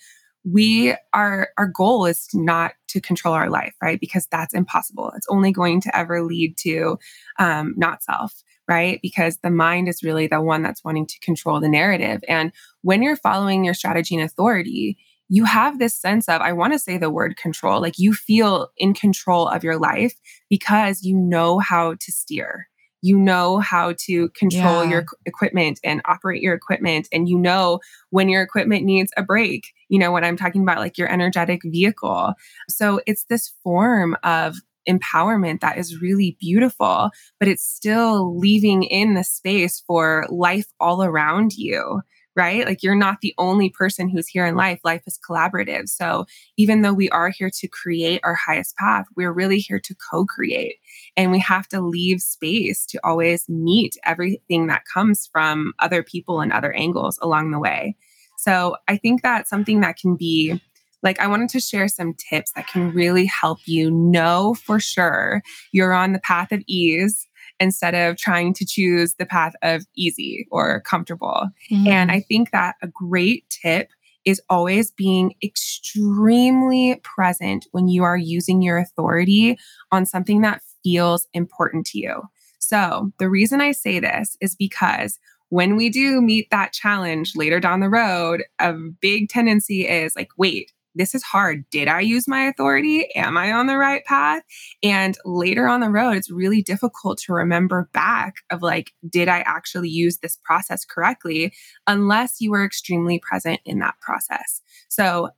we 0.51 0.95
are 1.13 1.49
our 1.59 1.67
goal 1.67 2.07
is 2.07 2.29
not 2.33 2.73
to 2.89 3.01
control 3.01 3.35
our 3.35 3.51
life 3.51 3.75
right? 3.83 4.01
Because 4.01 4.27
that's 4.31 4.55
impossible. 4.55 5.13
It's 5.17 5.27
only 5.29 5.53
going 5.53 5.81
to 5.83 5.97
ever 5.97 6.23
lead 6.23 6.57
to 6.59 6.99
um, 7.39 7.75
not 7.77 8.03
self 8.03 8.43
right? 8.69 8.99
Because 9.01 9.39
the 9.45 9.51
mind 9.51 9.89
is 9.89 10.03
really 10.03 10.27
the 10.27 10.41
one 10.41 10.63
that's 10.63 10.83
wanting 10.83 11.07
to 11.07 11.21
control 11.21 11.61
the 11.61 11.69
narrative. 11.69 12.21
And 12.27 12.51
when 12.83 13.01
you're 13.01 13.15
following 13.15 13.65
your 13.65 13.75
strategy 13.75 14.17
and 14.17 14.25
authority 14.25 14.99
you 15.29 15.45
have 15.45 15.81
this 15.81 15.93
sense 15.93 16.29
of 16.29 16.41
i 16.41 16.53
want 16.53 16.73
to 16.73 16.79
say 16.79 16.97
the 16.97 17.11
word 17.11 17.37
control 17.37 17.81
like 17.81 17.99
you 17.99 18.15
feel 18.15 18.69
in 18.77 18.95
control 18.95 19.49
of 19.49 19.65
your 19.65 19.77
life 19.77 20.15
because 20.49 21.03
you 21.03 21.17
know 21.17 21.59
how 21.59 21.95
to 21.95 22.13
steer. 22.13 22.69
You 23.03 23.19
know 23.19 23.59
how 23.59 23.95
to 24.07 24.31
control 24.31 24.85
yeah. 24.85 24.91
your 24.91 25.07
equipment 25.27 25.79
and 25.85 26.01
operate 26.07 26.43
your 26.43 26.55
equipment. 26.55 27.09
And 27.13 27.29
you 27.29 27.39
know 27.39 27.81
when 28.11 28.29
your 28.29 28.43
equipment 28.43 28.85
needs 28.85 29.13
a 29.17 29.23
break 29.23 29.67
you 29.89 29.99
know 29.99 30.13
what 30.13 30.25
i'm 30.25 30.37
talking 30.37 30.63
about 30.63 30.79
like 30.79 30.99
your 30.99 31.11
energetic 31.11 31.61
vehicle 31.65 32.35
so 32.69 33.01
it's 33.07 33.25
this 33.25 33.53
form 33.63 34.17
of 34.23 34.57
empowerment 34.89 35.61
that 35.61 35.79
is 35.79 36.01
really 36.01 36.37
beautiful 36.41 37.11
but 37.41 37.49
it's 37.49 37.65
still 37.65 38.39
leaving 38.39 38.85
in 38.85 39.15
the 39.15 39.25
space 39.25 39.83
for 39.87 40.27
life 40.31 40.67
all 40.79 41.03
around 41.03 41.53
you 41.57 42.01
right? 42.37 42.67
Like 42.67 42.83
you're 42.83 42.95
not 42.95 43.23
the 43.23 43.35
only 43.39 43.71
person 43.71 44.09
who's 44.09 44.29
here 44.29 44.45
in 44.45 44.55
life. 44.55 44.81
Life 44.85 45.03
is 45.07 45.19
collaborative. 45.29 45.89
So 45.89 46.27
even 46.59 46.83
though 46.83 46.93
we 46.93 47.09
are 47.11 47.31
here 47.31 47.51
to 47.51 47.67
create 47.67 48.21
our 48.23 48.35
highest 48.35 48.77
path, 48.77 49.07
we're 49.17 49.33
really 49.33 49.59
here 49.59 49.81
to 49.81 49.97
co 50.11 50.27
create. 50.27 50.77
And 51.17 51.33
we 51.33 51.41
have 51.41 51.67
to 51.69 51.81
leave 51.81 52.21
space 52.21 52.85
to 52.87 53.01
always 53.03 53.49
meet 53.49 53.97
everything 54.05 54.67
that 54.67 54.85
comes 54.93 55.29
from 55.33 55.73
other 55.79 56.03
people 56.03 56.41
and 56.41 56.53
other 56.53 56.75
angles 56.75 57.19
along 57.23 57.51
the 57.51 57.59
way. 57.59 57.97
So 58.37 58.77
I 58.89 58.97
think 58.97 59.23
that's 59.23 59.51
something 59.51 59.81
that 59.81 59.97
can 59.97 60.17
be 60.17 60.61
like 61.03 61.21
I 61.21 61.27
wanted 61.27 61.51
to 61.51 61.61
share 61.61 61.89
some 61.89 62.15
tips 62.15 62.53
that 62.53 62.69
can 62.69 62.93
really 62.93 63.27
help 63.27 63.59
you 63.67 63.91
know 63.91 64.55
for 64.55 64.81
sure 64.81 65.43
you're 65.73 65.93
on 65.93 66.13
the 66.13 66.19
path 66.19 66.53
of 66.53 66.63
ease 66.67 67.27
instead 67.61 67.95
of 67.95 68.17
trying 68.17 68.53
to 68.55 68.67
choose 68.67 69.15
the 69.15 69.27
path 69.27 69.55
of 69.63 69.85
easy 69.95 70.47
or 70.51 70.81
comfortable. 70.83 71.49
Mm-hmm. 71.71 71.87
And 71.89 72.11
I 72.11 72.21
think 72.21 72.51
that 72.51 72.77
a 72.83 72.89
great 72.89 73.49
tip 73.49 73.91
is 74.25 74.43
always 74.51 74.91
being 74.91 75.35
extremely 75.43 77.01
present 77.03 77.67
when 77.71 77.89
you 77.89 78.03
are 78.03 78.17
using 78.17 78.61
your 78.61 78.77
authority 78.77 79.57
on 79.93 80.05
something 80.05 80.41
that 80.43 80.61
feels 80.83 81.27
important 81.33 81.87
to 81.87 81.99
you. 81.99 82.23
So, 82.59 83.13
the 83.19 83.31
reason 83.31 83.61
I 83.61 83.71
say 83.71 84.01
this 84.01 84.37
is 84.41 84.57
because 84.57 85.21
when 85.49 85.77
we 85.77 85.91
do 85.91 86.21
meet 86.21 86.51
that 86.51 86.73
challenge 86.73 87.33
later 87.37 87.61
down 87.61 87.81
the 87.81 87.89
road, 87.89 88.45
a 88.59 88.73
big 88.73 89.29
tendency 89.29 89.87
is 89.87 90.17
like, 90.17 90.29
wait, 90.37 90.73
this 90.97 91.15
is 91.15 91.23
hard. 91.23 91.69
Did 91.71 91.89
I 91.89 92.01
use 92.01 92.27
my 92.27 92.47
authority? 92.47 93.09
Am 93.15 93.37
I 93.37 93.53
on 93.53 93.67
the 93.67 93.77
right 93.77 94.05
path? 94.05 94.43
And 94.83 95.17
later 95.25 95.69
on 95.69 95.81
the 95.81 95.91
road, 95.91 96.17
it's 96.17 96.31
really 96.31 96.63
difficult 96.63 97.19
to 97.27 97.35
remember 97.35 97.91
back 97.93 98.37
of 98.51 98.63
like, 98.63 98.93
did 99.09 99.29
I 99.29 99.41
actually 99.41 99.91
use 99.91 100.19
this 100.19 100.39
process 100.43 100.85
correctly? 100.85 101.53
Unless 101.87 102.41
you 102.41 102.51
were 102.51 102.65
extremely 102.65 103.21
present 103.21 103.61
in 103.65 103.79
that 103.81 104.01
process. 104.01 104.63
So, 104.89 105.29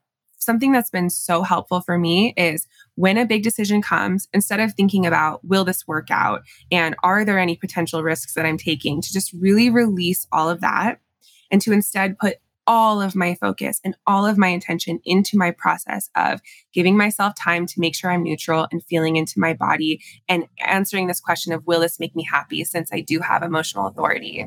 something 0.48 0.72
that's 0.72 0.88
been 0.88 1.10
so 1.10 1.42
helpful 1.42 1.82
for 1.82 1.98
me 1.98 2.32
is 2.38 2.66
when 2.94 3.18
a 3.18 3.26
big 3.26 3.42
decision 3.42 3.82
comes, 3.82 4.28
instead 4.32 4.60
of 4.60 4.72
thinking 4.72 5.04
about, 5.04 5.44
will 5.44 5.62
this 5.62 5.86
work 5.86 6.08
out? 6.10 6.40
And 6.72 6.96
are 7.02 7.22
there 7.22 7.38
any 7.38 7.54
potential 7.54 8.02
risks 8.02 8.32
that 8.32 8.46
I'm 8.46 8.56
taking? 8.56 9.02
To 9.02 9.12
just 9.12 9.30
really 9.34 9.68
release 9.68 10.26
all 10.32 10.48
of 10.48 10.62
that 10.62 11.00
and 11.50 11.60
to 11.60 11.72
instead 11.72 12.18
put 12.18 12.36
all 12.66 13.02
of 13.02 13.14
my 13.14 13.34
focus 13.34 13.78
and 13.84 13.94
all 14.06 14.24
of 14.24 14.38
my 14.38 14.48
intention 14.48 15.00
into 15.04 15.36
my 15.36 15.50
process 15.50 16.08
of 16.16 16.40
giving 16.72 16.96
myself 16.96 17.34
time 17.34 17.66
to 17.66 17.78
make 17.80 17.94
sure 17.94 18.10
I'm 18.10 18.22
neutral 18.22 18.68
and 18.72 18.82
feeling 18.84 19.16
into 19.16 19.38
my 19.38 19.52
body 19.52 20.00
and 20.30 20.46
answering 20.60 21.08
this 21.08 21.20
question 21.20 21.52
of 21.52 21.66
will 21.66 21.80
this 21.80 22.00
make 22.00 22.16
me 22.16 22.24
happy 22.24 22.64
since 22.64 22.90
I 22.90 23.00
do 23.00 23.20
have 23.20 23.42
emotional 23.42 23.86
authority. 23.86 24.46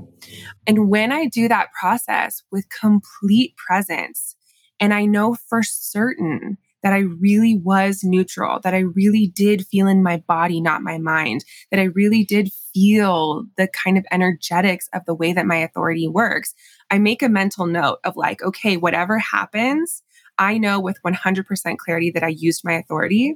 And 0.65 0.89
when 0.89 1.11
I 1.11 1.27
do 1.27 1.47
that 1.47 1.73
process 1.79 2.41
with 2.51 2.65
complete 2.69 3.55
presence, 3.55 4.35
and 4.82 4.95
I 4.95 5.05
know 5.05 5.36
for 5.47 5.61
certain 5.61 6.57
that 6.82 6.91
I 6.91 6.99
really 6.99 7.55
was 7.55 8.03
neutral, 8.03 8.59
that 8.61 8.73
I 8.73 8.79
really 8.79 9.27
did 9.27 9.67
feel 9.67 9.88
in 9.88 10.01
my 10.01 10.17
body, 10.17 10.59
not 10.59 10.82
my 10.82 10.97
mind, 10.97 11.45
that 11.69 11.79
I 11.79 11.84
really 11.84 12.25
did 12.25 12.51
feel 12.73 13.45
the 13.55 13.67
kind 13.67 13.99
of 13.99 14.05
energetics 14.11 14.89
of 14.91 15.05
the 15.05 15.13
way 15.13 15.32
that 15.32 15.45
my 15.45 15.57
authority 15.57 16.07
works. 16.07 16.55
I 16.89 16.97
make 16.97 17.21
a 17.21 17.29
mental 17.29 17.67
note 17.67 17.99
of 18.03 18.17
like, 18.17 18.41
okay, 18.41 18.77
whatever 18.77 19.19
happens, 19.19 20.01
I 20.39 20.57
know 20.57 20.79
with 20.79 20.97
100% 21.05 21.77
clarity 21.77 22.09
that 22.11 22.23
I 22.23 22.29
used 22.29 22.63
my 22.63 22.73
authority. 22.73 23.36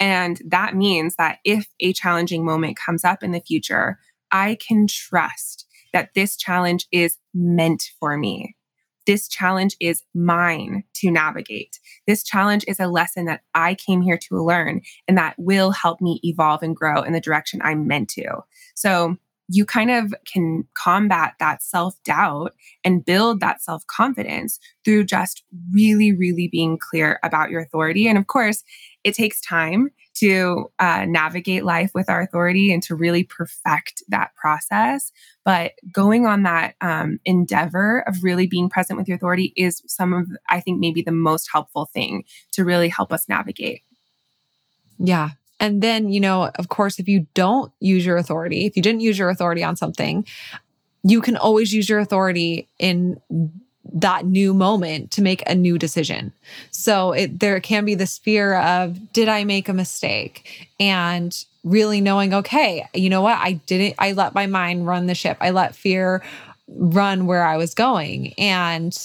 And 0.00 0.40
that 0.46 0.74
means 0.74 1.16
that 1.16 1.40
if 1.44 1.66
a 1.80 1.92
challenging 1.92 2.42
moment 2.42 2.78
comes 2.78 3.04
up 3.04 3.22
in 3.22 3.32
the 3.32 3.40
future, 3.40 3.98
I 4.32 4.56
can 4.66 4.86
trust 4.86 5.66
that 5.92 6.14
this 6.14 6.36
challenge 6.36 6.86
is 6.90 7.18
meant 7.34 7.90
for 8.00 8.16
me 8.16 8.54
this 9.08 9.26
challenge 9.26 9.74
is 9.80 10.04
mine 10.14 10.84
to 10.92 11.10
navigate. 11.10 11.80
This 12.06 12.22
challenge 12.22 12.62
is 12.68 12.78
a 12.78 12.86
lesson 12.86 13.24
that 13.24 13.40
I 13.54 13.74
came 13.74 14.02
here 14.02 14.18
to 14.28 14.44
learn 14.44 14.82
and 15.08 15.16
that 15.16 15.34
will 15.38 15.70
help 15.70 16.02
me 16.02 16.20
evolve 16.22 16.62
and 16.62 16.76
grow 16.76 17.00
in 17.00 17.14
the 17.14 17.20
direction 17.20 17.60
I'm 17.64 17.86
meant 17.86 18.10
to. 18.10 18.42
So, 18.76 19.16
you 19.48 19.64
kind 19.64 19.90
of 19.90 20.14
can 20.30 20.64
combat 20.74 21.34
that 21.40 21.62
self 21.62 21.94
doubt 22.04 22.54
and 22.84 23.04
build 23.04 23.40
that 23.40 23.62
self 23.62 23.86
confidence 23.86 24.58
through 24.84 25.04
just 25.04 25.42
really, 25.72 26.12
really 26.12 26.48
being 26.48 26.78
clear 26.78 27.18
about 27.22 27.50
your 27.50 27.60
authority. 27.60 28.06
And 28.06 28.18
of 28.18 28.26
course, 28.26 28.62
it 29.04 29.14
takes 29.14 29.40
time 29.40 29.90
to 30.14 30.70
uh, 30.80 31.04
navigate 31.06 31.64
life 31.64 31.92
with 31.94 32.10
our 32.10 32.20
authority 32.20 32.72
and 32.72 32.82
to 32.82 32.94
really 32.94 33.24
perfect 33.24 34.02
that 34.08 34.34
process. 34.34 35.12
But 35.44 35.72
going 35.92 36.26
on 36.26 36.42
that 36.42 36.74
um, 36.80 37.20
endeavor 37.24 38.00
of 38.00 38.22
really 38.22 38.46
being 38.46 38.68
present 38.68 38.98
with 38.98 39.08
your 39.08 39.16
authority 39.16 39.52
is 39.56 39.80
some 39.86 40.12
of, 40.12 40.26
I 40.48 40.60
think, 40.60 40.80
maybe 40.80 41.02
the 41.02 41.12
most 41.12 41.48
helpful 41.52 41.88
thing 41.92 42.24
to 42.52 42.64
really 42.64 42.88
help 42.88 43.12
us 43.12 43.28
navigate. 43.28 43.82
Yeah. 44.98 45.30
And 45.60 45.82
then, 45.82 46.10
you 46.10 46.20
know, 46.20 46.50
of 46.54 46.68
course, 46.68 46.98
if 46.98 47.08
you 47.08 47.26
don't 47.34 47.72
use 47.80 48.06
your 48.06 48.16
authority, 48.16 48.66
if 48.66 48.76
you 48.76 48.82
didn't 48.82 49.00
use 49.00 49.18
your 49.18 49.28
authority 49.28 49.64
on 49.64 49.76
something, 49.76 50.24
you 51.02 51.20
can 51.20 51.36
always 51.36 51.72
use 51.72 51.88
your 51.88 51.98
authority 51.98 52.68
in 52.78 53.20
that 53.92 54.26
new 54.26 54.52
moment 54.52 55.10
to 55.12 55.22
make 55.22 55.42
a 55.46 55.54
new 55.54 55.78
decision. 55.78 56.32
So 56.70 57.12
it, 57.12 57.40
there 57.40 57.58
can 57.60 57.84
be 57.84 57.94
this 57.94 58.18
fear 58.18 58.56
of, 58.56 59.12
did 59.12 59.28
I 59.28 59.44
make 59.44 59.68
a 59.68 59.72
mistake? 59.72 60.68
And 60.78 61.36
really 61.64 62.00
knowing, 62.00 62.34
okay, 62.34 62.86
you 62.94 63.08
know 63.10 63.22
what? 63.22 63.38
I 63.38 63.52
didn't, 63.52 63.94
I 63.98 64.12
let 64.12 64.34
my 64.34 64.46
mind 64.46 64.86
run 64.86 65.06
the 65.06 65.14
ship. 65.14 65.38
I 65.40 65.50
let 65.50 65.74
fear 65.74 66.22
run 66.68 67.26
where 67.26 67.44
I 67.44 67.56
was 67.56 67.74
going. 67.74 68.34
And 68.36 68.96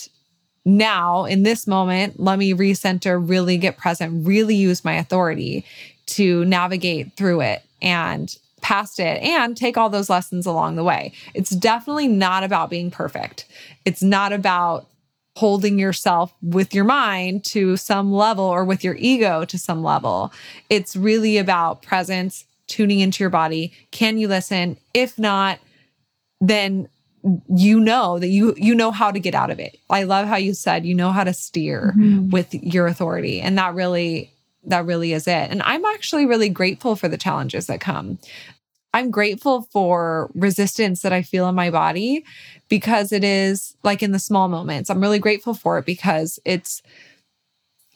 now 0.66 1.26
in 1.26 1.44
this 1.44 1.66
moment, 1.66 2.20
let 2.20 2.38
me 2.38 2.54
recenter, 2.54 3.18
really 3.26 3.58
get 3.58 3.78
present, 3.78 4.28
really 4.28 4.56
use 4.56 4.84
my 4.84 4.94
authority 4.94 5.66
to 6.06 6.46
navigate 6.46 7.14
through 7.16 7.42
it 7.42 7.64
and 7.82 8.36
past 8.62 9.00
it 9.00 9.22
and 9.22 9.56
take 9.56 9.78
all 9.78 9.90
those 9.90 10.10
lessons 10.10 10.46
along 10.46 10.76
the 10.76 10.84
way. 10.84 11.14
It's 11.34 11.52
definitely 11.52 12.08
not 12.08 12.44
about 12.44 12.70
being 12.70 12.90
perfect. 12.90 13.46
It's 13.86 14.02
not 14.02 14.32
about 14.32 14.88
holding 15.36 15.80
yourself 15.80 16.34
with 16.42 16.74
your 16.74 16.86
mind 16.86 17.44
to 17.44 17.76
some 17.76 18.14
level 18.14 18.46
or 18.46 18.64
with 18.64 18.84
your 18.84 18.96
ego 18.96 19.46
to 19.46 19.58
some 19.58 19.84
level. 19.84 20.32
It's 20.70 20.96
really 20.96 21.38
about 21.38 21.82
presence, 21.82 22.46
tuning 22.68 23.00
into 23.00 23.24
your 23.24 23.30
body. 23.30 23.74
Can 23.92 24.18
you 24.18 24.28
listen? 24.28 24.78
If 24.94 25.20
not, 25.20 25.60
then 26.40 26.88
you 27.48 27.80
know 27.80 28.20
that 28.20 28.28
you 28.28 28.54
you 28.58 28.76
know 28.76 28.92
how 28.92 29.10
to 29.10 29.20
get 29.20 29.34
out 29.34 29.50
of 29.50 29.60
it. 29.60 29.78
I 29.90 30.04
love 30.04 30.28
how 30.28 30.36
you 30.36 30.54
said 30.54 30.86
you 30.86 30.94
know 30.94 31.12
how 31.12 31.24
to 31.24 31.34
steer 31.34 31.94
mm-hmm. 31.98 32.30
with 32.30 32.54
your 32.54 32.86
authority 32.86 33.40
and 33.40 33.58
that 33.58 33.76
really 33.76 34.33
that 34.66 34.86
really 34.86 35.14
is 35.14 35.28
it. 35.28 35.52
And 35.52 35.62
I'm 35.64 35.86
actually 35.86 36.26
really 36.26 36.50
grateful 36.50 36.96
for 36.96 37.08
the 37.08 37.18
challenges 37.18 37.68
that 37.68 37.82
come. 37.82 38.20
I'm 38.94 39.10
grateful 39.10 39.64
for 39.72 40.30
resistance 40.36 41.02
that 41.02 41.12
I 41.12 41.24
feel 41.24 41.50
in 41.50 41.56
my 41.56 41.72
body 41.72 42.24
because 42.70 43.12
it 43.12 43.24
is 43.24 43.76
like 43.84 44.04
in 44.04 44.12
the 44.12 44.20
small 44.20 44.48
moments. 44.48 44.90
I'm 44.90 45.02
really 45.02 45.20
grateful 45.20 45.54
for 45.54 45.80
it 45.80 45.86
because 45.86 46.40
it's 46.46 46.82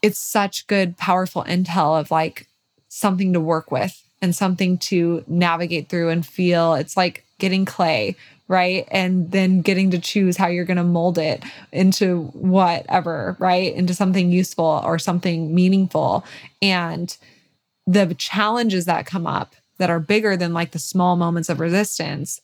it's 0.01 0.19
such 0.19 0.67
good 0.67 0.97
powerful 0.97 1.43
intel 1.43 1.99
of 1.99 2.11
like 2.11 2.47
something 2.89 3.33
to 3.33 3.39
work 3.39 3.71
with 3.71 4.03
and 4.21 4.35
something 4.35 4.77
to 4.77 5.23
navigate 5.27 5.89
through 5.89 6.09
and 6.09 6.25
feel. 6.25 6.73
It's 6.73 6.97
like 6.97 7.25
getting 7.39 7.65
clay, 7.65 8.15
right? 8.47 8.87
And 8.91 9.31
then 9.31 9.61
getting 9.61 9.91
to 9.91 9.99
choose 9.99 10.37
how 10.37 10.47
you're 10.47 10.65
going 10.65 10.77
to 10.77 10.83
mold 10.83 11.17
it 11.17 11.43
into 11.71 12.25
whatever, 12.33 13.35
right? 13.39 13.73
Into 13.73 13.93
something 13.93 14.31
useful 14.31 14.81
or 14.85 14.97
something 14.99 15.53
meaningful. 15.53 16.23
And 16.61 17.15
the 17.85 18.13
challenges 18.15 18.85
that 18.85 19.05
come 19.05 19.27
up 19.27 19.55
that 19.77 19.89
are 19.89 19.99
bigger 19.99 20.37
than 20.37 20.53
like 20.53 20.71
the 20.71 20.79
small 20.79 21.15
moments 21.15 21.49
of 21.49 21.59
resistance, 21.59 22.41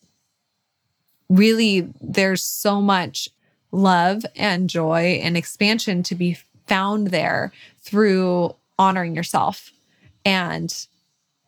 really, 1.30 1.90
there's 2.02 2.44
so 2.44 2.82
much 2.82 3.30
love 3.72 4.26
and 4.36 4.70
joy 4.70 5.20
and 5.24 5.36
expansion 5.36 6.04
to 6.04 6.16
be 6.16 6.38
found 6.68 7.08
there 7.08 7.52
through 7.82 8.56
honoring 8.78 9.16
yourself 9.16 9.72
and 10.26 10.88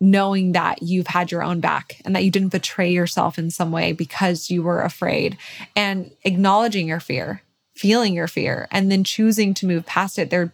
knowing 0.05 0.51
that 0.51 0.81
you've 0.83 1.07
had 1.07 1.31
your 1.31 1.43
own 1.43 1.59
back 1.59 1.99
and 2.05 2.15
that 2.15 2.23
you 2.23 2.31
didn't 2.31 2.51
betray 2.51 2.91
yourself 2.91 3.37
in 3.37 3.49
some 3.49 3.71
way 3.71 3.91
because 3.91 4.49
you 4.49 4.61
were 4.61 4.81
afraid 4.81 5.37
and 5.75 6.11
acknowledging 6.23 6.87
your 6.87 6.99
fear, 6.99 7.41
feeling 7.75 8.13
your 8.13 8.27
fear, 8.27 8.67
and 8.71 8.91
then 8.91 9.03
choosing 9.03 9.53
to 9.55 9.65
move 9.65 9.85
past 9.85 10.19
it. 10.19 10.29
There, 10.29 10.53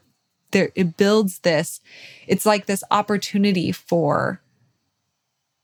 there, 0.51 0.71
it 0.75 0.95
builds 0.97 1.39
this, 1.39 1.81
it's 2.27 2.45
like 2.45 2.65
this 2.65 2.83
opportunity 2.91 3.71
for 3.71 4.41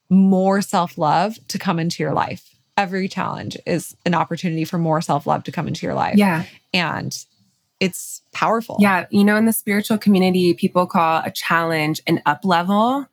more 0.10 0.62
self 0.62 0.98
love 0.98 1.38
to 1.48 1.58
come 1.58 1.80
into 1.80 2.04
your 2.04 2.14
life. 2.14 2.56
Every 2.76 3.08
challenge 3.08 3.58
is 3.66 3.96
an 4.06 4.14
opportunity 4.14 4.66
for 4.66 4.78
more 4.78 5.02
self 5.02 5.26
love 5.26 5.44
to 5.46 5.52
come 5.52 5.68
into 5.68 5.86
your 5.86 5.96
life. 5.96 6.18
Yeah. 6.18 6.44
And 6.74 7.18
it's 7.80 8.22
powerful. 8.34 8.78
Yeah. 8.80 9.06
You 9.12 9.24
know, 9.24 9.38
in 9.38 9.46
the 9.46 9.54
spiritual 9.54 9.98
community, 9.98 10.54
people 10.54 10.88
call 10.88 11.22
a 11.24 11.32
challenge 11.32 12.02
an 12.08 12.22
up 12.26 12.44
level. 12.44 13.08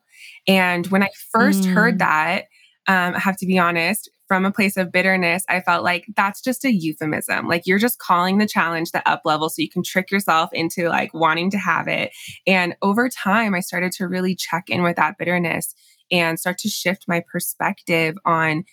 And 0.47 0.87
when 0.89 1.03
I 1.03 1.11
first 1.33 1.63
mm. 1.63 1.73
heard 1.73 1.99
that, 1.99 2.45
um, 2.87 3.15
I 3.15 3.19
have 3.19 3.37
to 3.39 3.47
be 3.47 3.59
honest, 3.59 4.11
from 4.29 4.45
a 4.45 4.53
place 4.53 4.77
of 4.77 4.91
bitterness, 4.91 5.45
I 5.49 5.61
felt 5.61 5.85
like 5.85 6.07
that's 6.17 6.41
just 6.41 6.65
a 6.65 6.73
euphemism. 6.73 7.47
Like 7.47 7.63
you're 7.67 7.79
just 7.79 7.99
calling 7.99 8.39
the 8.39 8.47
challenge 8.47 8.91
the 8.91 9.07
up 9.09 9.23
level 9.25 9.49
so 9.49 9.63
you 9.63 9.71
can 9.71 9.83
trick 9.83 10.11
yourself 10.11 10.51
into 10.53 10.89
like 10.89 11.13
wanting 11.13 11.51
to 11.51 11.59
have 11.59 11.89
it. 11.89 12.11
And 12.47 12.75
over 12.83 13.09
time, 13.09 13.55
I 13.55 13.61
started 13.61 13.93
to 13.93 14.09
really 14.09 14.35
check 14.35 14.65
in 14.69 14.83
with 14.83 14.97
that 14.97 15.19
bitterness 15.19 15.75
and 16.11 16.39
start 16.39 16.59
to 16.59 16.69
shift 16.69 17.05
my 17.07 17.23
perspective 17.31 18.17
on 18.25 18.65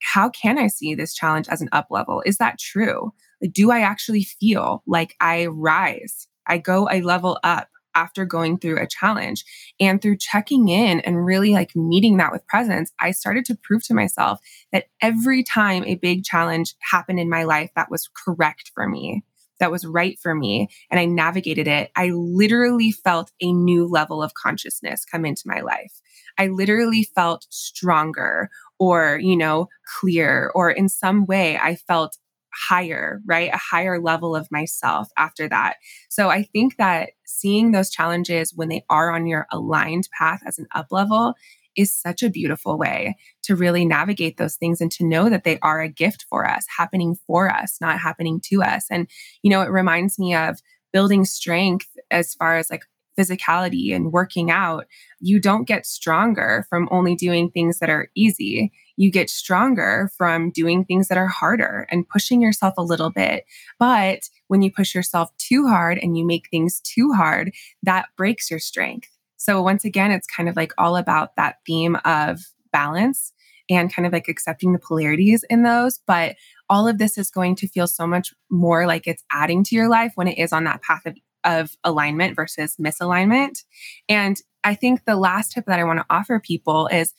how 0.00 0.28
can 0.30 0.58
I 0.58 0.66
see 0.66 0.94
this 0.94 1.14
challenge 1.14 1.48
as 1.48 1.60
an 1.60 1.68
up 1.72 1.86
level? 1.90 2.22
Is 2.26 2.38
that 2.38 2.58
true? 2.58 3.12
Like, 3.40 3.52
do 3.52 3.70
I 3.70 3.80
actually 3.80 4.24
feel 4.24 4.82
like 4.86 5.14
I 5.20 5.46
rise? 5.46 6.26
I 6.46 6.58
go 6.58 6.88
a 6.90 7.02
level 7.02 7.38
up 7.44 7.68
after 7.94 8.24
going 8.24 8.58
through 8.58 8.80
a 8.80 8.86
challenge 8.86 9.44
and 9.80 10.00
through 10.00 10.16
checking 10.16 10.68
in 10.68 11.00
and 11.00 11.24
really 11.24 11.52
like 11.52 11.74
meeting 11.76 12.16
that 12.16 12.32
with 12.32 12.46
presence 12.46 12.92
i 13.00 13.10
started 13.10 13.44
to 13.44 13.56
prove 13.62 13.84
to 13.84 13.94
myself 13.94 14.38
that 14.72 14.86
every 15.00 15.42
time 15.42 15.84
a 15.84 15.96
big 15.96 16.24
challenge 16.24 16.74
happened 16.80 17.20
in 17.20 17.30
my 17.30 17.44
life 17.44 17.70
that 17.76 17.90
was 17.90 18.08
correct 18.24 18.70
for 18.74 18.88
me 18.88 19.22
that 19.62 19.70
was 19.70 19.86
right 19.86 20.18
for 20.18 20.34
me 20.34 20.68
and 20.90 20.98
I 20.98 21.04
navigated 21.04 21.68
it, 21.68 21.92
I 21.94 22.10
literally 22.10 22.90
felt 22.90 23.30
a 23.40 23.52
new 23.52 23.86
level 23.86 24.20
of 24.20 24.34
consciousness 24.34 25.04
come 25.04 25.24
into 25.24 25.44
my 25.46 25.60
life. 25.60 26.00
I 26.36 26.48
literally 26.48 27.04
felt 27.14 27.46
stronger 27.48 28.50
or, 28.80 29.20
you 29.22 29.36
know, 29.36 29.68
clear, 30.00 30.50
or 30.56 30.70
in 30.70 30.88
some 30.88 31.26
way 31.26 31.58
I 31.58 31.76
felt 31.76 32.18
higher, 32.54 33.20
right? 33.26 33.50
A 33.52 33.58
higher 33.58 34.00
level 34.00 34.36
of 34.36 34.48
myself 34.50 35.08
after 35.16 35.48
that. 35.48 35.76
So 36.08 36.28
I 36.28 36.42
think 36.42 36.76
that 36.76 37.10
seeing 37.24 37.72
those 37.72 37.90
challenges 37.90 38.52
when 38.54 38.68
they 38.68 38.84
are 38.90 39.14
on 39.14 39.26
your 39.26 39.46
aligned 39.50 40.08
path 40.16 40.42
as 40.46 40.58
an 40.58 40.66
up 40.74 40.88
level 40.90 41.34
is 41.76 41.92
such 41.92 42.22
a 42.22 42.30
beautiful 42.30 42.76
way 42.76 43.16
to 43.42 43.56
really 43.56 43.84
navigate 43.84 44.36
those 44.36 44.56
things 44.56 44.80
and 44.80 44.92
to 44.92 45.06
know 45.06 45.30
that 45.30 45.44
they 45.44 45.58
are 45.60 45.80
a 45.80 45.88
gift 45.88 46.26
for 46.28 46.46
us, 46.48 46.66
happening 46.76 47.16
for 47.26 47.50
us, 47.50 47.78
not 47.80 47.98
happening 47.98 48.40
to 48.44 48.62
us. 48.62 48.84
And, 48.90 49.08
you 49.42 49.50
know, 49.50 49.62
it 49.62 49.70
reminds 49.70 50.18
me 50.18 50.34
of 50.34 50.60
building 50.92 51.24
strength 51.24 51.88
as 52.10 52.34
far 52.34 52.56
as 52.58 52.70
like 52.70 52.82
physicality 53.18 53.94
and 53.94 54.12
working 54.12 54.50
out. 54.50 54.86
You 55.20 55.40
don't 55.40 55.66
get 55.66 55.86
stronger 55.86 56.66
from 56.68 56.88
only 56.90 57.14
doing 57.14 57.50
things 57.50 57.78
that 57.78 57.90
are 57.90 58.08
easy. 58.14 58.72
You 58.96 59.10
get 59.10 59.30
stronger 59.30 60.10
from 60.16 60.50
doing 60.50 60.84
things 60.84 61.08
that 61.08 61.18
are 61.18 61.28
harder 61.28 61.86
and 61.90 62.08
pushing 62.08 62.40
yourself 62.40 62.74
a 62.76 62.82
little 62.82 63.10
bit. 63.10 63.44
But 63.78 64.28
when 64.48 64.62
you 64.62 64.70
push 64.70 64.94
yourself 64.94 65.30
too 65.38 65.66
hard 65.66 65.98
and 65.98 66.16
you 66.16 66.26
make 66.26 66.48
things 66.50 66.80
too 66.80 67.12
hard, 67.12 67.52
that 67.82 68.06
breaks 68.16 68.50
your 68.50 68.60
strength. 68.60 69.08
So 69.36 69.60
once 69.60 69.84
again, 69.84 70.12
it's 70.12 70.26
kind 70.26 70.48
of 70.48 70.56
like 70.56 70.72
all 70.78 70.96
about 70.96 71.36
that 71.36 71.56
theme 71.66 71.96
of 72.04 72.40
balance 72.72 73.32
and 73.68 73.92
kind 73.92 74.06
of 74.06 74.12
like 74.12 74.28
accepting 74.28 74.72
the 74.72 74.78
polarities 74.78 75.44
in 75.48 75.62
those. 75.62 76.00
But 76.06 76.36
all 76.68 76.86
of 76.86 76.98
this 76.98 77.18
is 77.18 77.30
going 77.30 77.56
to 77.56 77.68
feel 77.68 77.86
so 77.86 78.06
much 78.06 78.32
more 78.50 78.86
like 78.86 79.06
it's 79.06 79.24
adding 79.32 79.64
to 79.64 79.74
your 79.74 79.88
life 79.88 80.12
when 80.14 80.28
it 80.28 80.38
is 80.38 80.52
on 80.52 80.64
that 80.64 80.82
path 80.82 81.06
of, 81.06 81.16
of 81.44 81.76
alignment 81.84 82.36
versus 82.36 82.76
misalignment. 82.76 83.64
And 84.08 84.40
I 84.64 84.74
think 84.74 85.04
the 85.04 85.16
last 85.16 85.52
tip 85.52 85.64
that 85.66 85.80
I 85.80 85.84
want 85.84 85.98
to 85.98 86.06
offer 86.08 86.38
people 86.38 86.86
is 86.86 87.14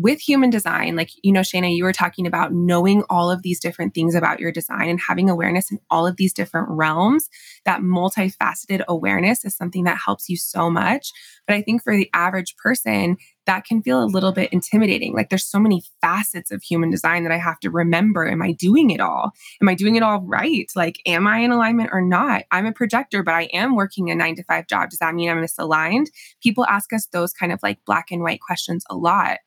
with 0.00 0.20
human 0.20 0.48
design, 0.48 0.94
like, 0.94 1.10
you 1.22 1.32
know, 1.32 1.40
Shayna, 1.40 1.74
you 1.74 1.82
were 1.82 1.92
talking 1.92 2.26
about 2.26 2.52
knowing 2.52 3.02
all 3.10 3.30
of 3.30 3.42
these 3.42 3.58
different 3.58 3.94
things 3.94 4.14
about 4.14 4.38
your 4.38 4.52
design 4.52 4.88
and 4.88 5.00
having 5.00 5.28
awareness 5.28 5.72
in 5.72 5.80
all 5.90 6.06
of 6.06 6.16
these 6.16 6.32
different 6.32 6.68
realms. 6.70 7.28
That 7.64 7.80
multifaceted 7.80 8.84
awareness 8.86 9.44
is 9.44 9.56
something 9.56 9.84
that 9.84 9.98
helps 10.04 10.28
you 10.28 10.36
so 10.36 10.70
much. 10.70 11.10
But 11.46 11.56
I 11.56 11.62
think 11.62 11.82
for 11.82 11.96
the 11.96 12.08
average 12.14 12.56
person, 12.56 13.16
that 13.48 13.64
can 13.64 13.82
feel 13.82 14.02
a 14.02 14.04
little 14.04 14.30
bit 14.30 14.52
intimidating. 14.52 15.14
Like 15.14 15.30
there's 15.30 15.46
so 15.46 15.58
many 15.58 15.82
facets 16.02 16.50
of 16.50 16.62
human 16.62 16.90
design 16.90 17.22
that 17.24 17.32
I 17.32 17.38
have 17.38 17.58
to 17.60 17.70
remember. 17.70 18.28
Am 18.28 18.42
I 18.42 18.52
doing 18.52 18.90
it 18.90 19.00
all? 19.00 19.32
Am 19.62 19.68
I 19.68 19.74
doing 19.74 19.96
it 19.96 20.02
all 20.02 20.20
right? 20.20 20.66
Like, 20.76 20.96
am 21.06 21.26
I 21.26 21.38
in 21.38 21.50
alignment 21.50 21.88
or 21.90 22.02
not? 22.02 22.44
I'm 22.50 22.66
a 22.66 22.72
projector, 22.72 23.22
but 23.22 23.34
I 23.34 23.44
am 23.54 23.74
working 23.74 24.10
a 24.10 24.14
nine 24.14 24.36
to 24.36 24.44
five 24.44 24.66
job. 24.66 24.90
Does 24.90 24.98
that 24.98 25.14
mean 25.14 25.30
I'm 25.30 25.42
misaligned? 25.42 26.08
People 26.42 26.66
ask 26.66 26.92
us 26.92 27.06
those 27.06 27.32
kind 27.32 27.50
of 27.50 27.58
like 27.62 27.78
black 27.86 28.10
and 28.10 28.22
white 28.22 28.40
questions 28.46 28.84
a 28.90 28.94
lot. 28.94 29.38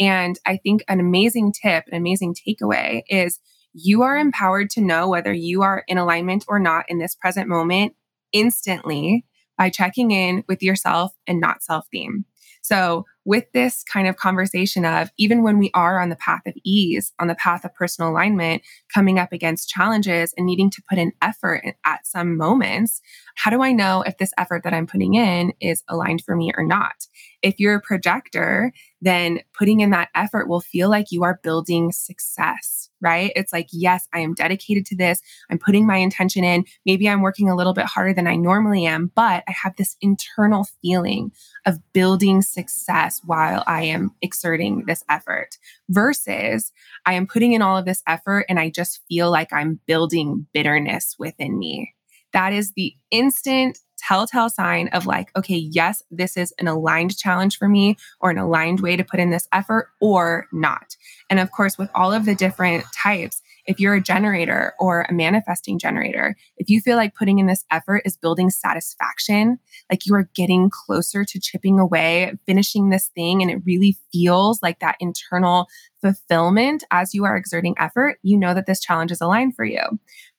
And 0.00 0.38
I 0.46 0.56
think 0.56 0.82
an 0.88 0.98
amazing 0.98 1.52
tip, 1.52 1.84
an 1.88 1.96
amazing 1.96 2.34
takeaway 2.34 3.02
is 3.08 3.38
you 3.72 4.02
are 4.02 4.16
empowered 4.16 4.70
to 4.70 4.80
know 4.80 5.08
whether 5.08 5.32
you 5.32 5.62
are 5.62 5.84
in 5.86 5.98
alignment 5.98 6.44
or 6.48 6.58
not 6.58 6.86
in 6.88 6.98
this 6.98 7.14
present 7.14 7.48
moment 7.48 7.94
instantly 8.32 9.24
by 9.56 9.68
checking 9.68 10.10
in 10.10 10.42
with 10.48 10.62
yourself 10.62 11.12
and 11.26 11.38
not 11.38 11.62
self 11.62 11.86
theme. 11.92 12.24
So, 12.62 13.04
with 13.24 13.44
this 13.52 13.84
kind 13.84 14.08
of 14.08 14.16
conversation 14.16 14.84
of 14.84 15.10
even 15.18 15.42
when 15.42 15.58
we 15.58 15.70
are 15.74 16.00
on 16.00 16.08
the 16.08 16.16
path 16.16 16.42
of 16.46 16.54
ease, 16.64 17.12
on 17.18 17.28
the 17.28 17.34
path 17.34 17.64
of 17.64 17.74
personal 17.74 18.10
alignment, 18.10 18.62
coming 18.92 19.18
up 19.18 19.32
against 19.32 19.68
challenges 19.68 20.34
and 20.36 20.46
needing 20.46 20.70
to 20.70 20.82
put 20.88 20.98
in 20.98 21.12
effort 21.22 21.62
at 21.84 22.06
some 22.06 22.36
moments, 22.36 23.00
how 23.36 23.50
do 23.50 23.62
I 23.62 23.72
know 23.72 24.02
if 24.02 24.18
this 24.18 24.32
effort 24.38 24.62
that 24.64 24.74
I'm 24.74 24.86
putting 24.86 25.14
in 25.14 25.52
is 25.60 25.82
aligned 25.88 26.22
for 26.22 26.34
me 26.36 26.52
or 26.56 26.64
not? 26.64 27.06
If 27.42 27.58
you're 27.58 27.76
a 27.76 27.80
projector, 27.80 28.72
then 29.00 29.40
putting 29.56 29.80
in 29.80 29.90
that 29.90 30.10
effort 30.14 30.48
will 30.48 30.60
feel 30.60 30.90
like 30.90 31.10
you 31.10 31.22
are 31.22 31.40
building 31.42 31.92
success, 31.92 32.90
right? 33.00 33.32
It's 33.34 33.52
like, 33.52 33.68
yes, 33.72 34.06
I 34.12 34.20
am 34.20 34.34
dedicated 34.34 34.84
to 34.86 34.96
this. 34.96 35.20
I'm 35.50 35.58
putting 35.58 35.86
my 35.86 35.96
intention 35.96 36.44
in. 36.44 36.64
Maybe 36.84 37.08
I'm 37.08 37.22
working 37.22 37.48
a 37.48 37.56
little 37.56 37.72
bit 37.72 37.86
harder 37.86 38.12
than 38.12 38.26
I 38.26 38.36
normally 38.36 38.86
am, 38.86 39.10
but 39.14 39.42
I 39.48 39.52
have 39.62 39.76
this 39.76 39.96
internal 40.00 40.66
feeling 40.82 41.32
of 41.66 41.78
building 41.92 42.42
success 42.42 43.20
while 43.24 43.64
I 43.66 43.84
am 43.84 44.10
exerting 44.22 44.84
this 44.86 45.02
effort 45.08 45.56
versus 45.88 46.72
I 47.06 47.14
am 47.14 47.26
putting 47.26 47.52
in 47.52 47.62
all 47.62 47.76
of 47.76 47.86
this 47.86 48.02
effort 48.06 48.46
and 48.48 48.60
I 48.60 48.70
just 48.70 49.00
feel 49.08 49.30
like 49.30 49.52
I'm 49.52 49.80
building 49.86 50.46
bitterness 50.52 51.16
within 51.18 51.58
me. 51.58 51.94
That 52.32 52.52
is 52.52 52.72
the 52.72 52.94
instant 53.10 53.78
telltale 54.00 54.48
sign 54.48 54.88
of 54.88 55.06
like, 55.06 55.30
okay, 55.36 55.56
yes, 55.56 56.02
this 56.10 56.36
is 56.36 56.52
an 56.58 56.68
aligned 56.68 57.16
challenge 57.16 57.58
for 57.58 57.68
me 57.68 57.96
or 58.20 58.30
an 58.30 58.38
aligned 58.38 58.80
way 58.80 58.96
to 58.96 59.04
put 59.04 59.20
in 59.20 59.30
this 59.30 59.48
effort 59.52 59.90
or 60.00 60.46
not. 60.52 60.96
And 61.28 61.38
of 61.38 61.50
course, 61.52 61.78
with 61.78 61.90
all 61.94 62.12
of 62.12 62.24
the 62.24 62.34
different 62.34 62.84
types, 62.92 63.42
if 63.66 63.78
you're 63.78 63.94
a 63.94 64.02
generator 64.02 64.74
or 64.78 65.02
a 65.02 65.12
manifesting 65.12 65.78
generator, 65.78 66.36
if 66.56 66.68
you 66.68 66.80
feel 66.80 66.96
like 66.96 67.14
putting 67.14 67.38
in 67.38 67.46
this 67.46 67.64
effort 67.70 68.02
is 68.04 68.16
building 68.16 68.50
satisfaction, 68.50 69.58
like 69.90 70.06
you 70.06 70.14
are 70.14 70.28
getting 70.34 70.70
closer 70.70 71.24
to 71.24 71.40
chipping 71.40 71.78
away, 71.78 72.32
finishing 72.46 72.90
this 72.90 73.08
thing, 73.14 73.42
and 73.42 73.50
it 73.50 73.58
really 73.64 73.96
feels 74.12 74.60
like 74.62 74.80
that 74.80 74.96
internal 75.00 75.66
fulfillment 76.00 76.84
as 76.90 77.14
you 77.14 77.24
are 77.24 77.36
exerting 77.36 77.74
effort, 77.78 78.18
you 78.22 78.38
know 78.38 78.54
that 78.54 78.66
this 78.66 78.80
challenge 78.80 79.12
is 79.12 79.20
aligned 79.20 79.54
for 79.54 79.64
you. 79.64 79.82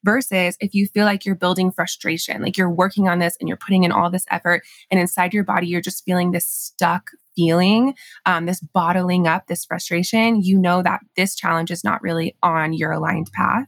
Versus 0.03 0.57
if 0.59 0.73
you 0.73 0.87
feel 0.87 1.05
like 1.05 1.25
you're 1.25 1.35
building 1.35 1.71
frustration, 1.71 2.41
like 2.41 2.57
you're 2.57 2.71
working 2.71 3.07
on 3.07 3.19
this 3.19 3.37
and 3.39 3.47
you're 3.47 3.57
putting 3.57 3.83
in 3.83 3.91
all 3.91 4.09
this 4.09 4.25
effort, 4.31 4.63
and 4.89 4.99
inside 4.99 5.33
your 5.33 5.43
body, 5.43 5.67
you're 5.67 5.81
just 5.81 6.03
feeling 6.03 6.31
this 6.31 6.47
stuck 6.47 7.11
feeling, 7.35 7.93
um, 8.25 8.45
this 8.45 8.59
bottling 8.59 9.27
up, 9.27 9.47
this 9.47 9.65
frustration, 9.65 10.41
you 10.41 10.57
know 10.57 10.81
that 10.83 11.01
this 11.15 11.35
challenge 11.35 11.71
is 11.71 11.83
not 11.83 12.01
really 12.01 12.35
on 12.43 12.73
your 12.73 12.91
aligned 12.91 13.31
path. 13.33 13.67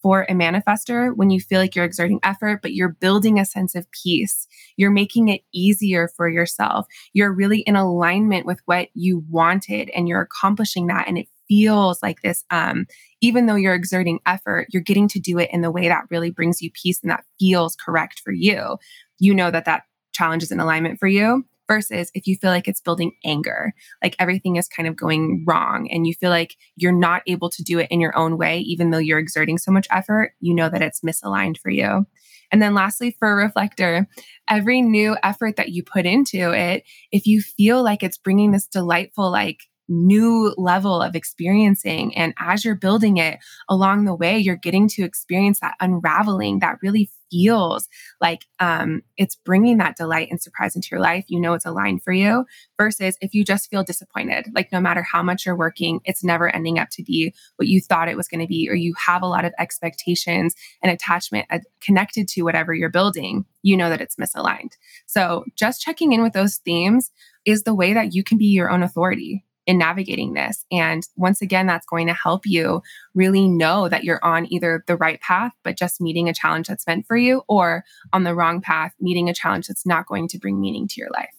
For 0.00 0.22
a 0.28 0.32
manifester, 0.32 1.12
when 1.16 1.30
you 1.30 1.40
feel 1.40 1.60
like 1.60 1.74
you're 1.74 1.84
exerting 1.84 2.20
effort, 2.22 2.62
but 2.62 2.72
you're 2.72 2.96
building 3.00 3.40
a 3.40 3.44
sense 3.44 3.74
of 3.74 3.90
peace, 3.90 4.46
you're 4.76 4.92
making 4.92 5.28
it 5.28 5.40
easier 5.52 6.08
for 6.16 6.28
yourself. 6.28 6.86
You're 7.12 7.32
really 7.32 7.60
in 7.60 7.74
alignment 7.74 8.46
with 8.46 8.60
what 8.66 8.90
you 8.94 9.24
wanted 9.28 9.90
and 9.90 10.06
you're 10.06 10.20
accomplishing 10.20 10.86
that. 10.86 11.08
And 11.08 11.18
it 11.18 11.26
feels 11.48 12.02
like 12.02 12.20
this 12.22 12.44
um, 12.50 12.86
even 13.20 13.46
though 13.46 13.54
you're 13.54 13.74
exerting 13.74 14.20
effort 14.26 14.66
you're 14.70 14.82
getting 14.82 15.08
to 15.08 15.18
do 15.18 15.38
it 15.38 15.48
in 15.50 15.62
the 15.62 15.70
way 15.70 15.88
that 15.88 16.04
really 16.10 16.30
brings 16.30 16.60
you 16.60 16.70
peace 16.70 17.00
and 17.02 17.10
that 17.10 17.24
feels 17.40 17.74
correct 17.74 18.20
for 18.22 18.32
you 18.32 18.76
you 19.18 19.34
know 19.34 19.50
that 19.50 19.64
that 19.64 19.84
challenge 20.12 20.42
is 20.42 20.52
in 20.52 20.60
alignment 20.60 20.98
for 20.98 21.08
you 21.08 21.44
versus 21.68 22.10
if 22.14 22.26
you 22.26 22.36
feel 22.36 22.50
like 22.50 22.66
it's 22.66 22.80
building 22.80 23.12
anger, 23.24 23.74
like 24.02 24.16
everything 24.18 24.56
is 24.56 24.68
kind 24.68 24.88
of 24.88 24.96
going 24.96 25.44
wrong 25.46 25.88
and 25.90 26.06
you 26.06 26.14
feel 26.14 26.30
like 26.30 26.56
you're 26.76 26.92
not 26.92 27.22
able 27.26 27.50
to 27.50 27.62
do 27.62 27.78
it 27.78 27.88
in 27.90 28.00
your 28.00 28.16
own 28.16 28.38
way, 28.38 28.58
even 28.60 28.90
though 28.90 28.98
you're 28.98 29.18
exerting 29.18 29.58
so 29.58 29.70
much 29.70 29.86
effort, 29.90 30.32
you 30.40 30.54
know 30.54 30.68
that 30.68 30.82
it's 30.82 31.00
misaligned 31.00 31.58
for 31.58 31.70
you. 31.70 32.06
And 32.50 32.62
then 32.62 32.74
lastly, 32.74 33.14
for 33.18 33.30
a 33.30 33.36
reflector, 33.36 34.08
every 34.48 34.80
new 34.80 35.16
effort 35.22 35.56
that 35.56 35.68
you 35.68 35.82
put 35.82 36.06
into 36.06 36.52
it, 36.52 36.84
if 37.12 37.26
you 37.26 37.42
feel 37.42 37.82
like 37.82 38.02
it's 38.02 38.16
bringing 38.16 38.52
this 38.52 38.66
delightful, 38.66 39.30
like 39.30 39.60
new 39.88 40.54
level 40.56 41.00
of 41.00 41.16
experiencing. 41.16 42.14
And 42.16 42.34
as 42.38 42.64
you're 42.64 42.74
building 42.74 43.16
it 43.16 43.38
along 43.68 44.04
the 44.04 44.14
way, 44.14 44.38
you're 44.38 44.56
getting 44.56 44.88
to 44.88 45.02
experience 45.02 45.60
that 45.60 45.76
unraveling 45.80 46.58
that 46.58 46.76
really 46.82 47.10
feels 47.30 47.88
like 48.20 48.46
um, 48.60 49.02
it's 49.16 49.36
bringing 49.36 49.78
that 49.78 49.96
delight 49.96 50.28
and 50.30 50.40
surprise 50.40 50.74
into 50.74 50.88
your 50.90 51.00
life. 51.00 51.24
You 51.28 51.40
know 51.40 51.54
it's 51.54 51.66
aligned 51.66 52.02
for 52.02 52.12
you 52.12 52.44
versus 52.78 53.16
if 53.20 53.34
you 53.34 53.44
just 53.44 53.70
feel 53.70 53.82
disappointed, 53.82 54.46
like 54.54 54.72
no 54.72 54.80
matter 54.80 55.02
how 55.02 55.22
much 55.22 55.46
you're 55.46 55.56
working, 55.56 56.00
it's 56.04 56.24
never 56.24 56.48
ending 56.54 56.78
up 56.78 56.88
to 56.92 57.02
be 57.02 57.34
what 57.56 57.68
you 57.68 57.80
thought 57.80 58.08
it 58.08 58.16
was 58.16 58.28
going 58.28 58.40
to 58.40 58.46
be, 58.46 58.68
or 58.68 58.74
you 58.74 58.94
have 59.06 59.22
a 59.22 59.26
lot 59.26 59.44
of 59.44 59.52
expectations 59.58 60.54
and 60.82 60.92
attachment 60.92 61.46
uh, 61.50 61.58
connected 61.80 62.28
to 62.28 62.42
whatever 62.42 62.74
you're 62.74 62.90
building, 62.90 63.44
you 63.62 63.76
know 63.76 63.90
that 63.90 64.00
it's 64.00 64.16
misaligned. 64.16 64.72
So 65.06 65.44
just 65.56 65.80
checking 65.80 66.12
in 66.12 66.22
with 66.22 66.32
those 66.32 66.56
themes 66.58 67.10
is 67.44 67.62
the 67.62 67.74
way 67.74 67.94
that 67.94 68.14
you 68.14 68.22
can 68.22 68.38
be 68.38 68.46
your 68.46 68.70
own 68.70 68.82
authority 68.82 69.44
in 69.68 69.76
navigating 69.76 70.32
this. 70.32 70.64
And 70.72 71.06
once 71.14 71.42
again, 71.42 71.66
that's 71.66 71.86
going 71.86 72.06
to 72.06 72.14
help 72.14 72.46
you 72.46 72.82
really 73.14 73.46
know 73.46 73.86
that 73.90 74.02
you're 74.02 74.24
on 74.24 74.50
either 74.50 74.82
the 74.86 74.96
right 74.96 75.20
path, 75.20 75.52
but 75.62 75.76
just 75.76 76.00
meeting 76.00 76.26
a 76.26 76.34
challenge 76.34 76.68
that's 76.68 76.86
meant 76.86 77.06
for 77.06 77.18
you, 77.18 77.42
or 77.48 77.84
on 78.14 78.24
the 78.24 78.34
wrong 78.34 78.62
path, 78.62 78.94
meeting 78.98 79.28
a 79.28 79.34
challenge 79.34 79.66
that's 79.66 79.86
not 79.86 80.06
going 80.06 80.26
to 80.28 80.38
bring 80.38 80.58
meaning 80.58 80.88
to 80.88 81.00
your 81.00 81.10
life. 81.10 81.34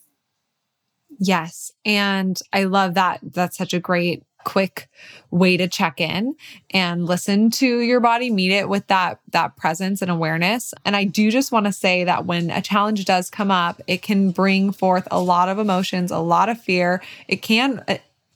Yes. 1.18 1.72
And 1.84 2.40
I 2.52 2.64
love 2.64 2.94
that. 2.94 3.18
That's 3.20 3.56
such 3.56 3.74
a 3.74 3.80
great 3.80 4.22
quick 4.44 4.88
way 5.30 5.56
to 5.56 5.68
check 5.68 6.00
in 6.00 6.34
and 6.70 7.04
listen 7.04 7.50
to 7.50 7.80
your 7.80 8.00
body 8.00 8.30
meet 8.30 8.50
it 8.50 8.70
with 8.70 8.86
that 8.86 9.20
that 9.32 9.54
presence 9.54 10.00
and 10.00 10.10
awareness 10.10 10.72
and 10.86 10.96
i 10.96 11.04
do 11.04 11.30
just 11.30 11.52
want 11.52 11.66
to 11.66 11.72
say 11.72 12.04
that 12.04 12.24
when 12.24 12.50
a 12.50 12.62
challenge 12.62 13.04
does 13.04 13.28
come 13.28 13.50
up 13.50 13.82
it 13.86 14.00
can 14.00 14.30
bring 14.30 14.72
forth 14.72 15.06
a 15.10 15.20
lot 15.20 15.50
of 15.50 15.58
emotions 15.58 16.10
a 16.10 16.16
lot 16.16 16.48
of 16.48 16.58
fear 16.58 17.02
it 17.28 17.42
can 17.42 17.84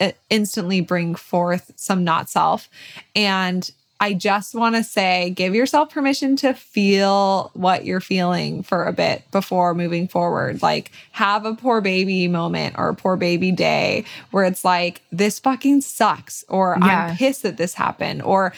Uh, 0.01 0.11
instantly 0.29 0.81
bring 0.81 1.15
forth 1.15 1.71
some 1.77 2.03
not 2.03 2.29
self. 2.29 2.69
And 3.15 3.71
I 4.01 4.13
just 4.13 4.53
want 4.55 4.75
to 4.75 4.83
say 4.83 5.31
give 5.31 5.55
yourself 5.55 5.91
permission 5.91 6.35
to 6.39 6.53
feel 6.53 7.53
what 7.55 7.85
you're 7.85 8.01
feeling 8.01 8.65
for 8.65 8.85
a 8.85 8.93
bit 8.93 9.23
before 9.31 9.73
moving 9.73 10.09
forward. 10.09 10.63
Like, 10.63 10.91
have 11.13 11.47
a 11.47 11.55
poor 11.55 11.81
baby 11.81 12.27
moment 12.27 12.75
or 12.77 12.89
a 12.89 12.95
poor 12.95 13.17
baby 13.17 13.53
day 13.53 14.05
where 14.33 14.45
it's 14.45 14.65
like, 14.65 15.01
this 15.13 15.39
fucking 15.39 15.81
sucks, 15.83 16.45
or 16.49 16.77
yeah. 16.81 17.07
I'm 17.07 17.17
pissed 17.17 17.45
that 17.45 17.57
this 17.57 17.75
happened, 17.75 18.21
or, 18.23 18.53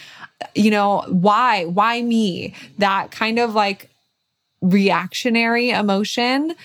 you 0.55 0.71
know, 0.71 1.05
why? 1.07 1.65
Why 1.65 2.01
me? 2.01 2.55
That 2.79 3.11
kind 3.11 3.37
of 3.37 3.53
like 3.53 3.91
reactionary 4.61 5.69
emotion 5.69 6.55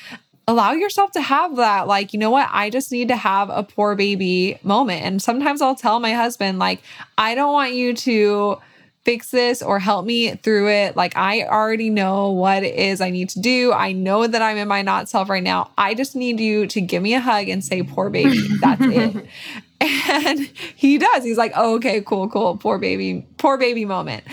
allow 0.48 0.72
yourself 0.72 1.12
to 1.12 1.20
have 1.20 1.56
that 1.56 1.86
like 1.86 2.12
you 2.12 2.18
know 2.18 2.30
what? 2.30 2.48
I 2.52 2.70
just 2.70 2.90
need 2.90 3.08
to 3.08 3.16
have 3.16 3.50
a 3.50 3.62
poor 3.62 3.94
baby 3.94 4.58
moment. 4.62 5.04
And 5.04 5.22
sometimes 5.22 5.62
i'll 5.62 5.74
tell 5.74 6.00
my 6.00 6.12
husband 6.12 6.58
like 6.58 6.82
i 7.16 7.34
don't 7.34 7.52
want 7.52 7.74
you 7.74 7.94
to 7.94 8.58
fix 9.04 9.32
this 9.32 9.62
or 9.62 9.80
help 9.80 10.06
me 10.06 10.34
through 10.36 10.68
it. 10.70 10.96
Like 10.96 11.16
i 11.16 11.42
already 11.42 11.90
know 11.90 12.30
what 12.30 12.64
it 12.64 12.74
is 12.74 13.00
i 13.00 13.10
need 13.10 13.28
to 13.30 13.40
do. 13.40 13.72
I 13.72 13.92
know 13.92 14.26
that 14.26 14.42
i'm 14.42 14.56
in 14.56 14.68
my 14.68 14.82
not 14.82 15.08
self 15.08 15.28
right 15.28 15.42
now. 15.42 15.70
I 15.78 15.94
just 15.94 16.16
need 16.16 16.40
you 16.40 16.66
to 16.68 16.80
give 16.80 17.02
me 17.02 17.14
a 17.14 17.20
hug 17.20 17.48
and 17.48 17.64
say 17.64 17.82
poor 17.82 18.10
baby 18.10 18.48
that's 18.60 18.82
it. 18.82 19.26
And 19.84 20.38
he 20.76 20.96
does. 20.96 21.24
He's 21.24 21.36
like 21.38 21.52
oh, 21.56 21.74
okay 21.76 22.02
cool 22.02 22.28
cool. 22.28 22.56
Poor 22.56 22.78
baby 22.78 23.26
poor 23.36 23.58
baby 23.58 23.84
moment. 23.84 24.24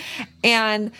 And 0.44 0.92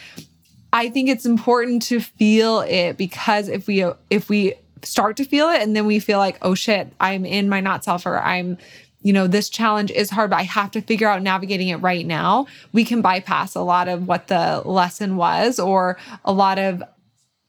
I 0.72 0.88
think 0.88 1.08
it's 1.08 1.26
important 1.26 1.82
to 1.82 2.00
feel 2.00 2.61
it 2.61 2.96
because 2.96 3.48
if 3.48 3.66
we 3.66 3.84
if 4.08 4.28
we 4.28 4.54
start 4.83 5.16
to 5.18 5.24
feel 5.24 5.49
it 5.49 5.62
and 5.62 5.74
then 5.76 5.87
we 5.87 5.99
feel 5.99 6.18
like, 6.18 6.39
oh 6.43 6.55
shit, 6.55 6.93
I'm 7.01 7.24
in 7.24 7.49
my 7.49 7.61
not 7.61 7.85
self 7.85 8.07
or 8.07 8.20
I'm, 8.20 8.59
you 9.03 9.12
know, 9.12 9.26
this 9.26 9.49
challenge 9.49 9.91
is 9.91 10.11
hard, 10.11 10.31
but 10.31 10.37
I 10.37 10.43
have 10.43 10.70
to 10.72 10.81
figure 10.81 11.09
out 11.09 11.22
navigating 11.22 11.68
it 11.68 11.76
right 11.76 12.07
now. 12.07 12.47
We 12.72 12.85
can 12.85 13.01
bypass 13.03 13.55
a 13.55 13.62
lot 13.62 13.89
of 13.89 14.07
what 14.07 14.28
the 14.28 14.62
lesson 14.64 15.16
was 15.16 15.59
or 15.59 15.99
a 16.24 16.33
lot 16.33 16.59
of 16.59 16.83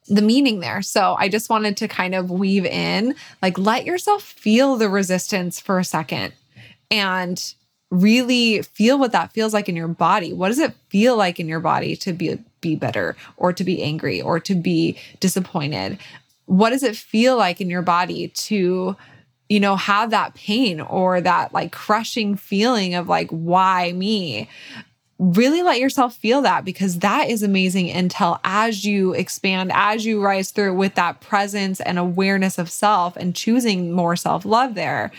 the 0.07 0.21
meaning 0.21 0.59
there. 0.59 0.81
So 0.81 1.15
I 1.17 1.29
just 1.29 1.49
wanted 1.49 1.77
to 1.77 1.87
kind 1.87 2.15
of 2.15 2.31
weave 2.31 2.65
in, 2.65 3.15
like, 3.41 3.57
let 3.57 3.85
yourself 3.85 4.23
feel 4.23 4.75
the 4.75 4.89
resistance 4.89 5.59
for 5.59 5.79
a 5.79 5.85
second 5.85 6.33
and 6.89 7.53
really 7.91 8.61
feel 8.61 8.97
what 8.97 9.11
that 9.11 9.33
feels 9.33 9.53
like 9.53 9.69
in 9.69 9.75
your 9.75 9.87
body. 9.87 10.33
What 10.33 10.47
does 10.47 10.59
it 10.59 10.73
feel 10.89 11.17
like 11.17 11.39
in 11.39 11.47
your 11.47 11.59
body 11.59 11.95
to 11.97 12.13
be 12.13 12.39
be 12.61 12.75
better 12.75 13.15
or 13.37 13.51
to 13.51 13.63
be 13.63 13.81
angry 13.81 14.21
or 14.21 14.39
to 14.39 14.55
be 14.55 14.97
disappointed? 15.19 15.97
What 16.51 16.71
does 16.71 16.83
it 16.83 16.97
feel 16.97 17.37
like 17.37 17.61
in 17.61 17.69
your 17.69 17.81
body 17.81 18.27
to 18.27 18.97
you 19.47 19.59
know 19.59 19.77
have 19.77 20.09
that 20.09 20.33
pain 20.35 20.81
or 20.81 21.21
that 21.21 21.53
like 21.53 21.71
crushing 21.71 22.35
feeling 22.35 22.93
of 22.93 23.07
like 23.07 23.29
why 23.29 23.93
me? 23.93 24.49
Really 25.17 25.61
let 25.61 25.79
yourself 25.79 26.15
feel 26.15 26.41
that 26.41 26.65
because 26.65 26.99
that 26.99 27.29
is 27.29 27.41
amazing 27.41 27.87
intel 27.87 28.39
as 28.43 28.83
you 28.83 29.13
expand 29.13 29.71
as 29.73 30.03
you 30.03 30.21
rise 30.21 30.51
through 30.51 30.75
with 30.75 30.95
that 30.95 31.21
presence 31.21 31.79
and 31.79 31.97
awareness 31.97 32.57
of 32.57 32.69
self 32.69 33.15
and 33.15 33.33
choosing 33.33 33.93
more 33.93 34.17
self-love 34.17 34.75
there 34.75 35.11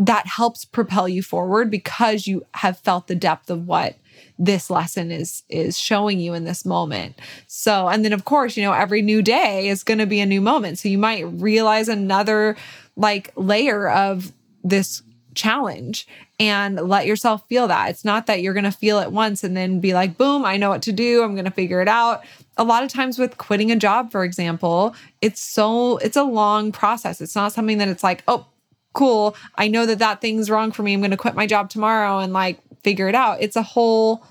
that 0.00 0.26
helps 0.26 0.64
propel 0.64 1.06
you 1.06 1.22
forward 1.22 1.70
because 1.70 2.26
you 2.26 2.44
have 2.54 2.78
felt 2.78 3.06
the 3.06 3.14
depth 3.14 3.50
of 3.50 3.66
what 3.66 3.96
this 4.38 4.70
lesson 4.70 5.10
is 5.10 5.42
is 5.50 5.78
showing 5.78 6.18
you 6.18 6.32
in 6.32 6.44
this 6.44 6.64
moment. 6.64 7.18
So, 7.46 7.88
and 7.88 8.02
then 8.02 8.14
of 8.14 8.24
course, 8.24 8.56
you 8.56 8.62
know, 8.62 8.72
every 8.72 9.02
new 9.02 9.20
day 9.20 9.68
is 9.68 9.84
going 9.84 9.98
to 9.98 10.06
be 10.06 10.20
a 10.20 10.26
new 10.26 10.40
moment. 10.40 10.78
So 10.78 10.88
you 10.88 10.96
might 10.96 11.26
realize 11.30 11.88
another 11.88 12.56
like 12.96 13.30
layer 13.36 13.90
of 13.90 14.32
this 14.64 15.02
challenge 15.34 16.08
and 16.38 16.76
let 16.76 17.06
yourself 17.06 17.46
feel 17.48 17.68
that. 17.68 17.90
It's 17.90 18.04
not 18.04 18.26
that 18.26 18.40
you're 18.40 18.54
going 18.54 18.64
to 18.64 18.72
feel 18.72 18.98
it 19.00 19.12
once 19.12 19.44
and 19.44 19.54
then 19.54 19.80
be 19.80 19.92
like, 19.92 20.16
boom, 20.16 20.46
I 20.46 20.56
know 20.56 20.70
what 20.70 20.82
to 20.82 20.92
do. 20.92 21.22
I'm 21.22 21.34
going 21.34 21.44
to 21.44 21.50
figure 21.50 21.82
it 21.82 21.88
out. 21.88 22.24
A 22.56 22.64
lot 22.64 22.82
of 22.82 22.88
times 22.88 23.18
with 23.18 23.36
quitting 23.36 23.70
a 23.70 23.76
job, 23.76 24.10
for 24.10 24.24
example, 24.24 24.94
it's 25.20 25.40
so, 25.40 25.98
it's 25.98 26.16
a 26.16 26.24
long 26.24 26.72
process. 26.72 27.20
It's 27.20 27.36
not 27.36 27.52
something 27.52 27.76
that 27.78 27.88
it's 27.88 28.02
like, 28.02 28.22
oh, 28.26 28.46
cool. 28.92 29.36
I 29.56 29.68
know 29.68 29.86
that 29.86 29.98
that 29.98 30.20
thing's 30.20 30.50
wrong 30.50 30.72
for 30.72 30.82
me. 30.82 30.92
I'm 30.92 31.00
going 31.00 31.10
to 31.10 31.16
quit 31.16 31.34
my 31.34 31.46
job 31.46 31.70
tomorrow 31.70 32.18
and 32.18 32.32
like 32.32 32.58
figure 32.82 33.08
it 33.08 33.14
out. 33.14 33.40
It's 33.40 33.56
a 33.56 33.62
whole 33.62 34.24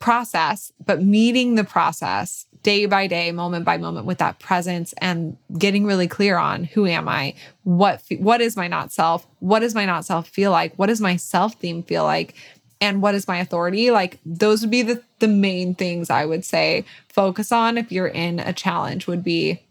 process, 0.00 0.72
but 0.84 1.02
meeting 1.02 1.54
the 1.54 1.64
process 1.64 2.46
day 2.62 2.86
by 2.86 3.06
day, 3.06 3.30
moment 3.30 3.64
by 3.64 3.76
moment 3.76 4.06
with 4.06 4.18
that 4.18 4.38
presence 4.40 4.94
and 4.98 5.36
getting 5.56 5.84
really 5.84 6.08
clear 6.08 6.36
on 6.36 6.64
who 6.64 6.86
am 6.86 7.08
I? 7.08 7.34
What 7.62 8.02
what 8.18 8.40
is 8.40 8.56
my 8.56 8.66
not 8.66 8.90
self? 8.90 9.26
What 9.38 9.60
does 9.60 9.74
my 9.74 9.84
not 9.84 10.04
self 10.04 10.26
feel 10.28 10.50
like? 10.50 10.74
What 10.76 10.86
does 10.86 11.00
my 11.00 11.16
self 11.16 11.54
theme 11.54 11.82
feel 11.82 12.04
like? 12.04 12.34
And 12.80 13.00
what 13.00 13.14
is 13.14 13.28
my 13.28 13.38
authority? 13.38 13.90
Like 13.90 14.18
those 14.26 14.62
would 14.62 14.70
be 14.70 14.82
the 14.82 15.02
the 15.20 15.28
main 15.28 15.74
things 15.74 16.10
I 16.10 16.24
would 16.24 16.44
say 16.44 16.84
focus 17.08 17.52
on 17.52 17.78
if 17.78 17.92
you're 17.92 18.08
in 18.08 18.40
a 18.40 18.52
challenge 18.52 19.06
would 19.06 19.22
be 19.22 19.62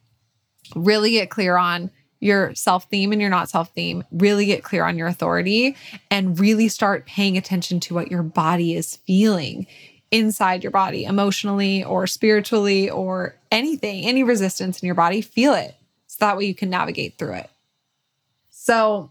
really 0.75 1.11
get 1.11 1.29
clear 1.29 1.57
on 1.57 1.91
your 2.23 2.55
self 2.55 2.89
theme 2.89 3.11
and 3.11 3.21
your 3.21 3.29
not 3.29 3.49
self 3.49 3.73
theme, 3.73 4.03
really 4.11 4.45
get 4.45 4.63
clear 4.63 4.85
on 4.85 4.97
your 4.97 5.07
authority 5.07 5.75
and 6.09 6.39
really 6.39 6.67
start 6.67 7.05
paying 7.05 7.37
attention 7.37 7.79
to 7.81 7.93
what 7.93 8.09
your 8.09 8.23
body 8.23 8.75
is 8.75 8.95
feeling 8.97 9.67
inside 10.11 10.63
your 10.63 10.71
body 10.71 11.05
emotionally 11.05 11.83
or 11.83 12.05
spiritually 12.05 12.89
or 12.89 13.35
anything, 13.51 14.05
any 14.05 14.23
resistance 14.23 14.81
in 14.81 14.85
your 14.85 14.95
body, 14.95 15.21
feel 15.21 15.53
it. 15.53 15.75
So 16.07 16.17
that 16.19 16.37
way 16.37 16.45
you 16.45 16.53
can 16.53 16.69
navigate 16.69 17.17
through 17.17 17.33
it. 17.33 17.49
So, 18.49 19.09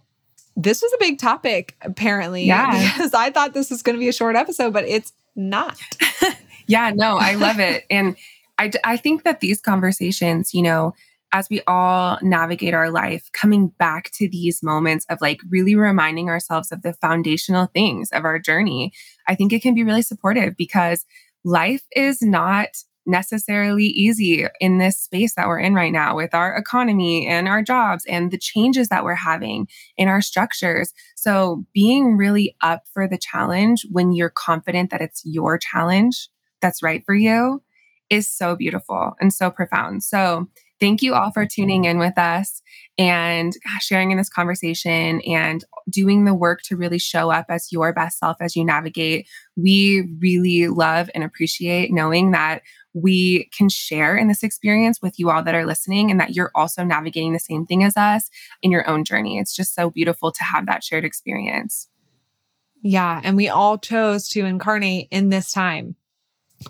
this 0.54 0.82
was 0.82 0.92
a 0.92 0.98
big 0.98 1.18
topic, 1.18 1.76
apparently. 1.82 2.44
Yeah. 2.44 2.92
Because 2.92 3.14
I 3.14 3.30
thought 3.30 3.54
this 3.54 3.70
was 3.70 3.82
going 3.82 3.96
to 3.96 4.00
be 4.00 4.08
a 4.08 4.12
short 4.12 4.36
episode, 4.36 4.72
but 4.72 4.84
it's 4.84 5.12
not. 5.34 5.78
yeah, 6.66 6.92
no, 6.94 7.16
I 7.16 7.34
love 7.34 7.58
it. 7.58 7.84
And 7.90 8.16
I, 8.58 8.70
I 8.84 8.96
think 8.96 9.24
that 9.24 9.40
these 9.40 9.60
conversations, 9.60 10.54
you 10.54 10.62
know, 10.62 10.94
as 11.32 11.48
we 11.50 11.62
all 11.66 12.18
navigate 12.22 12.74
our 12.74 12.90
life, 12.90 13.30
coming 13.32 13.68
back 13.78 14.10
to 14.12 14.28
these 14.28 14.62
moments 14.62 15.06
of 15.08 15.20
like 15.20 15.40
really 15.48 15.74
reminding 15.74 16.28
ourselves 16.28 16.70
of 16.70 16.82
the 16.82 16.92
foundational 16.92 17.66
things 17.66 18.10
of 18.12 18.24
our 18.24 18.38
journey, 18.38 18.92
I 19.26 19.34
think 19.34 19.52
it 19.52 19.62
can 19.62 19.74
be 19.74 19.84
really 19.84 20.02
supportive 20.02 20.56
because 20.56 21.06
life 21.44 21.82
is 21.92 22.22
not 22.22 22.68
necessarily 23.06 23.86
easy 23.86 24.46
in 24.60 24.78
this 24.78 24.98
space 24.98 25.34
that 25.34 25.48
we're 25.48 25.58
in 25.58 25.74
right 25.74 25.92
now 25.92 26.14
with 26.14 26.34
our 26.34 26.54
economy 26.56 27.26
and 27.26 27.48
our 27.48 27.62
jobs 27.62 28.04
and 28.06 28.30
the 28.30 28.38
changes 28.38 28.88
that 28.88 29.04
we're 29.04 29.14
having 29.14 29.66
in 29.96 30.08
our 30.08 30.20
structures. 30.20 30.92
So, 31.16 31.64
being 31.74 32.16
really 32.16 32.54
up 32.60 32.82
for 32.92 33.08
the 33.08 33.18
challenge 33.18 33.86
when 33.90 34.12
you're 34.12 34.30
confident 34.30 34.90
that 34.90 35.00
it's 35.00 35.22
your 35.24 35.58
challenge 35.58 36.28
that's 36.60 36.82
right 36.82 37.02
for 37.04 37.14
you 37.14 37.62
is 38.08 38.30
so 38.30 38.54
beautiful 38.54 39.14
and 39.20 39.32
so 39.32 39.50
profound. 39.50 40.04
So, 40.04 40.48
thank 40.82 41.00
you 41.00 41.14
all 41.14 41.30
for 41.30 41.46
tuning 41.46 41.84
in 41.84 41.96
with 41.96 42.18
us 42.18 42.60
and 42.98 43.52
sharing 43.80 44.10
in 44.10 44.18
this 44.18 44.28
conversation 44.28 45.20
and 45.20 45.64
doing 45.88 46.24
the 46.24 46.34
work 46.34 46.60
to 46.62 46.76
really 46.76 46.98
show 46.98 47.30
up 47.30 47.46
as 47.48 47.70
your 47.70 47.92
best 47.92 48.18
self 48.18 48.36
as 48.40 48.56
you 48.56 48.64
navigate. 48.64 49.28
We 49.56 50.08
really 50.18 50.66
love 50.66 51.08
and 51.14 51.22
appreciate 51.22 51.92
knowing 51.92 52.32
that 52.32 52.62
we 52.94 53.48
can 53.56 53.68
share 53.68 54.16
in 54.16 54.26
this 54.26 54.42
experience 54.42 55.00
with 55.00 55.20
you 55.20 55.30
all 55.30 55.44
that 55.44 55.54
are 55.54 55.66
listening 55.66 56.10
and 56.10 56.18
that 56.18 56.34
you're 56.34 56.50
also 56.52 56.82
navigating 56.82 57.32
the 57.32 57.38
same 57.38 57.64
thing 57.64 57.84
as 57.84 57.96
us 57.96 58.28
in 58.60 58.72
your 58.72 58.90
own 58.90 59.04
journey. 59.04 59.38
It's 59.38 59.54
just 59.54 59.76
so 59.76 59.88
beautiful 59.88 60.32
to 60.32 60.42
have 60.42 60.66
that 60.66 60.82
shared 60.82 61.04
experience. 61.04 61.88
Yeah. 62.82 63.20
And 63.22 63.36
we 63.36 63.48
all 63.48 63.78
chose 63.78 64.28
to 64.30 64.44
incarnate 64.44 65.06
in 65.12 65.28
this 65.28 65.52
time 65.52 65.94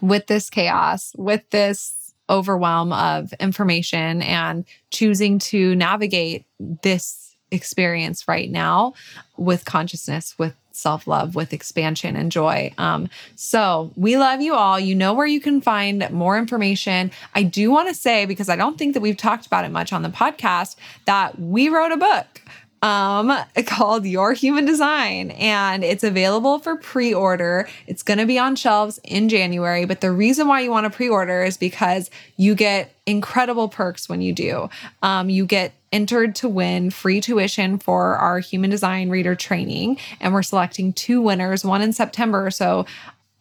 with 0.02 0.26
this 0.26 0.50
chaos, 0.50 1.12
with 1.16 1.48
this 1.48 1.96
overwhelm 2.30 2.92
of 2.92 3.32
information 3.34 4.22
and 4.22 4.64
choosing 4.90 5.38
to 5.38 5.74
navigate 5.74 6.44
this 6.82 7.36
experience 7.50 8.26
right 8.26 8.50
now 8.50 8.94
with 9.36 9.64
consciousness, 9.64 10.38
with 10.38 10.54
self 10.70 11.06
love, 11.06 11.34
with 11.34 11.52
expansion 11.52 12.16
and 12.16 12.32
joy. 12.32 12.72
Um, 12.78 13.08
so 13.36 13.92
we 13.94 14.16
love 14.16 14.40
you 14.40 14.54
all. 14.54 14.80
You 14.80 14.94
know 14.94 15.12
where 15.12 15.26
you 15.26 15.40
can 15.40 15.60
find 15.60 16.08
more 16.10 16.38
information. 16.38 17.10
I 17.34 17.42
do 17.42 17.70
want 17.70 17.88
to 17.88 17.94
say, 17.94 18.24
because 18.24 18.48
I 18.48 18.56
don't 18.56 18.78
think 18.78 18.94
that 18.94 19.00
we've 19.00 19.16
talked 19.16 19.46
about 19.46 19.64
it 19.64 19.70
much 19.70 19.92
on 19.92 20.02
the 20.02 20.08
podcast, 20.08 20.76
that 21.04 21.38
we 21.38 21.68
wrote 21.68 21.92
a 21.92 21.96
book 21.96 22.42
um, 22.82 23.32
called 23.66 24.04
Your 24.04 24.32
Human 24.32 24.64
Design, 24.64 25.30
and 25.32 25.82
it's 25.84 26.04
available 26.04 26.58
for 26.58 26.76
pre 26.76 27.14
order. 27.14 27.68
It's 27.86 28.02
going 28.02 28.18
to 28.18 28.26
be 28.26 28.38
on 28.38 28.56
shelves 28.56 29.00
in 29.04 29.28
January. 29.28 29.84
But 29.84 30.00
the 30.00 30.12
reason 30.12 30.48
why 30.48 30.60
you 30.60 30.70
want 30.70 30.84
to 30.84 30.90
pre 30.90 31.08
order 31.08 31.42
is 31.42 31.56
because 31.56 32.10
you 32.36 32.54
get 32.54 32.92
incredible 33.06 33.68
perks 33.68 34.08
when 34.08 34.20
you 34.20 34.32
do. 34.32 34.68
Um, 35.02 35.30
you 35.30 35.46
get 35.46 35.72
entered 35.92 36.34
to 36.34 36.48
win 36.48 36.90
free 36.90 37.20
tuition 37.20 37.78
for 37.78 38.16
our 38.16 38.38
human 38.38 38.70
design 38.70 39.10
reader 39.10 39.34
training, 39.34 39.98
and 40.20 40.32
we're 40.32 40.42
selecting 40.42 40.92
two 40.92 41.20
winners, 41.20 41.64
one 41.64 41.82
in 41.82 41.92
September. 41.92 42.50
So 42.50 42.86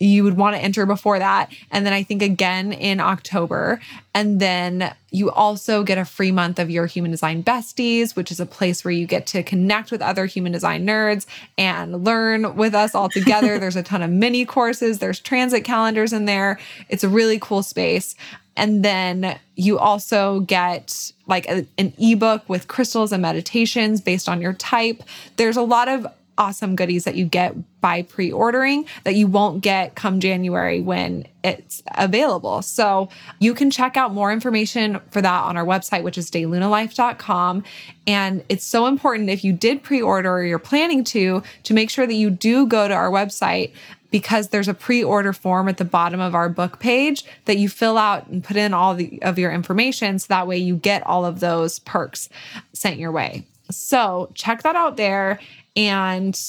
you 0.01 0.23
would 0.23 0.35
want 0.35 0.55
to 0.55 0.61
enter 0.61 0.85
before 0.85 1.19
that. 1.19 1.53
And 1.69 1.85
then 1.85 1.93
I 1.93 2.01
think 2.01 2.23
again 2.23 2.73
in 2.73 2.99
October. 2.99 3.79
And 4.15 4.39
then 4.39 4.93
you 5.11 5.29
also 5.29 5.83
get 5.83 5.97
a 5.97 6.05
free 6.05 6.31
month 6.31 6.57
of 6.57 6.71
your 6.71 6.87
human 6.87 7.11
design 7.11 7.43
besties, 7.43 8.15
which 8.15 8.31
is 8.31 8.39
a 8.39 8.45
place 8.45 8.83
where 8.83 8.91
you 8.91 9.05
get 9.05 9.27
to 9.27 9.43
connect 9.43 9.91
with 9.91 10.01
other 10.01 10.25
human 10.25 10.51
design 10.51 10.87
nerds 10.87 11.27
and 11.57 12.03
learn 12.03 12.55
with 12.55 12.73
us 12.73 12.95
all 12.95 13.09
together. 13.09 13.59
there's 13.59 13.75
a 13.75 13.83
ton 13.83 14.01
of 14.01 14.09
mini 14.09 14.43
courses, 14.43 14.99
there's 14.99 15.19
transit 15.19 15.63
calendars 15.63 16.13
in 16.13 16.25
there. 16.25 16.59
It's 16.89 17.03
a 17.03 17.09
really 17.09 17.37
cool 17.39 17.61
space. 17.61 18.15
And 18.57 18.83
then 18.83 19.39
you 19.55 19.77
also 19.79 20.41
get 20.41 21.11
like 21.27 21.47
a, 21.47 21.65
an 21.77 21.93
ebook 21.99 22.47
with 22.49 22.67
crystals 22.67 23.11
and 23.11 23.21
meditations 23.21 24.01
based 24.01 24.27
on 24.27 24.41
your 24.41 24.53
type. 24.53 25.03
There's 25.37 25.57
a 25.57 25.61
lot 25.61 25.87
of 25.87 26.07
awesome 26.37 26.75
goodies 26.75 27.03
that 27.03 27.15
you 27.15 27.25
get 27.25 27.55
by 27.81 28.03
pre 28.03 28.31
ordering 28.31 28.85
that 29.03 29.15
you 29.15 29.27
won't 29.27 29.61
get 29.61 29.95
come 29.95 30.19
January 30.19 30.81
when 30.81 31.27
it's 31.43 31.81
available. 31.95 32.61
So 32.61 33.09
you 33.39 33.53
can 33.53 33.71
check 33.71 33.97
out 33.97 34.13
more 34.13 34.31
information 34.31 34.99
for 35.11 35.21
that 35.21 35.43
on 35.43 35.57
our 35.57 35.65
website, 35.65 36.03
which 36.03 36.17
is 36.17 36.29
delunalife.com. 36.31 37.63
And 38.07 38.43
it's 38.49 38.65
so 38.65 38.85
important 38.87 39.29
if 39.29 39.43
you 39.43 39.53
did 39.53 39.83
pre 39.83 40.01
order 40.01 40.31
or 40.31 40.43
you're 40.43 40.59
planning 40.59 41.03
to, 41.05 41.43
to 41.63 41.73
make 41.73 41.89
sure 41.89 42.07
that 42.07 42.13
you 42.13 42.29
do 42.29 42.67
go 42.67 42.87
to 42.87 42.93
our 42.93 43.09
website 43.09 43.71
because 44.11 44.49
there's 44.49 44.67
a 44.67 44.73
pre-order 44.73 45.33
form 45.33 45.67
at 45.67 45.77
the 45.77 45.85
bottom 45.85 46.19
of 46.19 46.35
our 46.35 46.49
book 46.49 46.79
page 46.79 47.23
that 47.45 47.57
you 47.57 47.69
fill 47.69 47.97
out 47.97 48.27
and 48.27 48.43
put 48.43 48.57
in 48.57 48.73
all 48.73 48.93
the, 48.93 49.21
of 49.23 49.39
your 49.39 49.51
information 49.51 50.19
so 50.19 50.27
that 50.27 50.47
way 50.47 50.57
you 50.57 50.75
get 50.75 51.05
all 51.07 51.25
of 51.25 51.39
those 51.39 51.79
perks 51.79 52.29
sent 52.73 52.99
your 52.99 53.11
way. 53.11 53.45
So, 53.71 54.31
check 54.35 54.63
that 54.63 54.75
out 54.75 54.97
there 54.97 55.39
and 55.75 56.39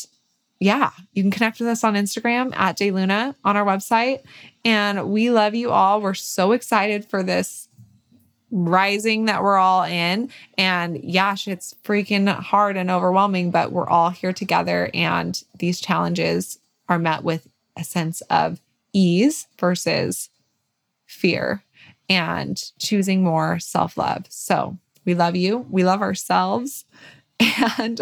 yeah, 0.62 0.90
you 1.12 1.24
can 1.24 1.32
connect 1.32 1.58
with 1.58 1.68
us 1.68 1.82
on 1.82 1.94
Instagram 1.94 2.54
at 2.54 2.76
De 2.76 2.92
Luna 2.92 3.34
on 3.44 3.56
our 3.56 3.64
website. 3.64 4.22
And 4.64 5.10
we 5.10 5.28
love 5.30 5.56
you 5.56 5.72
all. 5.72 6.00
We're 6.00 6.14
so 6.14 6.52
excited 6.52 7.04
for 7.04 7.24
this 7.24 7.68
rising 8.52 9.24
that 9.24 9.42
we're 9.42 9.56
all 9.56 9.82
in. 9.82 10.30
And 10.56 11.02
yash, 11.02 11.48
it's 11.48 11.74
freaking 11.82 12.28
hard 12.28 12.76
and 12.76 12.92
overwhelming, 12.92 13.50
but 13.50 13.72
we're 13.72 13.88
all 13.88 14.10
here 14.10 14.32
together. 14.32 14.88
And 14.94 15.42
these 15.58 15.80
challenges 15.80 16.60
are 16.88 16.98
met 16.98 17.24
with 17.24 17.48
a 17.76 17.82
sense 17.82 18.20
of 18.22 18.60
ease 18.92 19.48
versus 19.58 20.28
fear 21.06 21.64
and 22.08 22.70
choosing 22.78 23.24
more 23.24 23.58
self 23.58 23.96
love. 23.96 24.26
So 24.28 24.78
we 25.04 25.14
love 25.14 25.36
you. 25.36 25.66
We 25.70 25.84
love 25.84 26.02
ourselves. 26.02 26.84
And 27.78 28.00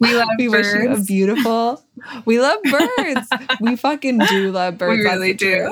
we 0.00 0.14
love 0.14 0.28
we 0.38 0.48
birds. 0.48 0.72
wish 0.72 0.82
you 0.82 0.90
a 0.92 1.00
beautiful. 1.04 1.82
We 2.24 2.40
love 2.40 2.58
birds. 2.62 3.28
we 3.60 3.76
fucking 3.76 4.18
do 4.18 4.50
love 4.50 4.78
birds. 4.78 4.98
We 4.98 5.04
really 5.04 5.34
do. 5.34 5.70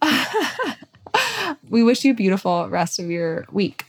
we 1.68 1.82
wish 1.82 2.04
you 2.04 2.12
a 2.12 2.14
beautiful 2.14 2.68
rest 2.68 2.98
of 2.98 3.10
your 3.10 3.44
week. 3.52 3.84